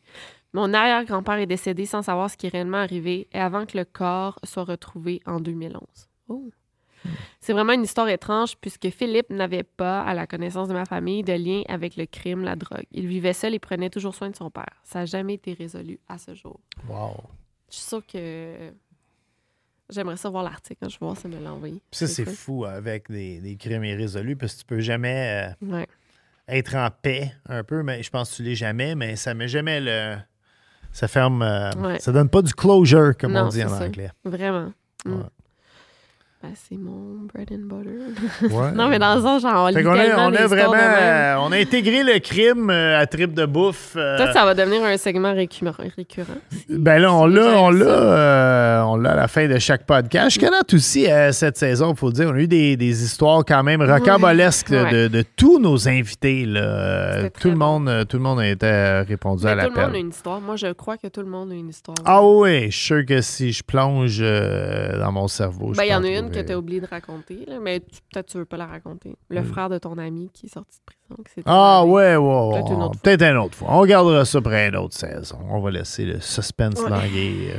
[0.53, 3.85] Mon arrière-grand-père est décédé sans savoir ce qui est réellement arrivé et avant que le
[3.85, 5.81] corps soit retrouvé en 2011.
[6.29, 6.49] Oh.
[7.41, 11.23] C'est vraiment une histoire étrange puisque Philippe n'avait pas, à la connaissance de ma famille,
[11.23, 12.85] de lien avec le crime, la drogue.
[12.91, 14.79] Il vivait seul et prenait toujours soin de son père.
[14.83, 16.59] Ça n'a jamais été résolu à ce jour.
[16.87, 17.17] Wow.
[17.69, 18.71] Je suis sûre que
[19.89, 21.81] j'aimerais ça voir l'article quand je vais voir ça me l'a envoyé.
[21.91, 25.87] Ça, c'est fou avec des, des crimes irrésolus parce que tu peux jamais euh, Ouais.
[26.47, 29.47] être en paix un peu, mais je pense que tu l'es jamais, mais ça met
[29.47, 30.15] jamais le.
[30.93, 31.41] Ça ferme.
[31.41, 31.99] euh, Ouais.
[31.99, 33.83] Ça donne pas du closure, comme on dit en ça.
[33.85, 34.11] anglais.
[34.23, 34.71] Vraiment.
[35.05, 35.21] Mm.
[36.43, 38.53] Ben, c'est mon bread and butter.
[38.53, 38.71] Ouais.
[38.75, 40.73] non, mais dans le sens, genre, Fait qu'on a, on a vraiment.
[40.75, 43.93] euh, on a intégré le crime euh, à trip de bouffe.
[43.95, 45.71] euh, Peut-être que ça va devenir un segment récurrent.
[45.95, 46.33] récurrent.
[46.67, 50.31] Ben là, on l'a, on l'a, euh, on l'a à la fin de chaque podcast.
[50.31, 53.03] Jusqu'à date aussi, euh, cette saison, il faut le dire, on a eu des, des
[53.05, 54.91] histoires quand même rocambolesques de- Ouais.
[54.91, 56.45] de, de tous nos invités.
[56.45, 56.59] Là.
[56.61, 59.69] Euh, Tout, le monde, euh, tout le monde a été euh, répondu à Mais tout
[59.69, 60.01] le monde a l'appel.
[60.01, 60.41] une histoire.
[60.41, 61.95] Moi, je crois que tout le monde a une histoire.
[62.03, 65.85] Ah oui, je suis sûr que si je plonge euh, dans mon cerveau, je Ben,
[65.85, 66.32] il y en a une.
[66.33, 69.15] Que tu as oublié de raconter, là, mais tu- peut-être tu veux pas la raconter.
[69.29, 69.45] Le Mm.
[69.45, 71.02] frère de ton ami qui est sorti de prison.
[71.17, 72.83] Donc, Ah ouais, ouais, Peut-être une ouais.
[72.83, 73.01] autre fois.
[73.03, 73.67] Peut-être une autre fois.
[73.71, 75.37] On gardera ça pour une autre saison.
[75.49, 76.89] On va laisser le suspense Ouais.
[76.89, 77.53] languir.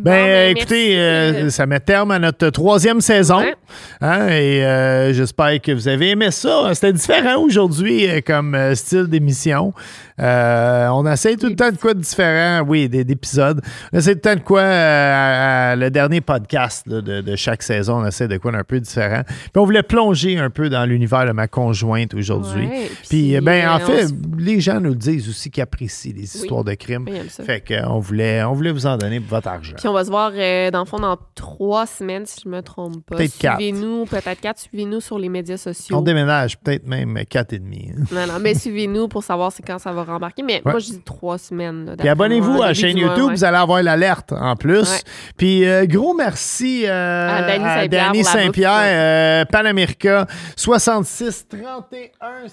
[0.00, 0.98] ben, écoutez, merci.
[1.46, 3.38] euh, ça met terme à notre troisième saison.
[3.40, 3.54] Ouais.
[4.00, 6.70] Hein, et euh, j'espère que vous avez aimé ça.
[6.74, 9.72] C'était différent aujourd'hui euh, comme euh, style d'émission.
[10.20, 13.60] Euh, on essaie tout le temps de quoi de différent, oui, des- d'épisodes.
[13.92, 17.20] On essaie tout le temps de quoi, euh, à- à le dernier podcast là, de,
[17.20, 19.22] de chaque saison, on essaie de quoi d'un peu différent.
[19.24, 22.66] Puis on voulait plonger un peu dans l'univers de ma conjointe aujourd'hui.
[22.66, 25.62] Ouais, puis, puis, euh, ben, en euh, fait, les gens nous le disent aussi qu'ils
[25.62, 27.06] apprécient les histoires de crimes.
[27.28, 29.74] Fait qu'on euh, voulait, on voulait vous en donner pour votre argent.
[29.76, 33.04] Puis on va se voir, dans le fond, dans trois semaines, si je me trompe
[33.04, 33.16] pas.
[33.16, 33.56] Peut-être quatre.
[33.58, 34.60] Suivez-nous, peut-être quatre.
[34.60, 35.96] Suivez-nous sur les médias sociaux.
[35.96, 37.90] On déménage peut-être même quatre et demi.
[38.10, 40.42] Non, non, mais suivez-nous pour savoir c'est quand ça va rembarquer.
[40.42, 41.94] Mais moi, je dis trois semaines.
[41.98, 43.30] Puis abonnez-vous à la chaîne YouTube.
[43.30, 45.02] Vous allez avoir l'alerte en plus.
[45.36, 50.26] Puis gros merci à Danny Saint-Pierre, Saint-Pierre Panamérica
[50.56, 51.46] 66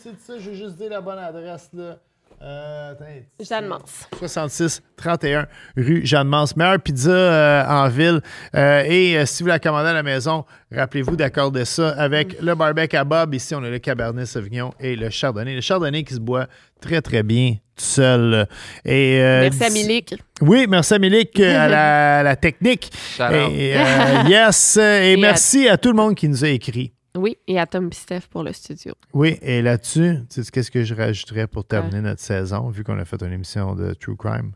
[0.06, 1.70] passer de ça, je vais juste dire la bonne adresse.
[1.74, 1.98] Là.
[2.42, 2.94] Euh,
[3.40, 4.10] Jeanne Mance.
[4.20, 6.56] 66 31 rue Jeanne Mance.
[6.56, 8.22] Meilleure pizza euh, en ville.
[8.56, 12.54] Euh, et euh, si vous la commandez à la maison, rappelez-vous d'accorder ça avec le
[12.56, 13.34] barbecue à Bob.
[13.34, 15.56] Ici, on a le Cabernet Sauvignon et le Chardonnay.
[15.56, 16.48] Le Chardonnay qui se boit
[16.82, 18.48] très, très bien tout seul.
[18.86, 20.16] Merci à Milik.
[20.42, 22.92] Oui, merci à Milik à la, technique.
[23.32, 23.76] Et,
[24.28, 24.78] yes.
[24.78, 26.95] Et, merci à tout le monde qui nous a écrit.
[27.16, 28.94] Oui, et à Tom Pistef pour le studio.
[29.14, 33.00] Oui, et là-dessus, tu sais qu'est-ce que je rajouterais pour terminer notre saison, vu qu'on
[33.00, 34.52] a fait une émission de True Crime?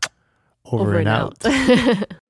[0.64, 1.34] Over, and out.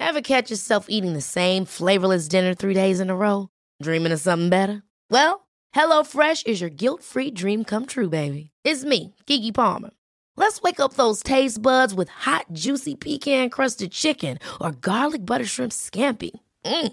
[0.00, 3.48] Ever catch yourself eating the same flavorless dinner three days in a row?
[3.82, 4.82] Dreaming of something better?
[5.10, 8.50] Well, HelloFresh is your guilt free dream come true, baby.
[8.64, 9.90] It's me, Kiki Palmer.
[10.36, 15.44] Let's wake up those taste buds with hot, juicy pecan crusted chicken or garlic butter
[15.44, 16.30] shrimp scampi.
[16.64, 16.92] Mm.